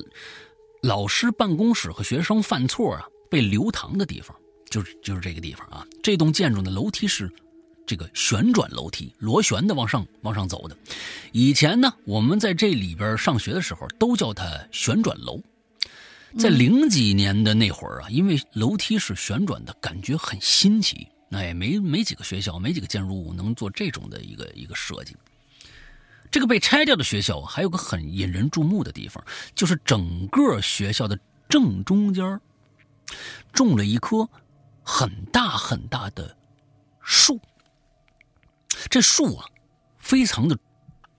[0.81, 4.35] 老师办公室和学生犯错啊被留堂的地方，
[4.69, 5.85] 就是就是这个地方啊。
[6.01, 7.31] 这栋建筑的楼梯是。
[7.85, 10.77] 这个旋转楼梯，螺旋的往上往上走的。
[11.31, 15.41] 以前呢，我们在这里边上学的时候，都叫它旋转楼。
[16.37, 21.07] 在零几年的那会儿啊，因为楼梯是旋转的，感觉很新奇。
[21.29, 25.15] 那也没没几个学校，没几个建筑物能做这种的一个一个设计。
[26.31, 29.23] 这个被拆掉的学校还有个很引人注目的地方，
[29.55, 32.39] 就是整个学校的正中间
[33.51, 34.29] 种了一棵
[34.83, 36.37] 很大很大的
[37.01, 37.39] 树。
[38.89, 39.45] 这树啊，
[39.97, 40.57] 非常的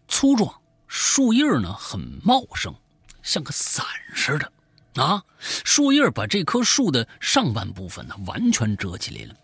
[0.06, 2.74] 粗壮，树叶呢很茂盛，
[3.22, 3.84] 像个伞
[4.14, 5.22] 似的啊。
[5.40, 9.34] 树叶把这棵树的上半部分呢完全遮起来了。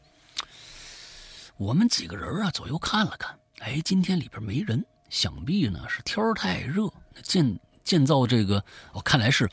[1.57, 6.93] 我们几个人啊左右看了看，哎，今天里边没人，想必呢是天儿太热，
[7.23, 8.63] 建建造这个，
[8.93, 9.49] 哦，看来是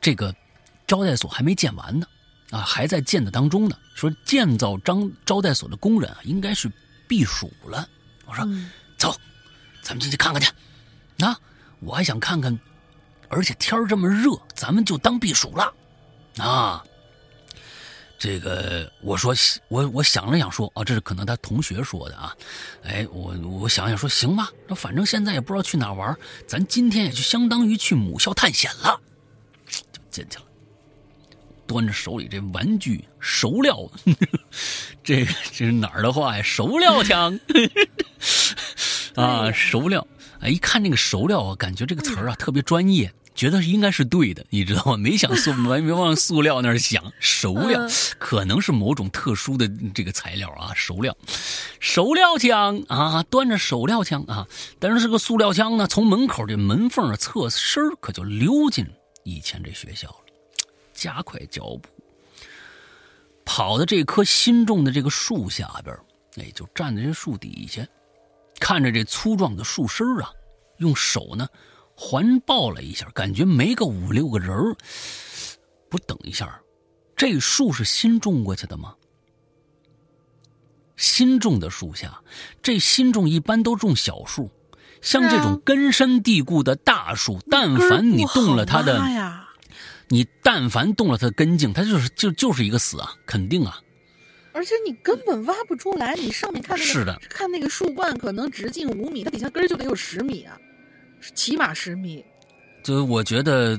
[0.00, 0.34] 这个
[0.86, 2.06] 招待所还没建完呢，
[2.50, 3.76] 啊，还在建的当中呢。
[3.94, 6.70] 说建造张招待所的工人啊，应该是
[7.08, 7.88] 避暑了。
[8.26, 8.46] 我说
[8.98, 9.16] ：“走，
[9.82, 10.52] 咱们进去看看去。
[11.16, 11.34] 那
[11.80, 12.58] 我还想看看，
[13.28, 15.74] 而且天儿这么热，咱们就当避暑了。
[16.38, 16.84] 啊，
[18.18, 19.34] 这个我说
[19.68, 22.34] 我我想了想说啊，这是可能他同学说的啊。
[22.82, 26.16] 哎，我我想想说行吧，那反正现在也不知道去哪玩，
[26.46, 29.00] 咱今天也就相当于去母校探险了，
[29.68, 30.44] 就进去了。
[31.66, 33.90] 端着手里这玩具熟料，
[35.02, 36.42] 这个这是哪儿的话呀？
[36.42, 37.38] 熟料枪。
[39.16, 40.06] ”啊，熟料！
[40.40, 44.96] 哎，一看那个熟料啊，感觉这个词儿啊特别专业，觉得应该是对的，你知道吗？
[44.96, 47.86] 没想塑，没没往塑料那儿想，熟料
[48.18, 50.72] 可能是某种特殊的这个材料啊。
[50.74, 51.14] 熟料，
[51.78, 54.48] 熟料枪啊，端着手料枪啊，
[54.78, 58.86] 但是这个塑料枪呢，从门口这门缝侧身可就溜进
[59.22, 60.16] 以前这学校了。
[60.94, 61.82] 加快脚步，
[63.44, 65.94] 跑到这棵新种的这个树下边，
[66.36, 67.86] 哎，就站在这树底下。
[68.58, 70.30] 看着这粗壮的树身啊，
[70.78, 71.46] 用手呢
[71.96, 74.76] 环抱了一下，感觉没个五六个人儿。
[75.88, 76.60] 不等一下，
[77.16, 78.94] 这树是新种过去的吗？
[80.96, 82.20] 新种的树下，
[82.62, 84.50] 这新种一般都种小树，
[85.02, 89.02] 像这种根深蒂固的大树，但凡你动了它的，
[90.08, 93.78] 你但凡动了它的根茎，它就是就就是一个死啊，肯定啊。
[94.52, 100.58] 而且你根本挖不出来，你上面看那个是的，看那个树冠可能直径五米，它底下根就得有十米啊，
[101.34, 102.24] 起码十米。
[102.82, 103.78] 就我觉得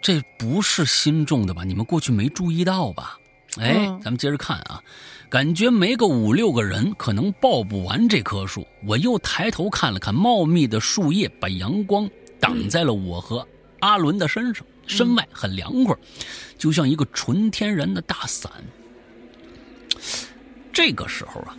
[0.00, 1.64] 这不是新种的吧？
[1.64, 3.18] 你们过去没注意到吧？
[3.58, 4.82] 哎，咱们接着看啊，
[5.30, 8.66] 感觉没个五六个人可能抱不完这棵树。
[8.84, 12.08] 我又抬头看了看，茂密的树叶把阳光
[12.38, 13.46] 挡在了我和
[13.80, 15.96] 阿伦的身上，身外很凉快，
[16.58, 18.50] 就像一个纯天然的大伞。
[20.70, 21.56] 这个时候啊，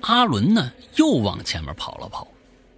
[0.00, 2.26] 阿伦呢又往前面跑了跑，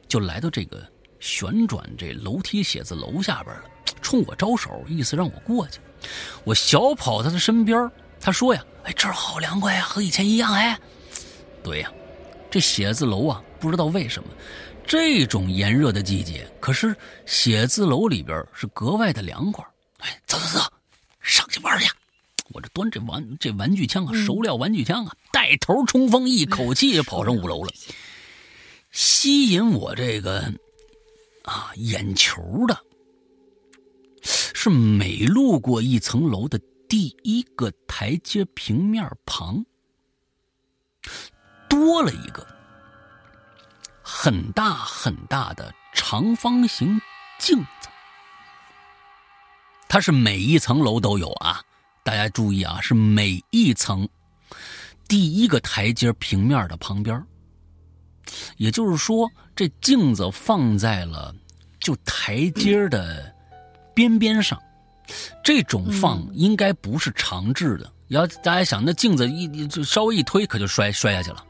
[0.09, 0.85] 就来到这个
[1.21, 3.65] 旋转这楼梯写字楼下边了，
[4.01, 5.81] 冲我招手，意思让我过去。
[6.45, 7.91] 我小跑他的身边。
[8.21, 10.77] 他说呀：“哎，这儿好凉快呀，和以前一样。”哎，
[11.63, 11.93] 对呀，
[12.51, 14.29] 这写字楼啊，不知道为什么，
[14.85, 16.97] 这种炎热的季节，可是
[17.27, 19.65] 写字楼里边是格外的凉快。
[19.99, 20.73] 哎，走走走，
[21.21, 21.89] 上去玩去！
[22.49, 27.71] 我这端着玩这玩具枪啊，熟料玩具枪啊，带头冲锋，一口气跑上五楼了。
[28.91, 30.53] 吸引我这个
[31.49, 32.79] 啊眼球的，
[34.23, 36.61] 是每路过一层楼的。
[36.89, 39.63] 第一个台阶平面旁
[41.69, 42.47] 多了一个
[44.03, 46.99] 很大很大的长方形
[47.39, 47.91] 镜子，
[49.87, 51.61] 它是每一层楼都有啊，
[52.03, 54.09] 大家注意啊，是每一层
[55.07, 57.23] 第一个台阶平面的旁边，
[58.57, 61.35] 也就是说，这镜子放在了
[61.81, 63.35] 就台阶的
[63.95, 64.61] 边边上。
[65.43, 71.43] 这种放应该不是长治的，要大家想，那镜子一就稍微一推，可就摔摔下去了。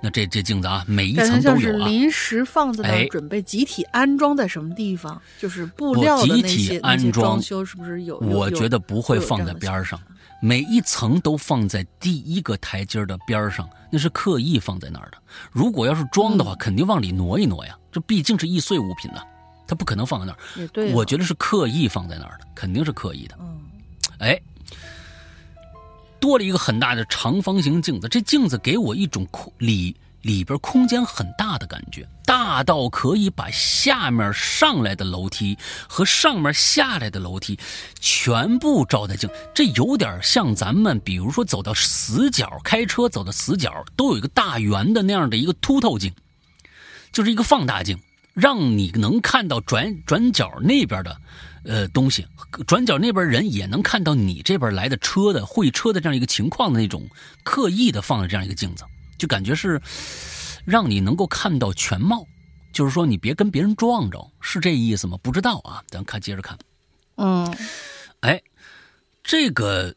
[0.00, 1.86] 那这这镜子啊，每一层都有啊。
[1.86, 5.20] 临时放在那，准备集体安装在什么地方？
[5.40, 6.80] 就是布料的那些
[7.10, 8.16] 装修，是不是有？
[8.18, 10.00] 我觉得不会放在边上，
[10.40, 15.18] 每一层都放在第一个台阶的边上，那是刻意放在那儿的。
[15.50, 19.20] 如果要是装的话，肯定往里挪一挪呀，这毕竟是易碎物品呢。
[19.66, 23.36] 它不可能放在那儿，我觉得是刻意放在那儿的，肯定是刻意的。
[23.38, 23.60] 嗯，
[24.18, 24.40] 哎，
[26.18, 35.56] 多了一个很大的长方形镜子，这镜子给我一种空里里边空间很大的感觉，大到可以把下面上来的楼梯
[35.88, 37.58] 和上面下来的楼梯
[38.00, 39.28] 全部照在镜。
[39.54, 46.12] 这有点像咱们比如说走到死角，开车走到死角都有一个大圆的那样的一个凸透镜，
[47.12, 47.98] 就是一个放大镜。
[48.34, 51.16] 让你能看到转转角那边的，
[51.64, 52.24] 呃，东西，
[52.68, 57.08] 转角那边人也能看到你这边来的车的会车的这样一个情况的那种
[57.42, 58.84] 刻意的放的这样一个镜子，
[59.18, 59.80] 就感觉是
[60.64, 62.24] 让你能够看到全貌，
[62.72, 65.18] 就是说你别跟别人撞着，是这意思吗？
[65.22, 66.56] 不知道啊，咱看接着看。
[67.16, 67.52] 嗯，
[68.20, 68.40] 哎，
[69.22, 69.94] 这个，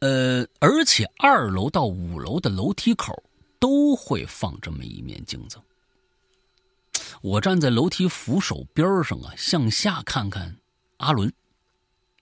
[0.00, 3.22] 呃，而且二楼到五楼的楼梯口
[3.58, 5.58] 都会放这么一面镜子。
[7.20, 10.56] 我站在楼梯扶手边上啊，向下看看
[10.96, 11.30] 阿伦，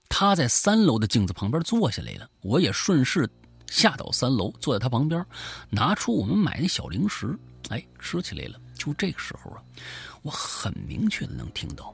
[0.09, 2.29] 他在三楼的镜子旁边坐下来了。
[2.41, 3.29] 我也顺势
[3.69, 5.25] 下到三楼，坐在他旁边，
[5.69, 7.37] 拿出我们买的小零食，
[7.69, 8.59] 哎，吃起来了。
[8.75, 9.63] 就这个时候啊，
[10.21, 11.93] 我很明确的能听到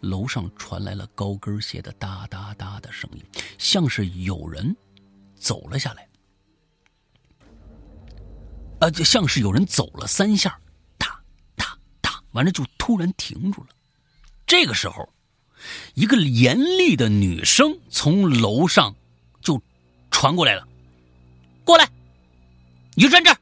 [0.00, 3.22] 楼上传来了高跟鞋的哒哒哒的声音，
[3.58, 4.74] 像是有人
[5.34, 6.08] 走了下来，
[8.80, 10.58] 啊，就像是有人走了三下。
[10.96, 11.20] 哒
[11.56, 13.68] 哒哒完了，就突然停住了。
[14.46, 15.08] 这个时候，
[15.94, 18.94] 一个严厉的女声从楼上
[19.42, 19.60] 就
[20.10, 20.66] 传过来了
[21.64, 21.88] ：“过来，
[22.94, 23.36] 你就站这儿。”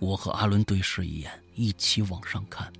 [0.00, 2.72] 我和阿伦对视一眼，一起往上看，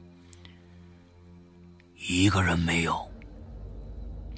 [2.09, 3.09] 一个人没有。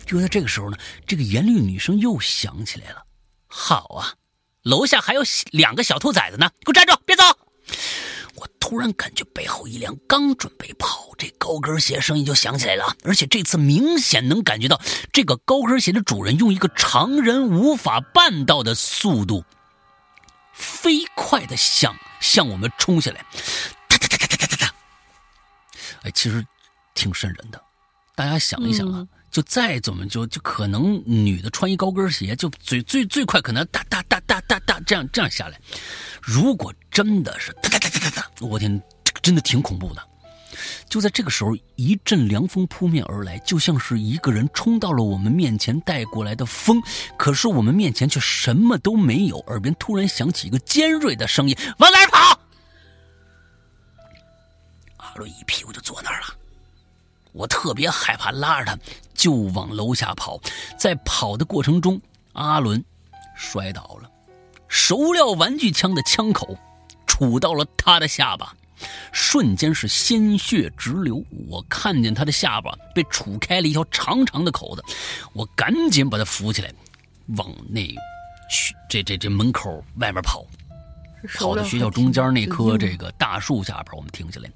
[0.05, 0.77] 就在这个时候呢，
[1.07, 3.07] 这个严厉女生又响起来了
[3.47, 4.15] ：“好啊，
[4.63, 5.23] 楼下还有
[5.53, 7.23] 两个小兔崽子呢，给我站住，别走！”
[8.43, 12.97] 我突然感觉背后一凉刚准备跑这高跟鞋声音就响起来了。
[13.05, 14.81] 而且这次明显能感觉到
[15.13, 19.45] 这个高跟鞋的主人用一个常人无法办到的速度
[20.53, 23.25] 飞快的向向我们冲下来。
[23.89, 24.75] 哒哒哒哒哒哒哒哒。
[26.03, 26.45] 哎其实
[26.95, 27.63] 挺渗人的。
[28.17, 35.61] 大家想一想啊就再怎么就就可能女的穿一高跟鞋就最最最快可能哒哒哒哒哒哒这样这样下来。
[36.21, 37.55] 如果真的是
[37.93, 40.03] 哒哒哒，我天，这个真的挺恐怖的。
[40.89, 46.83] 就在这个时候，一阵凉风扑面而来，就像是一个人冲到了我们面前带过来的风。
[47.17, 52.39] 可是我们面前却什么都没有，耳边突然响起一个尖锐的声音：“往哪跑？”
[54.99, 56.27] 阿伦一屁股就坐那儿了。
[57.33, 58.79] 我特别害怕，拉着他
[59.15, 60.39] 就往楼下跑。
[60.79, 61.99] 在跑的过程中，
[62.35, 62.85] 阿伦
[63.35, 64.11] 摔倒了，
[64.69, 66.55] 手料玩具枪的枪口
[67.23, 68.53] 杵到了他的下巴，
[69.13, 71.23] 瞬间是鲜血直流。
[71.49, 74.83] 我看见他的下巴被杵开了一条长长的口子，
[75.33, 76.73] 我赶紧把他扶起来，
[77.37, 77.87] 往那
[78.91, 80.45] 这这这门口外面跑。
[81.39, 84.51] 跑到学校中间那棵这个大树下边，我们停下来，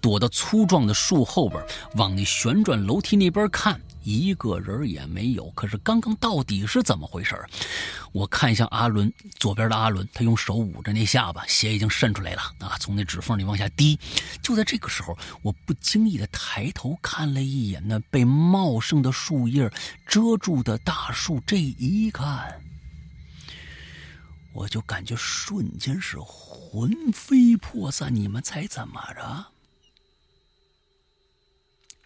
[0.00, 1.60] 躲到粗壮的树后边，
[1.96, 5.50] 往那旋转楼梯那边看，一个人也没有。
[5.50, 7.34] 可是刚刚到底是怎么回事
[8.12, 13.98] 我看向阿伦，左边的阿伦，他用手捂着那下巴，血已经渗出来了啊，从那指缝里往下滴。
[14.42, 19.70] 就在这个时候，我不经意的抬头看了一眼那被茂盛的树叶
[20.06, 22.60] 遮住的大树，这一看。
[24.52, 29.46] 我就感觉瞬间是魂飞魄散，你们猜怎么着？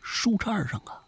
[0.01, 1.03] 树杈上啊，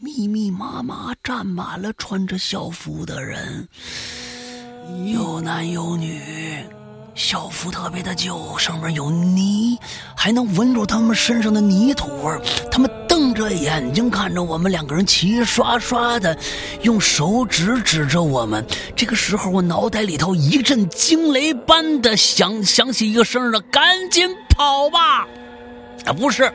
[0.00, 3.68] 密密麻麻站满了穿着校服的人，
[5.12, 6.20] 有男有女。
[7.14, 9.78] 校服特别的旧，上面有泥，
[10.16, 12.40] 还能闻着他们身上的泥土味
[12.72, 16.36] 他们瞪着眼睛看着我们两个人，齐刷刷的
[16.82, 18.66] 用手指指着我们。
[18.96, 25.24] 这个时候，我脑袋里头一阵惊雷般的响响起一个声了：“赶紧跑吧！”
[26.04, 26.52] 啊，不是，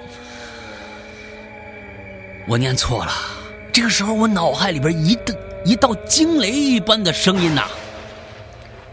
[2.49, 3.13] 我念错了。
[3.71, 7.67] 这个时候，我脑海里边一道一道惊雷一般的声音呐。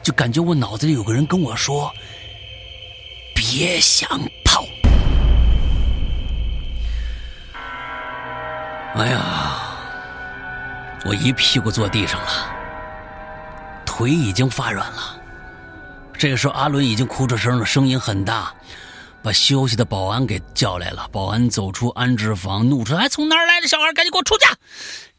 [0.02, 1.90] 就感觉我脑子里有个人跟我说
[3.34, 4.08] ：“别想
[4.44, 4.62] 跑！”
[8.96, 9.72] 哎呀，
[11.06, 12.28] 我一屁股坐地上了，
[13.86, 15.16] 腿已经发软了。
[16.12, 18.54] 这个时候，阿伦已经哭出声了，声音很大，
[19.26, 21.08] 把休息的保安给叫来了。
[21.10, 23.92] 保安走出安置房，怒斥：“哎，从哪儿来的小孩？
[23.92, 24.44] 赶紧给我出去！”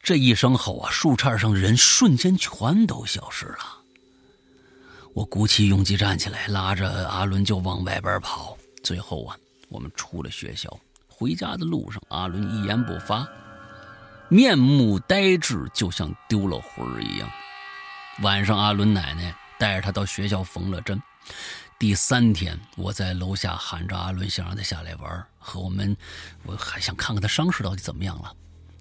[0.01, 3.59] 这一声吼啊，树杈上人瞬间全都消失了。
[5.13, 8.57] 我鼓起勇气站起来，拉着阿伦就往外边跑。
[8.81, 9.35] 最后啊，
[9.67, 10.73] 我们出了学校，
[11.09, 13.27] 回家的路上，阿伦一言不发，
[14.29, 17.29] 面目呆滞，就像丢了魂儿一样。
[18.21, 20.97] 晚上，阿伦奶奶带着他到学校缝了针。
[21.79, 25.95] 第三天，我在楼下喊着阿伦，想让他下来玩，和我们，
[26.43, 28.35] 我还想看看他伤势到底怎么样了。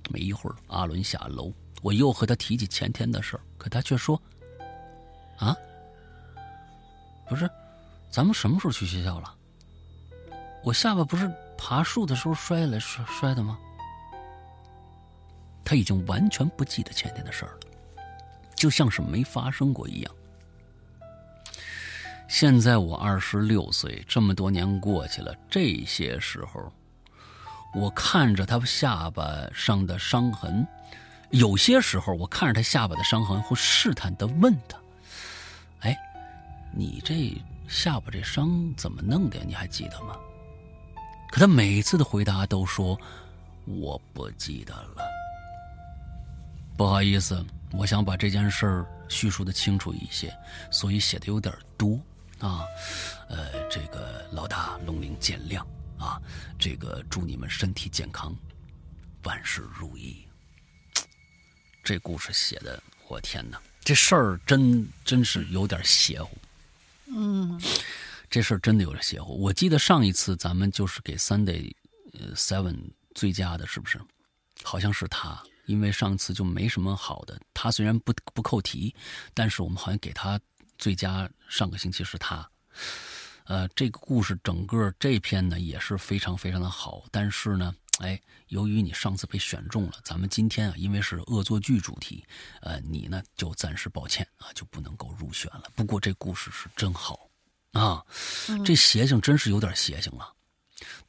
[0.08, 1.52] 没一会儿，阿伦下楼，
[1.82, 4.20] 我又和他提起前天的事儿，可他却说
[5.36, 5.54] ：“啊。”
[7.28, 7.50] 不是，
[8.10, 9.34] 咱们什么时候去学校了？
[10.64, 13.58] 我下巴不是爬树的时候摔下来摔摔的吗？
[15.62, 17.60] 他已经完全不记得前天的事儿了，
[18.54, 20.15] 就像是没发生过一样。
[22.28, 26.72] 现在我二十六岁，这么多年过去了，这些时候，
[27.74, 29.24] 我看着他下巴
[29.54, 30.66] 上的伤痕，
[31.30, 34.76] 有些时候我看着他下巴的伤痕，会试探的问他。
[35.80, 35.96] 哎
[36.72, 39.38] 你这下巴这伤怎么弄的？
[39.46, 40.16] 你还记得吗？
[41.30, 42.98] 可他每次的回答都说
[43.64, 45.02] 我不记得了。
[46.76, 50.36] 不好意思，我想把这件事儿叙述的清楚一些，
[50.70, 51.98] 所以写的有点多
[52.38, 52.64] 啊。
[53.28, 55.64] 呃，这个老大龙鳞见谅
[55.98, 56.20] 啊。
[56.58, 58.34] 这个祝你们身体健康，
[59.24, 60.24] 万事如意。
[61.82, 66.36] 这故事写的，我天哪，这事儿真真是有点邪乎。
[67.06, 67.60] 嗯，
[68.28, 69.40] 这事儿真的有点邪乎。
[69.40, 71.72] 我记得上一次咱们就是给 Sunday，
[72.12, 72.76] 呃，Seven
[73.14, 74.00] 最佳的，是不是？
[74.64, 77.40] 好像是他，因为上次就没什么好的。
[77.54, 78.92] 他虽然不不扣题，
[79.32, 80.40] 但是我们好像给他
[80.78, 81.28] 最佳。
[81.48, 82.50] 上个星期是他，
[83.44, 87.04] 呃，这个故事整个这篇呢也是非常非常的好。
[87.12, 92.24] 但是呢，哎，由于你上次被选中了，咱们今天啊，因为是恶作剧主题，
[92.62, 95.70] 呃，你呢就暂时抱歉啊，就不能够入选了。
[95.76, 97.30] 不过这故事是真好，
[97.72, 98.04] 啊，
[98.64, 100.32] 这邪性真是有点邪性了。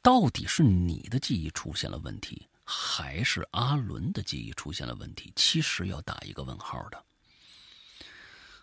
[0.00, 5.32] 到底是你的记忆出现了问题，还是阿伦的记忆出现了问题？
[5.34, 7.04] 其实要打一个问号的。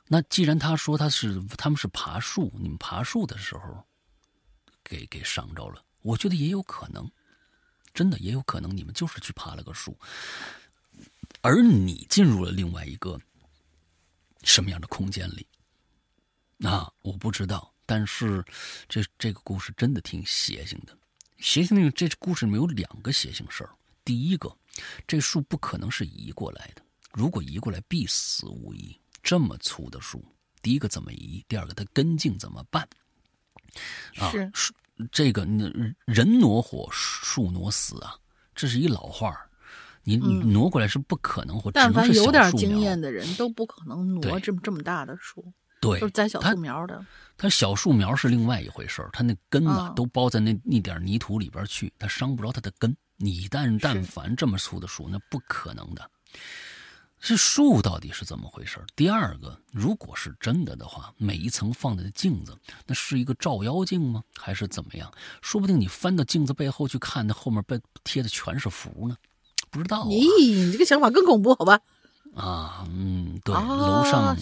[0.08, 3.84] 那既然他说他是他们是爬树，你们爬树的时候
[4.84, 7.10] 给给伤着了，我觉得也有可能，
[7.94, 9.98] 真的也有可能你们就是去爬了个树，
[11.42, 13.20] 而你进入了另外一个
[14.44, 15.48] 什么样的空间里？
[16.58, 18.46] 那我不知道，但是
[18.88, 20.96] 这这个故事真的挺邪性的。
[21.40, 23.72] 邪性的这故事里面有两个邪性事儿。
[24.04, 24.56] 第一个，
[25.08, 28.98] 这树不可能是移过来的，如果移过来，必死无疑。
[29.26, 30.24] 这么粗的树，
[30.62, 31.44] 第一个怎么移？
[31.48, 32.88] 第二个它根茎怎么办？
[34.14, 34.72] 是树
[35.12, 35.44] 这个
[36.06, 38.16] 人挪活，树挪死啊，
[38.54, 39.50] 这是一老话儿。
[40.04, 45.52] 你挪过来是不可能，或但凡有点经验的人都不可能挪这么这么大的树。
[45.82, 47.04] 对，都是栽小树苗的。
[47.36, 52.96] 它小树苗是另外一回事儿，它那根呢都包在那那点泥土里边去，它伤不着它的根。
[53.18, 56.12] 你一旦但凡这么粗的树，那不可能的。
[57.26, 58.80] 这树到底是怎么回事？
[58.96, 64.24] 第二个，如果是真的的话，每一层放的镜子，那是一个照妖镜吗？
[64.38, 65.12] 还是怎么样？
[65.42, 69.18] 说不定你翻到镜子背后去看，那后面被贴的全是符呢。
[69.72, 70.06] 不知道。
[70.06, 71.80] 咦，你这个想法更恐怖，好吧？
[72.36, 74.38] 啊，嗯，对，楼上。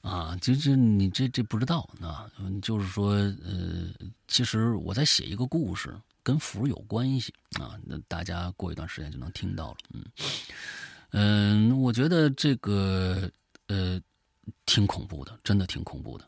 [0.00, 2.24] 啊，就就你这这不知道啊，
[2.62, 3.92] 就是说，呃，
[4.28, 10.02] 其实我在写一个故事，跟符有关系啊，那大家过一段时间就能听到了，嗯，
[11.12, 13.30] 嗯，我觉得这个
[13.68, 14.00] 呃
[14.66, 16.24] 挺恐怖的，真的挺恐怖的，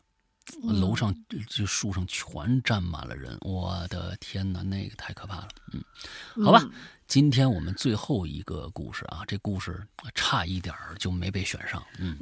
[0.63, 1.13] 楼上
[1.49, 5.83] 这树上全站满了人，我的天哪，那个太可怕了，嗯，
[6.43, 6.63] 好吧。
[7.07, 9.85] 今天我们最后一个故事啊，这故事
[10.15, 12.17] 差一点就没被选上，嗯，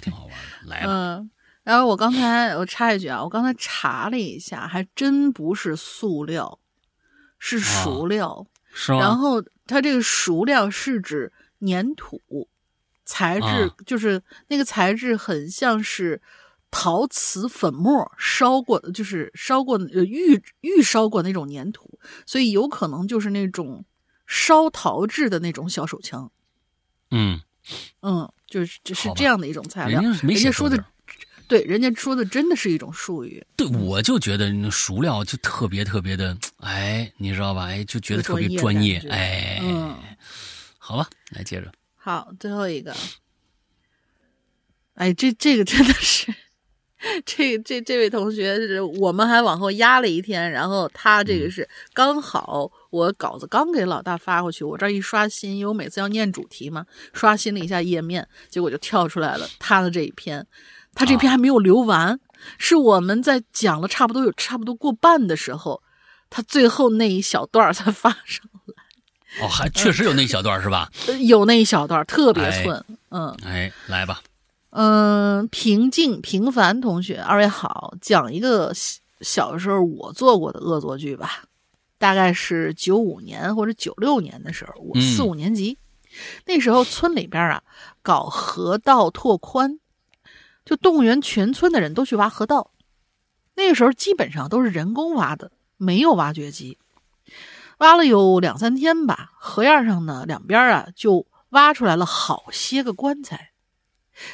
[0.00, 0.90] 挺好玩的，来吧。
[0.90, 1.30] 嗯，
[1.62, 6.58] 然后我刚才我插一句啊，我刚才查了一下，还真不是塑料，
[7.38, 8.98] 是熟料，是吗？
[8.98, 12.20] 然后它这个熟料是指粘土
[13.04, 16.20] 材质，就是那个材质很像是
[16.70, 23.84] 陶瓷粉末烧过的，就是烧过呃预预烧过那种粘土，所以有可能就是那种。
[24.26, 26.32] 烧陶制的那种小手枪，
[27.10, 27.42] 嗯
[28.00, 30.00] 嗯，就是就是这样的一种材料。
[30.00, 30.82] 人家说的，
[31.46, 33.46] 对，人家说的真的是一种术语。
[33.54, 37.66] 对，我就觉得那熟料就特别特别的，哎，你知道吧？
[37.66, 39.94] 哎，就觉得特别专业，哎，嗯，
[40.86, 41.72] 好吧，来接着。
[41.96, 42.94] 好，最后一个，
[44.96, 46.30] 哎，这这个真的是。
[47.24, 56.84] 这这这位同学是我们还往后压了一天，然后他这个是刚好我稿子刚给老大发过去，我这一刷新，因为我每次要念主题嘛，
[57.14, 60.46] 刷新了一下页面，结果就跳出来了他的这一篇，
[60.92, 62.20] 他这篇还没有留完，
[62.58, 65.82] 是我们在讲了差不多有差不多过半的时候，
[66.28, 68.53] 他最后那一小段才发上来。
[69.40, 70.90] 哦，还确实有那一小段是吧？
[71.26, 74.20] 有那一小段特别寸，嗯，哎，来吧。
[74.70, 78.72] 嗯，平静平凡同学，二位好，讲一个
[79.20, 81.44] 小时候我做过的恶作剧吧。
[81.96, 85.78] 大概是九五年或者九六年的时候，我四五年级，
[86.44, 87.62] 那时候村里边啊
[88.02, 89.78] 搞河道拓宽，
[90.64, 92.72] 就动员全村的人都去挖河道。
[93.54, 96.76] 那个时候基本上都是人工挖的，没有挖掘机。
[97.84, 103.50] 挖了有两三天吧，河沿上呢两边啊就挖出来了好些个棺材。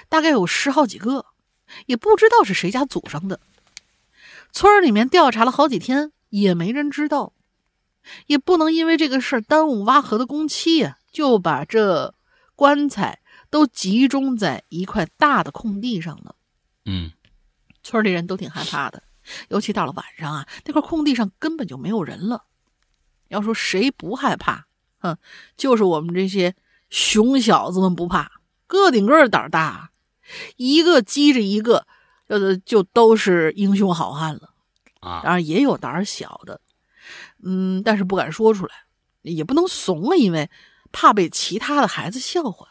[0.08, 1.26] 大概有十好几个，
[1.86, 3.40] 也不知道是谁家祖上的。
[4.52, 7.32] 村里面调查了好几天，也没人知道。
[8.26, 12.14] 也不能因为这个事儿耽误挖河的工期呀，就把这
[12.54, 13.18] 棺材
[13.50, 16.36] 都集中在一块大的空地上了。
[16.84, 17.10] 嗯，
[17.82, 19.02] 村里人都挺害怕的，
[19.48, 22.44] 尤其到了晚上啊，那块空地上根本就没有人了。
[23.30, 24.66] 要说谁不害怕，
[24.98, 25.16] 哼，
[25.56, 26.54] 就是我们这些
[26.90, 28.30] 熊小子们不怕。
[28.66, 29.90] 个顶个胆大，
[30.56, 31.88] 一个激着一个，
[32.28, 34.50] 呃，就都是英雄好汉了
[35.00, 35.22] 啊！
[35.24, 36.60] 当然也有胆小的，
[37.42, 38.74] 嗯，但是不敢说出来，
[39.22, 40.48] 也不能怂了，因为
[40.92, 42.68] 怕被其他的孩子笑话。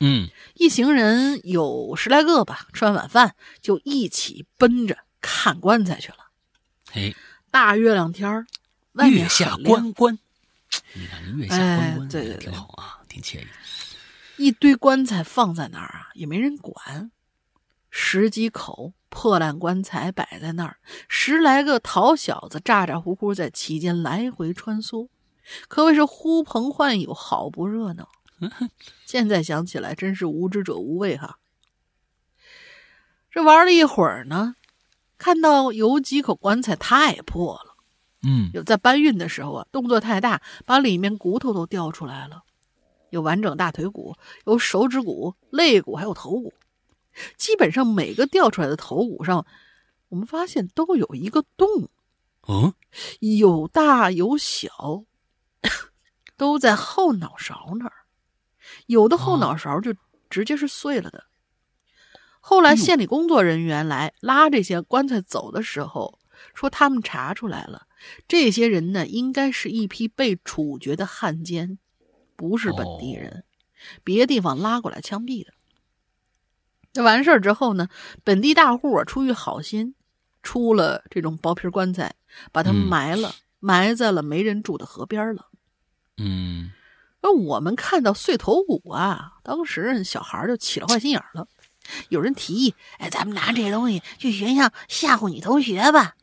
[0.00, 6.18] 嗯，一行人有十来个吧，吃完晚饭就一起奔着看棺材去了。
[6.90, 7.14] 嘿，
[7.50, 8.46] 大月亮天儿，
[9.10, 10.18] 月下观棺，
[10.92, 13.46] 你看月下观棺，对对，挺好啊，挺惬意。
[14.36, 17.10] 一堆棺材放在那儿啊，也没人管。
[17.90, 25.08] 十几口破烂棺材摆在那儿，十来个淘小子咋咋呼呼在其间来回穿梭，
[25.68, 28.08] 可谓是呼朋唤友，好不热闹。
[29.06, 31.38] 现在想起来，真是无知者无畏哈。
[33.30, 34.56] 这玩了一会儿呢，
[35.18, 37.73] 看到有几口棺材太破了，
[38.24, 42.42] 嗯，有在搬运的时候啊，动作太大，把里面骨头都掉出来了。
[43.10, 46.52] 有完整大腿骨，有手指骨、肋骨，还有头骨。
[47.36, 49.46] 基本上每个掉出来的头骨上，
[50.08, 51.68] 我们发现都有一个洞。
[52.48, 52.74] 嗯，
[53.20, 55.04] 有大有小，
[56.36, 57.92] 都在后脑勺那儿。
[58.86, 59.94] 有的后脑勺就
[60.28, 61.24] 直接是碎了的。
[62.40, 66.18] 后来县里工作人员来拉这些棺材走的时候，
[66.54, 67.86] 说他们查出来了，
[68.26, 71.78] 这些人呢，应该是一批被处决的汉奸。
[72.36, 73.44] 不是本地人，
[74.02, 75.52] 别地方拉过来枪毙的。
[76.94, 77.88] 那完事儿之后呢，
[78.24, 79.94] 本地大户啊出于好心，
[80.42, 82.16] 出了这种薄皮棺材，
[82.50, 85.46] 把它埋了，埋在了没人住的河边了。
[86.16, 86.72] 嗯，
[87.20, 91.46] 而我们看到碎头骨啊，当时小孩就起了坏心眼了。
[92.08, 96.16] 有人提议：“哎，咱们拿这东西去学校吓唬女同学吧。”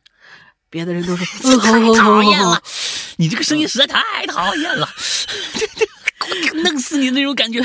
[0.72, 1.26] 别的人都说
[1.60, 2.60] ：“好讨厌了，
[3.18, 4.90] 你这个声音实在太讨厌了，
[5.54, 5.68] 这
[6.42, 7.60] 这弄死你那种感觉。”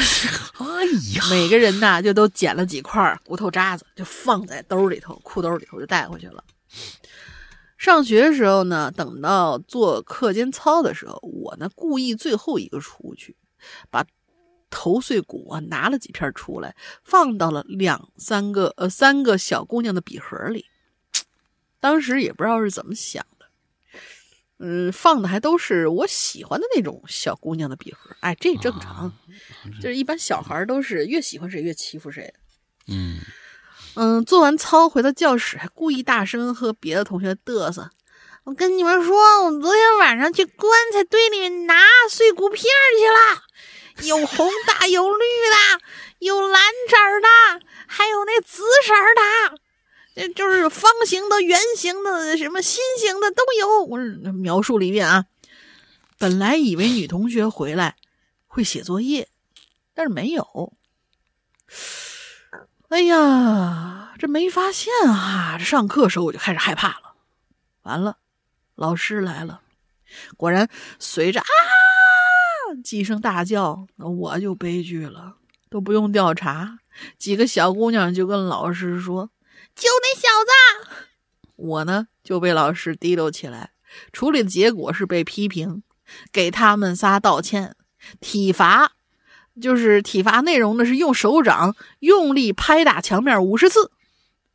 [0.58, 0.84] 哎
[1.14, 6.42] 呀，每个人呐就都捡了几块骨头渣子，就放在兜里头、裤兜里头就带回去了。
[7.78, 13.36] 上学的时候呢，等到做课间操的时候，我呢故意最后一个出去，
[13.88, 14.04] 把
[14.68, 16.74] 头碎骨啊拿了几片出来，
[17.04, 20.66] 放到了两三个呃三个小姑娘的笔盒里。
[21.80, 23.46] 当时也不知道是怎么想的，
[24.58, 28.10] 嗯，放的还都是我喜欢的那种小姑娘的笔盒。
[28.20, 29.12] 哎，这正常，
[29.80, 32.32] 就是一般小孩都是越喜欢谁越欺负谁。
[32.88, 33.20] 嗯
[33.94, 37.90] 嗯，做完操回到教室，还故意大声和别的同学嘚瑟。
[38.44, 45.80] 我跟你们说，我昨天晚上去棺材堆里面拿碎骨片去了，有红的，有绿的，
[46.20, 48.94] 有蓝色的，还有那紫色
[49.50, 49.58] 的。
[50.16, 53.84] 这就是方形的、圆形的、什么心形的都有。
[53.84, 53.98] 我
[54.32, 55.26] 描述了一遍啊。
[56.18, 57.96] 本来以为女同学回来
[58.46, 59.28] 会写作业，
[59.92, 60.72] 但是没有。
[62.88, 65.56] 哎呀，这没发现啊！
[65.58, 67.14] 这上课时候我就开始害怕了。
[67.82, 68.16] 完了，
[68.74, 69.60] 老师来了，
[70.38, 71.46] 果然随着啊
[72.82, 75.36] 几声大叫，我就悲剧了。
[75.68, 76.78] 都不用调查，
[77.18, 79.28] 几个小姑娘就跟老师说。
[79.76, 81.06] 就那小子，
[81.56, 83.72] 我呢就被老师提溜起来，
[84.10, 85.82] 处理的结果是被批评，
[86.32, 87.76] 给他们仨道歉，
[88.20, 88.92] 体罚，
[89.60, 93.90] 就是体罚内容呢是用手掌用力拍打墙面五十次，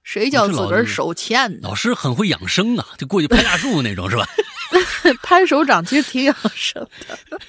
[0.04, 1.60] 谁叫自个儿手欠呢？
[1.62, 4.28] 老师很会养生啊，就过去拍大树那种是吧？
[5.22, 7.40] 拍手掌其实挺养生的。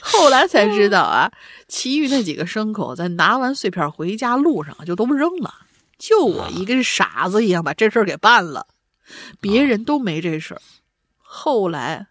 [0.00, 1.32] 后来才知道啊，
[1.66, 5.54] 其余那几个牲口在拿完碎片回家路上就都扔了。
[5.98, 8.68] 就我一个傻子一样把这事儿给办了，
[9.40, 10.62] 别人都没这事儿。
[11.18, 12.06] 后来，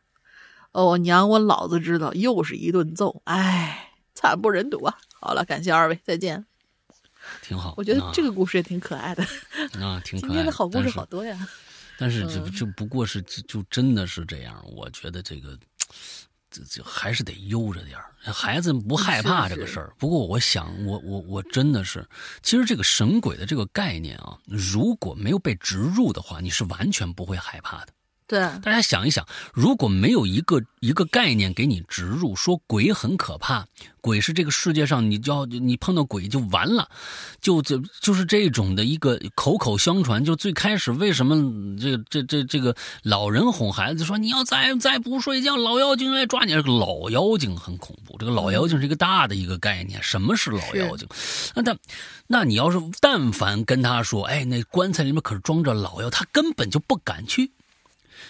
[0.73, 4.97] 哦，我娘我老子知道，又是一顿揍，哎，惨不忍睹啊！
[5.19, 6.45] 好了，感谢二位，再见。
[7.41, 9.23] 挺好，我觉得这个故事也挺可爱的。
[9.81, 10.29] 啊，挺可爱。
[10.29, 11.47] 今天的好故事好多呀。
[11.97, 15.57] 但是这这不过是就就真的是这样，我觉得这个。
[16.49, 17.99] 这这还是得悠着点
[18.31, 19.93] 孩子不害怕这个事儿。
[19.97, 22.07] 不过我想，我我我真的是，
[22.41, 27.93] 其实这个神鬼的这个概念啊，如果没有被植入的话，你是完全不会害怕的。
[28.27, 33.65] 对，大家想一想，如果没有一个一个概念给你植入，说鬼很可怕，
[34.01, 36.89] 鬼是这个世界上你就要你碰到鬼就完了，
[37.39, 40.25] 就就就是这种的一个口口相传。
[40.25, 41.37] 就最开始为什么
[41.79, 46.51] 这这这这个老人哄孩子说你要再再不睡觉，老妖精来抓你。
[46.51, 50.03] 这个老妖精很恐怖，这个老妖精是一个大的一个概念。
[50.03, 51.07] 什么是老妖精？
[51.55, 51.77] 那他
[52.27, 57.51] 那你要是但凡跟他说，哎，那棺材里面可是装着老妖，他根本就不敢去。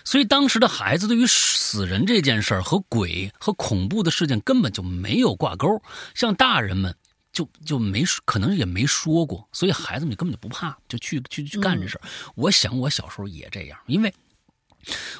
[0.08, 5.82] 所以当时的孩子对于死人这件事儿和鬼和恐怖的事件根本就没有挂钩，
[6.16, 6.96] 像大人们
[7.34, 12.02] 就就没可能也没说过，所以孩子们根本就不怕，就去去去干这事儿。
[12.36, 14.14] 我想我小时候也这样，因为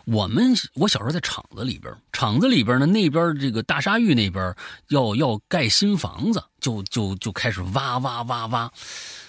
[0.06, 4.56] 我们我小时候在厂子里边，厂子里边呢那边这个大沙峪那边
[4.88, 8.72] 要要盖新房子，就就就开始挖挖挖挖，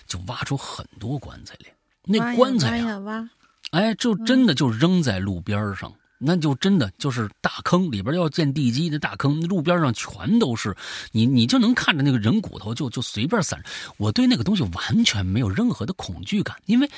[0.07, 1.75] 就挖出很多棺材来，
[2.05, 3.29] 那棺材呀。
[3.71, 10.75] 哎，就真的就扔在路边上，那就真的就是大坑里边要建地基的大坑，路边上全都是，
[11.13, 13.63] 你你就能看着那个人骨头就就随便散。
[13.99, 16.91] 我对那个东西完全没有任何的恐惧感，因为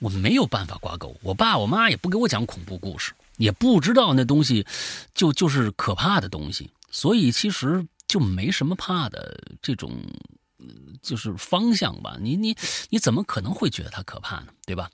[0.00, 1.16] 我没有办法挂钩。
[1.22, 4.66] 我爸我妈也不给我讲恐怖故事，也不知道那东西
[5.14, 9.92] 就就是可怕的东西，所以其实就没什么怕的这种。
[11.02, 12.56] 就是方向吧，你你
[12.90, 14.48] 你怎么可能会觉得它可怕呢？
[14.66, 14.90] 对吧？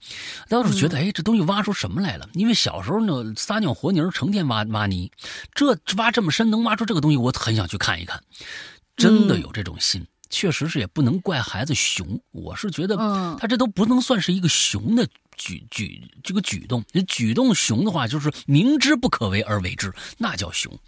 [0.49, 2.29] 倒是觉得，哎，这东西挖出什么来了？
[2.35, 5.11] 因为小时候呢，撒尿和泥，成天挖挖泥，
[5.55, 8.23] 这挖这么深，能挖出这个东西，我很想去看一看。
[8.97, 12.21] 真的有这种心，确实是也不能怪孩子熊。
[12.31, 12.97] 我是觉得，
[13.41, 15.05] 他这都不能算是一个熊的
[15.37, 16.85] 举举这个举动。
[16.93, 20.79] 你举动熊的话，就是明知不可为而为之，那叫熊。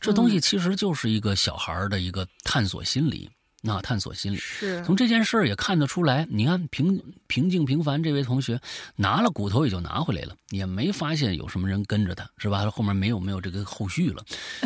[0.00, 3.30] 这东西其实就是一个小孩的一个探索心理。
[3.62, 4.36] 那探索心理。
[4.36, 8.60] 是从这件事儿也看得出来，你看平平静平凡这位同学
[8.96, 12.68] 拿了骨头也就拿回来了，也没发现有什么人跟着他，是吧？
[12.70, 14.22] 后面没有没有这个后续了，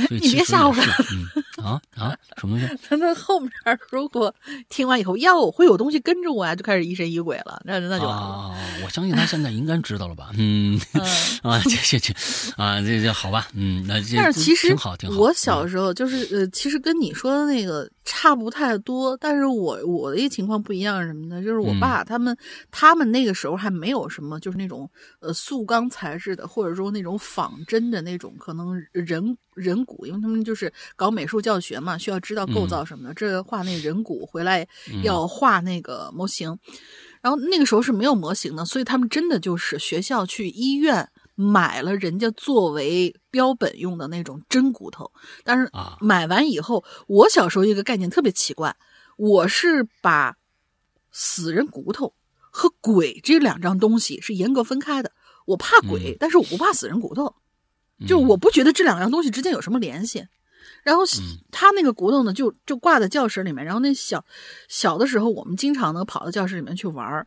[0.08, 2.76] 所以 你别吓唬他，嗯啊啊，什么东西？
[2.88, 3.50] 他那后面
[3.90, 4.34] 如果
[4.68, 8.22] 听完以后，哟，会有东西跟着我呀，就开始疑神疑鬼了，那那就完了。
[8.22, 10.30] 啊，我相信他现在应该知道了吧？
[10.38, 10.80] 嗯
[11.42, 12.14] 啊，这这这
[12.56, 15.16] 啊，这这好吧，嗯，那这但是其实挺好挺好。
[15.18, 21.42] 我小时候就是呃，其实跟你说的那个差不太多，但是我我的一情况不一样是什么呢？
[21.42, 22.34] 就是我爸他们、
[22.70, 24.88] 他们那个时候还没有什么，就是那种
[25.18, 33.14] 呃塑钢材质的，或者说那种仿真的那种可能人人骨，因为他们就是搞美术教学嘛，需要知道构造什么的。
[33.14, 34.66] 这画那人骨回来
[35.02, 36.56] 要画那个模型，
[37.20, 41.10] 然后那个时候是没有模型的，所以他们真的就是学校去医院。
[41.36, 45.12] 买了人家作为标本用的那种真骨头，
[45.44, 48.74] 但是买完以后，我小时候一个概念特别奇怪，
[49.16, 50.36] 我是把
[51.12, 52.14] 死人骨头
[52.50, 55.12] 和鬼这两张东西是严格分开的。
[55.44, 57.36] 我怕鬼，但是我不怕死人骨头，
[58.08, 60.26] 就我不觉得这两样东西之间有什么联系。
[60.82, 61.02] 然后
[61.50, 63.64] 他那个骨头呢，就就挂在教室里面。
[63.64, 64.24] 然后那小
[64.68, 67.26] 小的时候，我们经常能跑到教室里面去玩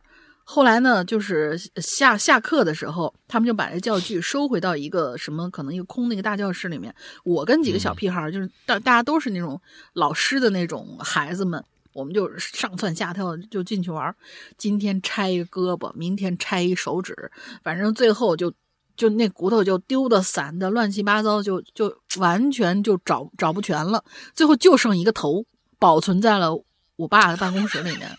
[0.52, 6.92] 后来呢，就是下下课的时候，他们就把这教具收回到一个什么可能一个空那个大教室里面。
[7.22, 9.60] 我跟几个小屁孩，就是大大家都是那种
[9.92, 14.12] 老师的那种孩子们，我们就上蹿下跳就进去玩。
[14.58, 17.30] 今天拆一个胳膊，明天拆一手指，
[17.62, 18.52] 反正最后就
[18.96, 24.04] 就那骨头就丢的散的乱七八糟，就就完全就找找不全了。
[24.34, 25.44] 最后就剩一个头，
[25.78, 26.60] 保存在了
[26.96, 28.18] 我爸的办公室里面。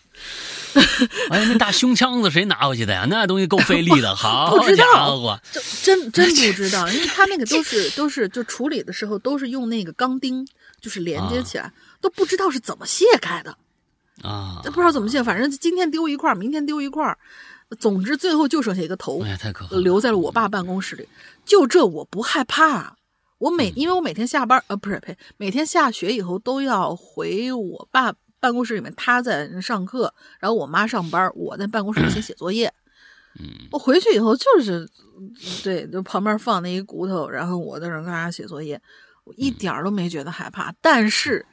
[1.30, 3.06] 哎呀，那大胸腔子谁拿回去的呀？
[3.08, 5.38] 那东西够费力的， 好家伙，
[5.82, 10.46] 真真不 知道，因为他那个都是都是就处理的时候都是用那个钢钉，
[10.80, 13.56] 就是连接起来，都不知道是怎么卸开的
[14.22, 17.16] 啊，不知道怎么卸，反正今天丢一块，明天丢一块，
[17.78, 21.08] 总之最后就剩下一个头，哎呀，太可留在了我爸办公室里。
[21.44, 22.96] 就这我不害怕，
[23.38, 28.14] 我每因为我每天下班呃不是呸，每天下学以后都要回我爸。
[28.42, 32.66] 办公室里面，他在上课，然后我妈上班，我在办公室里写写作业。
[33.38, 34.86] 嗯，我回去以后就是，
[35.62, 38.82] 对，就旁边放那一骨头，然后我在那嘎写作业，
[39.22, 40.74] 我一点儿都没觉得害怕。
[40.80, 41.46] 但是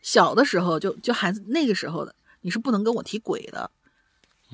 [0.00, 3.68] 小的时候，就就孩子那个时候的，你是不能跟我提鬼的。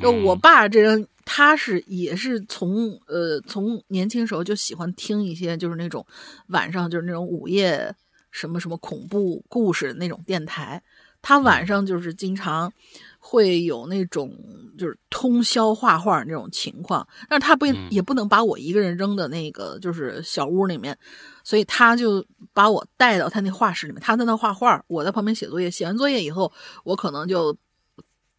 [0.03, 6.07] 就我爸这人，他是也是从呃从年轻时候就喜欢听一些就是那种
[6.47, 7.95] 晚上就是那种午夜
[8.31, 10.83] 什么什么恐怖故事那种电台。
[11.23, 12.71] 他晚上就是经常
[13.19, 14.37] 会有那种
[14.77, 20.99] 就是通宵画画那种情况，但是他不也不能把我一个人扔的那个就是小屋里面，
[21.45, 25.71] 所以他就把我带到他那画室里面，他在那画画，我在旁边写作业。
[25.71, 27.57] 写完作业以后，我可能就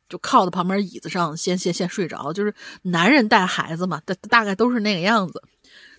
[0.10, 5.42] 就靠在旁边椅子上先先先睡着，就是男人带孩子嘛，大大概都是那个样子。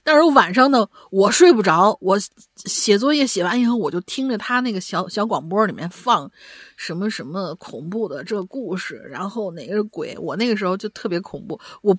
[0.04, 2.18] 但是晚上呢，我睡不着，我
[2.66, 6.30] 写作业写完以后，我就听着他那个小小广播里面放
[6.76, 11.96] 什么什么恐怖的这故事，然后哪个是鬼，我那个时候就特别恐怖，我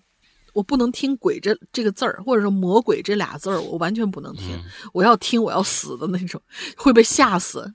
[0.53, 4.57] 我不能听“鬼”这这个字儿，或者说“魔鬼”这俩字儿，我完全不能听，
[4.94, 6.40] 我要听我要死的那种，
[6.77, 7.73] 会被吓死，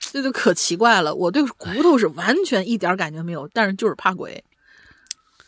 [0.00, 1.14] 这就可奇怪了。
[1.14, 4.44] 我对骨头是完全一点感觉没有，但是就是怕鬼。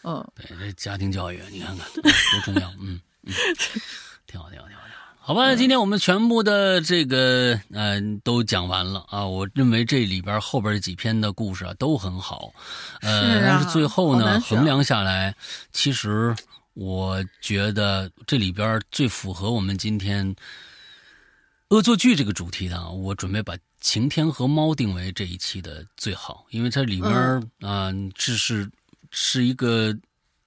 [0.05, 3.01] 嗯，对，这家庭教育你看看多重要，嗯。
[4.27, 4.83] 挺好，挺好，挺好，挺好。
[5.19, 9.27] 好吧，今天我们全部的这个嗯都讲完了啊。
[9.27, 12.53] 我认为这里边后边几篇的故事啊都很好，
[13.01, 15.35] 呃，但是最后呢衡量下来，
[15.73, 16.33] 其实
[16.75, 20.37] 我觉得这里边最符合我们今天
[21.71, 27.13] 恶作剧这个主题的，我准备把晴天和猫定为这一期的最好，因为它里面
[27.63, 28.71] 啊这是
[29.11, 29.93] 是一个。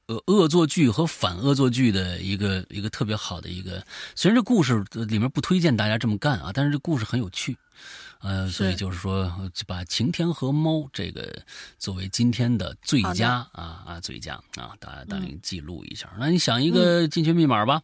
[0.10, 7.56] 呃，恶作剧和反恶作剧的一个一个特别好的一个，虽然这故事里面不推荐大家这么干啊，但是这故事很有趣，
[8.22, 9.32] 呃，所以就是说
[9.68, 11.40] 把晴天和猫这个
[11.78, 16.12] 作为今天的最佳啊啊最佳啊，大家当记录一下。
[16.18, 17.80] 那你想一个进群密码吧？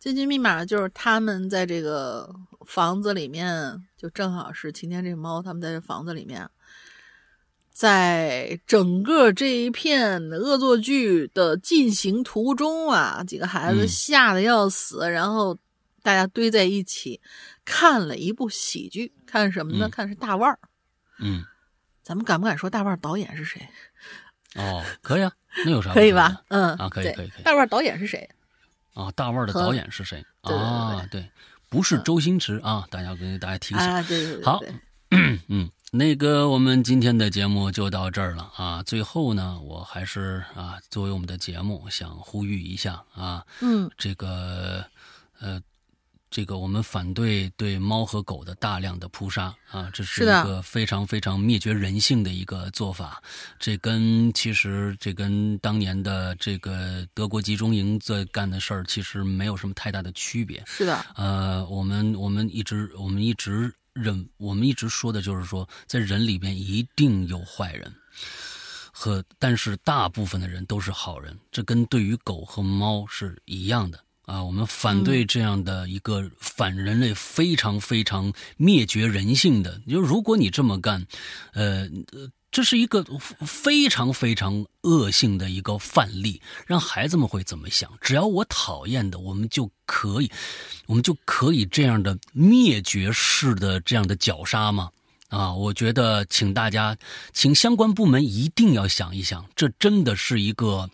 [0.00, 2.28] 进群密码就是他们在这个
[2.66, 6.50] 房子里面，就正好是晴天这个猫，他们在这房子里面。
[7.72, 15.56] 在整个这一片恶作剧的进行途中啊，几个孩子吓得要死，然后
[16.02, 17.20] 大家堆在一起
[17.64, 19.88] 看了一部喜剧，看什么呢？
[19.88, 20.58] 看是大腕儿。
[21.18, 21.42] 嗯，
[22.02, 23.66] 咱们敢不敢说大腕儿导演是谁？
[24.54, 25.32] 哦，可以啊，
[25.64, 25.94] 那有啥？
[25.94, 26.42] 可以吧？
[26.48, 27.42] 嗯啊，可以可以可以。
[27.42, 28.28] 大腕儿导演是谁？
[28.92, 30.22] 啊，大腕儿的导演是谁？
[30.42, 31.26] 啊，对，
[31.70, 33.78] 不是周星驰啊，大家跟大家提醒。
[33.78, 34.44] 啊，对对对。
[34.44, 34.60] 好，
[35.48, 35.70] 嗯。
[35.94, 38.82] 那个，我们今天的节目就到这儿了啊。
[38.84, 44.82] 最后呢，我还是啊，作为我们的节目，想呼吁一下啊，嗯，这个
[45.38, 45.60] 呃，
[46.30, 53.22] 这个我们反对对猫和狗的大量的扑杀啊，这是一个非常非常灭绝人性的一个做法。
[53.58, 60.62] 这跟其实这跟当年的这个德国集中营在干的事儿其实没有什么太大的区别。
[60.64, 63.70] 是的，呃，我们我们一直我们一直。
[63.94, 67.92] 人，我们一直说的就是说，在人里边一定有坏人，
[68.90, 74.42] 和但是大部分的人都是好人，这跟对于狗和猫是一样的啊。
[74.42, 79.80] 我们反对这样的一个反人类、非常非常灭绝人性的。
[79.88, 81.06] 就如果你这么干，
[81.52, 81.88] 呃。
[82.52, 83.02] 这是一个
[83.46, 87.90] 非常非常恶性的一个范例，让孩子们会怎么想？
[88.02, 90.30] 只要我讨厌的，我们就可以，
[90.84, 94.90] 我们就可以这样的灭绝式的这样的绞杀吗？
[95.28, 96.94] 啊，我觉得，请大家，
[97.32, 100.90] 请相关部门一定要想一想，这真的是一个，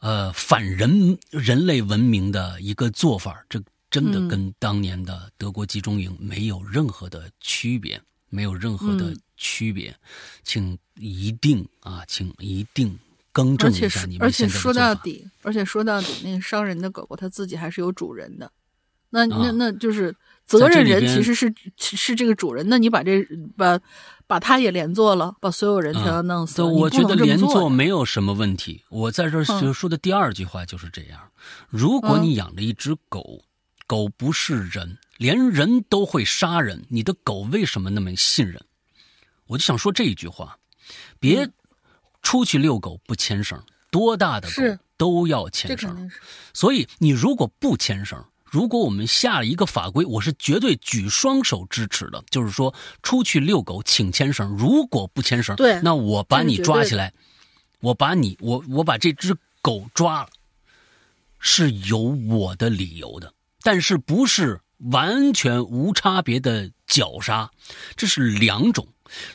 [0.00, 3.58] 呃，反人人类文明的一个做法，这
[3.90, 7.98] 真的跟当年的德国集中营没有任何的区别。
[8.32, 9.96] 没有任何的区别，
[10.44, 12.98] 请一定啊，请一定
[13.32, 18.52] 更正一下你们而且说到底，而且说到底，那个伤人的狗狗它自己还是有主人的，
[19.08, 20.14] 那那那就是
[20.44, 22.68] 责任人其实是是这个主人。
[22.68, 23.26] 那你把这
[23.56, 23.80] 把
[24.26, 28.84] 把他也连坐了，把所有人全要弄死，我觉得连坐没有什么问题。
[28.90, 31.18] 我在这就说的第二句话就是这样：
[31.70, 33.42] 如果你养了一只狗，
[33.86, 34.98] 狗不是人。
[35.16, 38.58] 连人都会杀人，你的狗为什么那么信任？
[39.50, 40.56] 我就想说这一句话：
[41.18, 41.50] 别
[42.22, 43.60] 出去遛狗不牵绳，
[43.90, 46.08] 多大的狗都要牵绳。
[46.54, 52.22] 所以你如果不牵绳，如果我们下了一个法规，我是绝对举双手支持的。
[52.30, 52.72] 就是说，
[53.02, 57.12] 出去遛狗请牵绳，如果不牵绳，对，那我把你抓起来，
[57.80, 60.28] 我把你，我我把这只狗抓了，
[61.40, 64.60] 是有我的理由的，但是不是。
[64.90, 67.50] 完全无差别的绞杀，
[67.96, 68.88] 这是两种。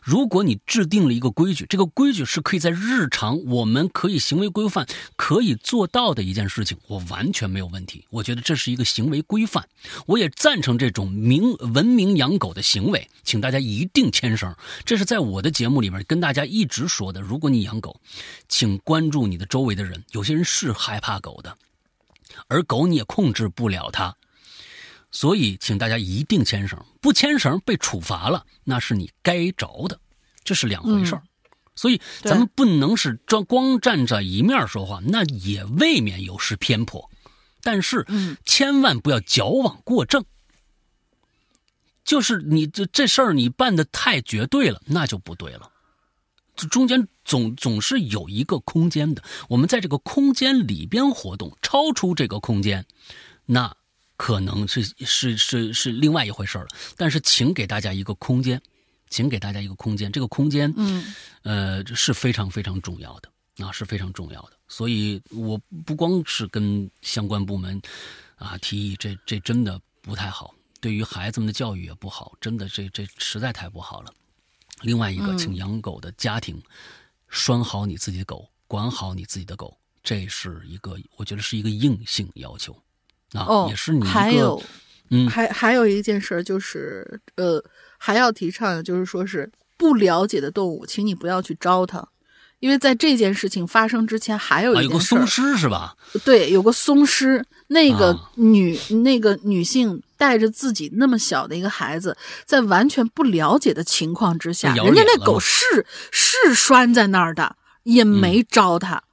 [0.04, 8.06] 如果你制定了一个规矩，这个规矩是可以在日常我们可以行为规范可以做到的一件事情，我完全没有问题。
[8.10, 9.68] 我觉得这是一个行为规范，
[10.06, 13.08] 我也赞成这种明文明养狗的行为。
[13.24, 17.22] 请大家一定牵绳，这是在我的节目里面跟大家一直说的。
[17.22, 18.00] 如果你养狗，
[18.48, 21.58] 请关注你的周围的人，有些人是害怕狗的，
[22.48, 24.16] 而狗你也控制不了它。
[25.16, 29.98] 所以，请大家一定牵绳，不牵绳被处罚了，那是你该着的，
[30.44, 31.24] 这是两回事儿。
[31.74, 37.10] 所以，咱们不能是光光站在一面说话，那也未免有失偏颇。
[37.64, 38.06] 但是，
[38.44, 40.26] 千万不要矫枉过正。
[42.04, 45.72] 就是你这这事儿你办的太绝对了，那就不对了。
[46.58, 52.86] 这中间总总是有一个空间的，我们在这个空间里边活动，超出这个空间，
[53.46, 53.74] 那。
[54.18, 58.62] 可能是是是是另外一回事了，但是请给大家一个空间，
[59.10, 61.14] 请给大家一个空间，这个空间，嗯，
[61.44, 63.30] 呃，是非常非常重要的，
[63.66, 64.52] 啊，是非常重要的。
[64.68, 67.82] 所以我不光是跟相关部门
[68.36, 74.14] 啊提议，这这真的不太好，对于孩子们的教育也不好，真的这这实在太不好了。
[74.82, 76.62] 另外一个，请养狗的家庭
[77.30, 82.76] 拴好你自己的狗，管好你自己的狗，这是一个我觉得是一个硬性要求。
[83.34, 84.62] 哦，也是你还有，
[85.10, 87.64] 嗯，还还有一件事就是，呃，
[87.98, 92.08] 还要提倡的就是说是不了解的动物，请你不要去招它，
[92.60, 95.96] 因为在这件事情发生之前，还有一有个松狮是吧？
[96.24, 102.16] 对，有个松狮，那个女那个女性带着自己那么小的一个孩子，
[102.46, 109.04] 在完全不了解的情况之下，人家那狗是是拴在那儿的，也没招它。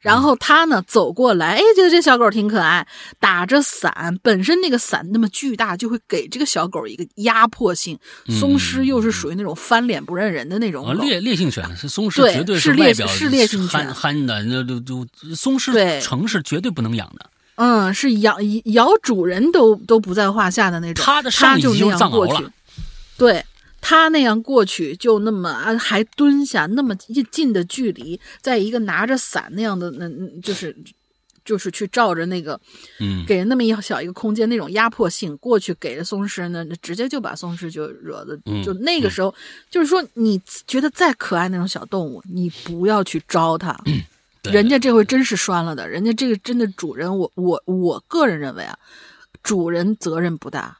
[0.00, 2.86] 然后他呢走过来，哎，觉得这小狗挺可爱，
[3.18, 7.98] 打着伞，本身那个伞那么巨大，就会给这个小狗一个压迫性。
[8.28, 17.28] 松狮又是属于那种翻脸不认人的那种狗，烈烈性犬是松狮，绝对是烈是烈性犬，憨憨的，那都都松狮城市绝对不能养的。
[17.56, 21.04] 嗯，是咬咬主人都都不在话下的那种。
[21.04, 22.46] 它的上就那样过去，
[23.16, 23.44] 对。
[23.88, 30.06] 他那样过去，就那么啊，还蹲下那么近的距离，在一个拿着伞那样的，那
[30.42, 30.76] 就是，
[31.42, 32.60] 就是去照着那个，
[33.00, 39.34] 嗯，给人那么一小一个空间，那种压迫性过去给了松狮呢，直接就把松狮就惹的，就那个时候，
[39.70, 43.74] 就是说，你觉得再可爱那种小动物，你不要去招它，
[44.42, 48.78] 人家这回真是拴了的，人家这个真的主人，我我我个人认为啊，
[49.42, 50.76] 主人责任不大。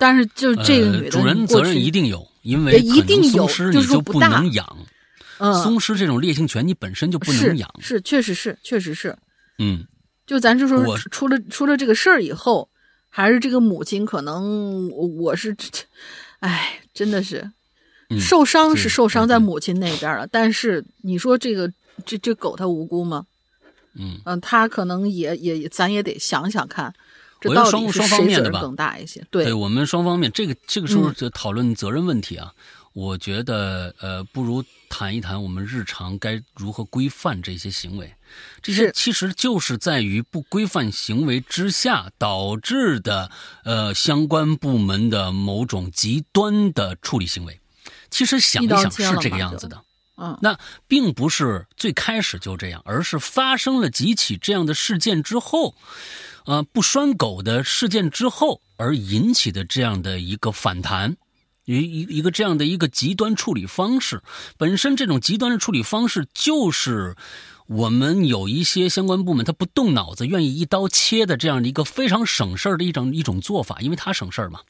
[0.00, 4.66] 但是就这个女的，主人责任一定有，因为一定有，就是你就不能养。
[5.36, 9.14] 嗯，松狮这种烈性犬你本身就不能养，是确实是确实是。
[9.58, 9.84] 嗯，
[10.26, 12.66] 就咱就说出了出了这个事儿以后，
[13.10, 15.54] 还是这个母亲可能我是，
[16.38, 17.50] 哎，真的是
[18.18, 21.70] 受伤是受伤在母亲那边了，但是你说这个
[22.06, 23.26] 这这狗它无辜吗？
[23.94, 26.94] 嗯嗯，他可能也也咱也得想想看，
[27.40, 29.24] 这到底是谁责任更大一些？
[29.30, 32.52] 对，我们双方面这个这个时候就讨论责任问题啊。
[32.92, 38.12] 我觉得呃，不如谈一谈我们日常该如何规范这些行为。
[38.60, 43.30] 这些其实就是在于不规范行为之下导致的
[43.62, 47.60] 呃相关部门的某种极端的处理行为。
[48.10, 49.80] 其实想一想是这个样子的。
[50.16, 50.58] 嗯，那
[50.88, 55.76] 并不是最开始就这样，而是发生了几起这样的事件之后，
[56.46, 61.16] 呃，不拴狗的事件之后而引起的这样的一个反弹。
[61.66, 64.22] 一一一个这样的一个极端处理方式，
[64.56, 67.14] 本身这种极端的处理方式，就是
[67.68, 74.60] 我们有一些相关部门他不动脑子，愿意一刀切的这样的一个非常省事儿的一种一种做法，因为他省事儿嘛，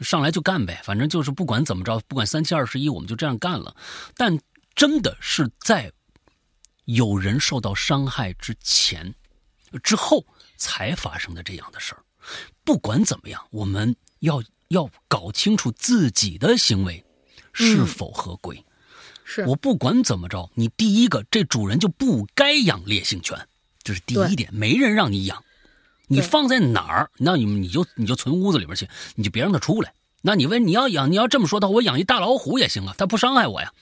[0.00, 3.76] 上来就干呗，反正就是不管怎么着，不管三七二十一，我们就这样干了。
[4.16, 4.36] 但
[4.74, 5.92] 真的是在
[6.86, 9.14] 有人受到伤害之前、
[9.84, 10.24] 之后
[10.56, 12.02] 才发生的这样的事儿。
[12.64, 14.42] 不管怎么样，我们要。
[14.72, 17.04] 要搞清楚自己的行为
[17.52, 18.64] 是否合规。
[19.22, 23.36] 是我不管怎么着，你第一个，这主人就不该养烈性犬，
[23.82, 24.48] 这是第一点。
[24.54, 25.44] 没人让你养，
[26.06, 29.92] 你放在哪儿，那你你就你就存屋子里边去，你就别让它出来。
[30.22, 33.74] 那你问你要养，你要这么说的话，我养一大老虎也行啊，它不伤害我呀。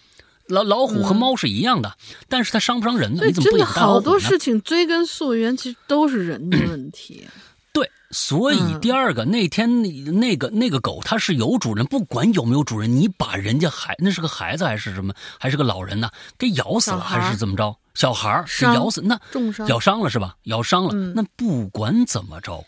[0.51, 1.97] 老老虎和猫是一样的，
[2.28, 3.24] 但是它伤不伤人呢？
[3.24, 7.27] 你怎么不好多事情追根溯源，其实都是人的问题。
[7.72, 9.82] 对，所以第二个那天
[10.18, 16.10] 那个那个狗它是有主人，不管有没有主人，你把人家孩那是个孩子还是什么，还是个老人呢？
[16.36, 17.77] 给咬死了还是怎么着？
[17.94, 19.20] 小孩儿给咬死，那
[19.68, 20.36] 咬伤了是吧？
[20.44, 22.64] 咬伤了，那不管怎么着，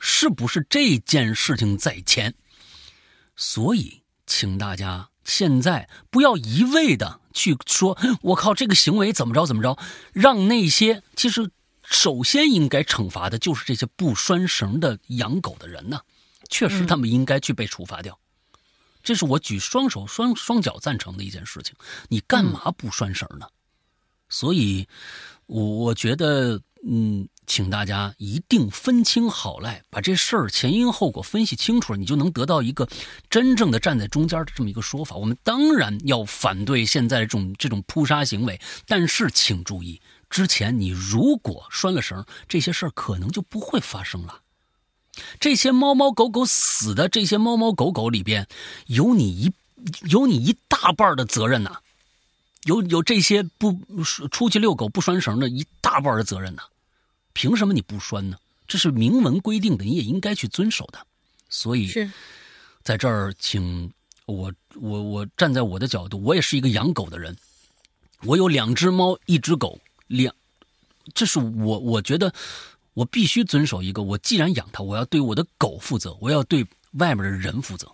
[0.00, 2.32] 是不是这件事情在前？
[3.36, 9.78] 所以，请大家现在不要一味的去说，我靠，这个行为怎么着怎么着，
[10.12, 11.50] 让那些其实。
[11.88, 16.00] 首先应该惩罚的就是这些不拴绳的养狗的人呢，
[16.48, 18.18] 确实他们应该去被处罚掉，
[19.04, 21.76] 这是我举双手双双脚赞成的一件事情。
[22.08, 23.46] 你干嘛不拴绳呢？
[24.28, 24.88] 所以，
[25.46, 32.88] 我我觉得，嗯，请大家一定分清好赖，把这事儿前因后果分析清楚了，你就能得到一个
[33.30, 35.16] 真正的站在中间的这么一个说法。
[35.16, 40.00] 我们当然要反对现在这种这种扑杀行为，但是请注意。
[40.28, 44.40] 之前你如果拴了绳，这些事儿可能就不会发生了。
[45.38, 48.46] 这些猫猫狗狗死的这些猫猫狗狗里边，
[48.86, 49.52] 有你一
[50.10, 51.78] 有你一大半的责任呐，
[52.64, 53.80] 有有这些不
[54.32, 56.64] 出去遛狗不拴绳的一大半的责任呐。
[57.36, 58.38] 凭什么你不拴呢？
[58.66, 61.06] 这是明文规定的，你也应该去遵守的。
[61.50, 61.92] 所以，
[62.82, 63.92] 在这儿，请
[64.24, 67.36] 我我我站在我的角度，我也是一个养狗的人，
[68.22, 69.78] 我有两只猫，一只狗。
[70.06, 70.34] 两，
[71.12, 72.32] 这是我我觉得
[72.94, 77.86] 我必须遵守一个，我既然养它，我要对我的狗负责，我要对外面的人负责。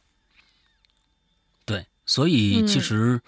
[1.64, 3.20] 对，所以其实，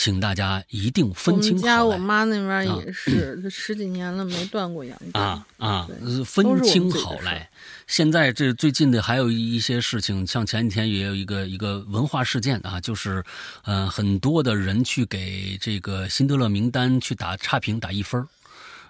[0.00, 5.86] 请大家一定分清好家我妈那边也是，十几年了没断过养狗啊啊，
[6.24, 7.50] 分清好赖。
[7.86, 13.22] 现在这最近的还有一些事情，像前几天也有一个一个文化事件啊，就是，
[13.64, 18.26] 呃，很多的人去给这个辛德勒名单去打差评打一分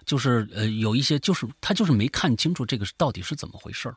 [0.06, 3.92] 就是呃有一些就是他就是没看清楚这个到底是怎么回事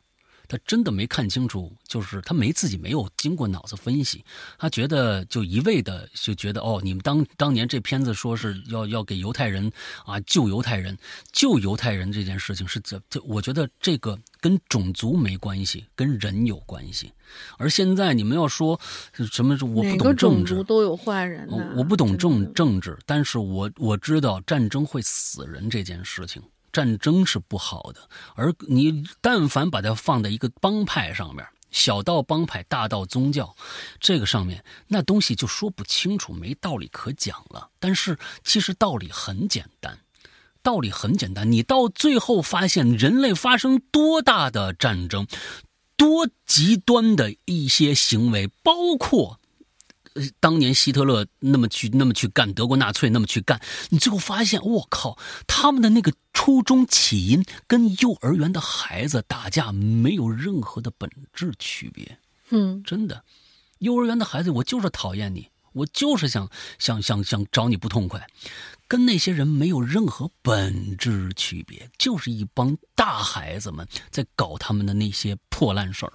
[0.53, 4.23] 他真的没看清楚，就是他没自己没有经过脑子分析，
[4.59, 9.71] 他觉得就一味的就觉得哦，你们当当年这片子说是要要给犹太人
[10.05, 10.95] 啊救犹太人
[11.31, 17.11] 救犹太人这件事情是怎这我觉得这个跟种族没关系，跟人有关系。
[17.57, 18.79] 而现在你们要说
[19.11, 26.43] 什么，我不懂政治，都有坏人，我不懂政政治，但是我我知道战争会死人这件事情。
[26.73, 33.55] 战争是不好的，而你但凡把它放在一个帮派上面，小到帮派，大到宗教，
[33.99, 37.69] 这个上面那东西就说不清楚，没道理可讲了。
[37.79, 39.99] 但是其实道理很简单，
[40.63, 41.51] 道理很简单。
[41.51, 45.27] 你到最后发现，人类发生多大的战争，
[45.95, 49.39] 多极端的一些行为，包括。
[50.39, 53.59] 当年希特勒那么去那么去干，德国纳粹那么去干，
[53.89, 55.17] 你最后发现，我靠，
[55.47, 62.17] 他们的那个初衷起因跟幼儿园的孩子打架没有任何的本质区别。
[62.49, 63.23] 嗯，真的，
[63.79, 68.27] 幼儿园的孩子，我就是讨厌你，我就是想想想想找你不痛快，
[68.87, 76.13] 跟那些人没有任何本质区别，就是一帮大孩子们在搞他们的那些破烂事儿。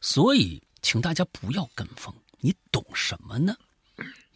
[0.00, 2.14] 所以，请大家不要跟风。
[2.40, 3.56] 你懂什么呢？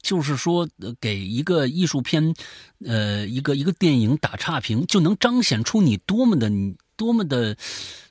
[0.02, 0.68] 就是说，
[1.00, 2.34] 给一个艺术片，
[2.84, 6.50] 呃，一个一个电影打差评，就能彰显出你多么的
[6.96, 7.56] 多么的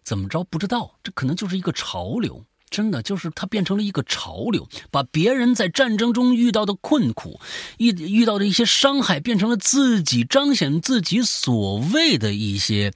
[0.03, 0.43] 怎么着？
[0.43, 2.45] 不知道，这可能就是一个潮流。
[2.69, 7.39] 真的，就是它变成了一个潮流，把别人在战争中遇到的困苦、
[7.79, 12.93] 遇遇到的一些伤害，变成了自己彰显自己所谓的一些，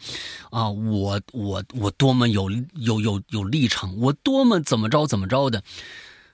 [0.51, 5.63] 啊，我我我多么有有有有立场，我多么怎么着怎么着的，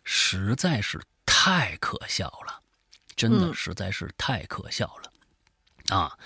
[0.04, 1.00] 实在是。
[1.32, 2.60] 太可笑了，
[3.16, 6.18] 真的实在是太可笑了，啊，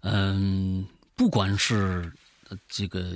[0.00, 0.84] 嗯，
[1.14, 2.10] 不管是
[2.66, 3.14] 这个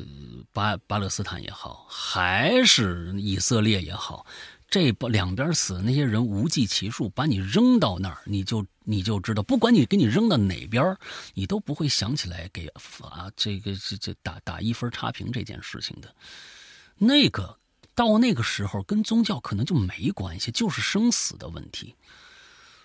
[0.53, 4.25] 巴巴勒斯坦也好，还是以色列也好，
[4.69, 10.97] 这两边死的那些人无计其数，把你扔到那儿，你就你就知道，不管你给你扔到哪边，
[11.33, 12.69] 你都不会想起来给
[13.01, 16.15] 啊这个这这打打一分差评这件事情的，
[16.99, 17.59] 那个。
[17.95, 21.95] 到那个时候，跟宗教可能就没关系，就是生死的问题。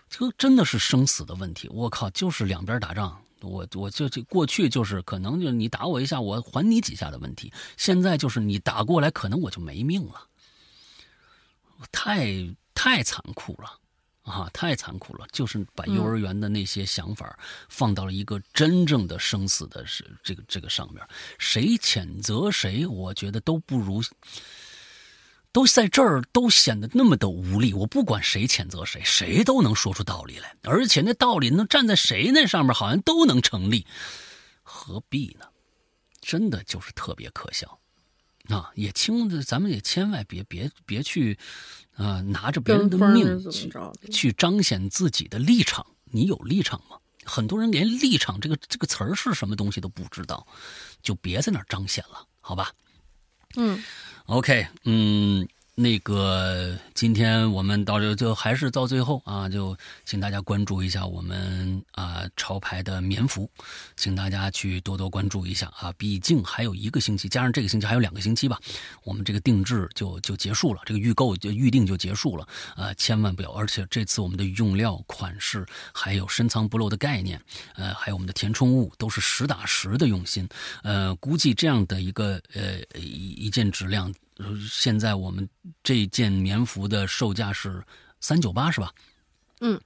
[0.09, 1.67] 这真的是生死的问题。
[1.69, 7.51] 我靠，就是两边打仗，我我就这过去就是可能就你打我一下，我还你几下的问题。
[7.75, 10.27] 现在就是你打过来，可能我就没命了。
[11.91, 12.25] 太
[12.73, 13.79] 太残酷了
[14.23, 14.49] 啊！
[14.51, 17.37] 太残酷了，就是把幼儿园的那些想法
[17.69, 21.05] 放到了一个真正的生死的是这个这个上面。
[21.37, 24.01] 谁谴责谁，我觉得都不如。
[25.57, 27.73] 都在这儿，都显得那么的无力。
[27.73, 33.83] 我不管谁谴责谁，谁都能说出道理来，而且那道理能站在谁那上面，好像都能成立，
[34.61, 35.47] 何必呢？
[36.21, 37.79] 真的就是特别可笑
[38.49, 38.69] 啊！
[38.75, 41.39] 也轻，咱们也千万别别别去
[41.95, 43.71] 啊，拿着别人的命去
[44.11, 45.83] 去彰显自己的立场。
[46.03, 46.97] 你有立场吗？
[47.25, 50.45] 很多人连立场这个这个词儿是什么东西都不知道，
[51.01, 52.71] 就别在那儿彰显了，好吧？
[53.55, 53.83] 嗯。
[54.27, 55.47] OK，嗯，
[55.79, 63.47] 那个今天我们到这就还是到最后啊，就请大家关注一下我们啊潮牌的棉服，
[63.95, 68.59] 请大家去多多关注一下啊，毕竟还有一个星期，加上这个星期还有两个星期吧，
[69.03, 75.63] 我们这个定制就就结束了，这个预购就预定就结束了啊，千万不要，而且这次我们的用料、款式
[75.93, 77.39] 还有深藏不露的概念，
[77.75, 80.49] 呃，还有我们的填充物都是实打实的用心，
[80.81, 84.11] 呃，估计这样的一个呃一一件质量。
[84.69, 85.47] 现在我们
[85.83, 87.83] 这件棉服的售价是
[88.19, 88.91] 三九八，是吧？
[89.61, 89.79] 嗯，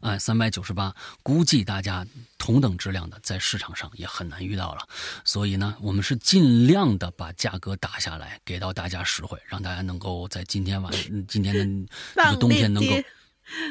[0.00, 2.06] 哎，三百九十八，估计大家
[2.38, 4.88] 同等质量的在市场上也很难遇到了。
[5.24, 10.92] 所以呢，我们是尽量的把价格打下来，给到大家实惠，让大家能够在今天晚
[11.28, 12.94] 今天的这个冬天能够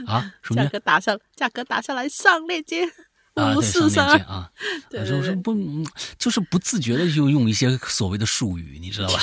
[0.06, 2.88] 啊， 什么价格打下价格打下来上链接。
[3.40, 4.52] 啊，对，上链接 啊，
[5.06, 5.56] 就是不，
[6.18, 9.20] 就是不自觉的就用一些所谓的术语，你知道吧？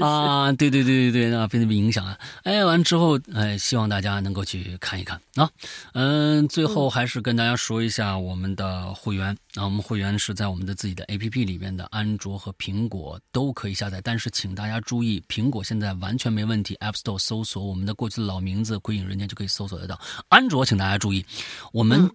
[0.06, 2.18] 啊，对对对对对，啊，被那么影响啊。
[2.42, 5.48] 哎，完之后，哎，希望大家能够去看一看啊。
[5.92, 20.00] 嗯，最后还是跟大家说一下我们的会员啊，我们会员是在我们的自己的 APP 里面的，安卓和苹果都可以下载，但是请大家注意，苹果现在完全没问题，App Store 搜索我们的过去的老名字“鬼影人间”就可以搜索得到。
[20.28, 21.24] 安卓，请大家注意，
[21.72, 22.10] 我们。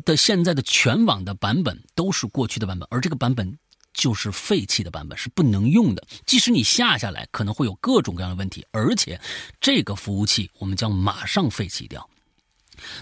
[0.00, 3.58] 的现在的全网的版本都是过去的版本，而这个版本
[3.94, 6.06] 就是废弃的版本，是不能用的。
[6.26, 9.20] 即使你下下来，可能会有各种各样的问题，而且
[9.60, 12.08] 这个服务器我们将马上废弃掉。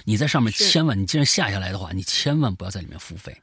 [0.05, 3.37] 你在上面千万，你既然下下来的话，你千万不要在里面付费，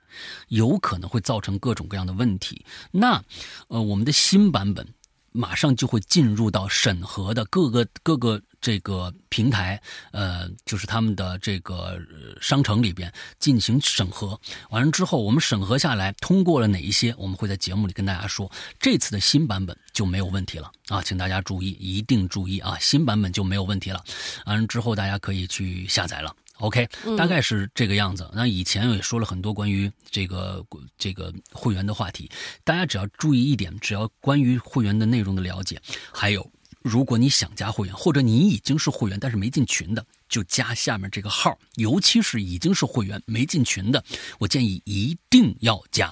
[0.47, 2.65] 有可能会造成各种各样的问题。
[2.91, 3.21] 那，
[3.67, 4.87] 呃，我们的新版本
[5.31, 8.41] 马上就会进入到审核的各个各个。
[8.61, 9.81] 这个平台，
[10.11, 11.99] 呃，就是他们的这个
[12.39, 14.39] 商城里边进行审核，
[14.69, 18.51] 完了之后，我们审核下来通过了哪一些，我们会在节目里跟大家说。
[18.79, 24.03] 这次的新版本就没有问题了啊，请大家注意，一定注意啊，新版本就没有问题了。
[24.45, 26.35] 完了之后，大家可以去下载了。
[26.61, 28.29] OK，大概是这个样子。
[28.33, 30.65] 那以前也说了很多关于这个
[30.97, 32.29] 这个会员的话题，
[32.63, 35.81] 大家只要注意一点，只要关于会员的内容的了解，
[36.13, 36.49] 还有。
[36.83, 41.55] 如果你想加会员，或者你已经是会员但是没进群的，就加下面这个号。
[41.75, 44.03] 尤其是已经是会员没进群的，
[44.39, 46.11] 我建议一定要加。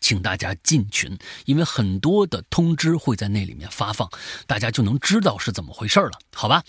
[0.00, 4.08] 请大家进群，因为很多的通知会在那里面发放，
[4.46, 6.62] 大家就能知道是怎么回事了，好吧？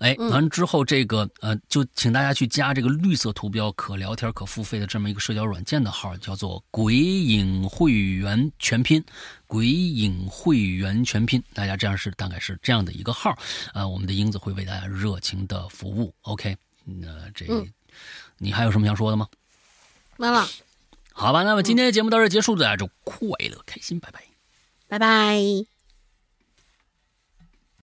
[0.00, 9.02] 哎，完之后这个呃，就请大家去加这个绿色图标可聊天可付费的这么一个社交软件的号，叫做“鬼影会员全拼
[9.46, 13.36] ”，“鬼影会员全拼”，大家这样是大概是这样的一个号，
[13.72, 16.14] 啊，我们的英子会为大家热情的服务。
[16.22, 17.46] OK，那这
[18.38, 19.26] 你还有什么想说的吗？
[20.16, 20.46] 没了。
[21.16, 24.24] 好吧，那么今天的节目到这结束，大家就快乐开心，拜拜，
[24.88, 25.73] 拜拜。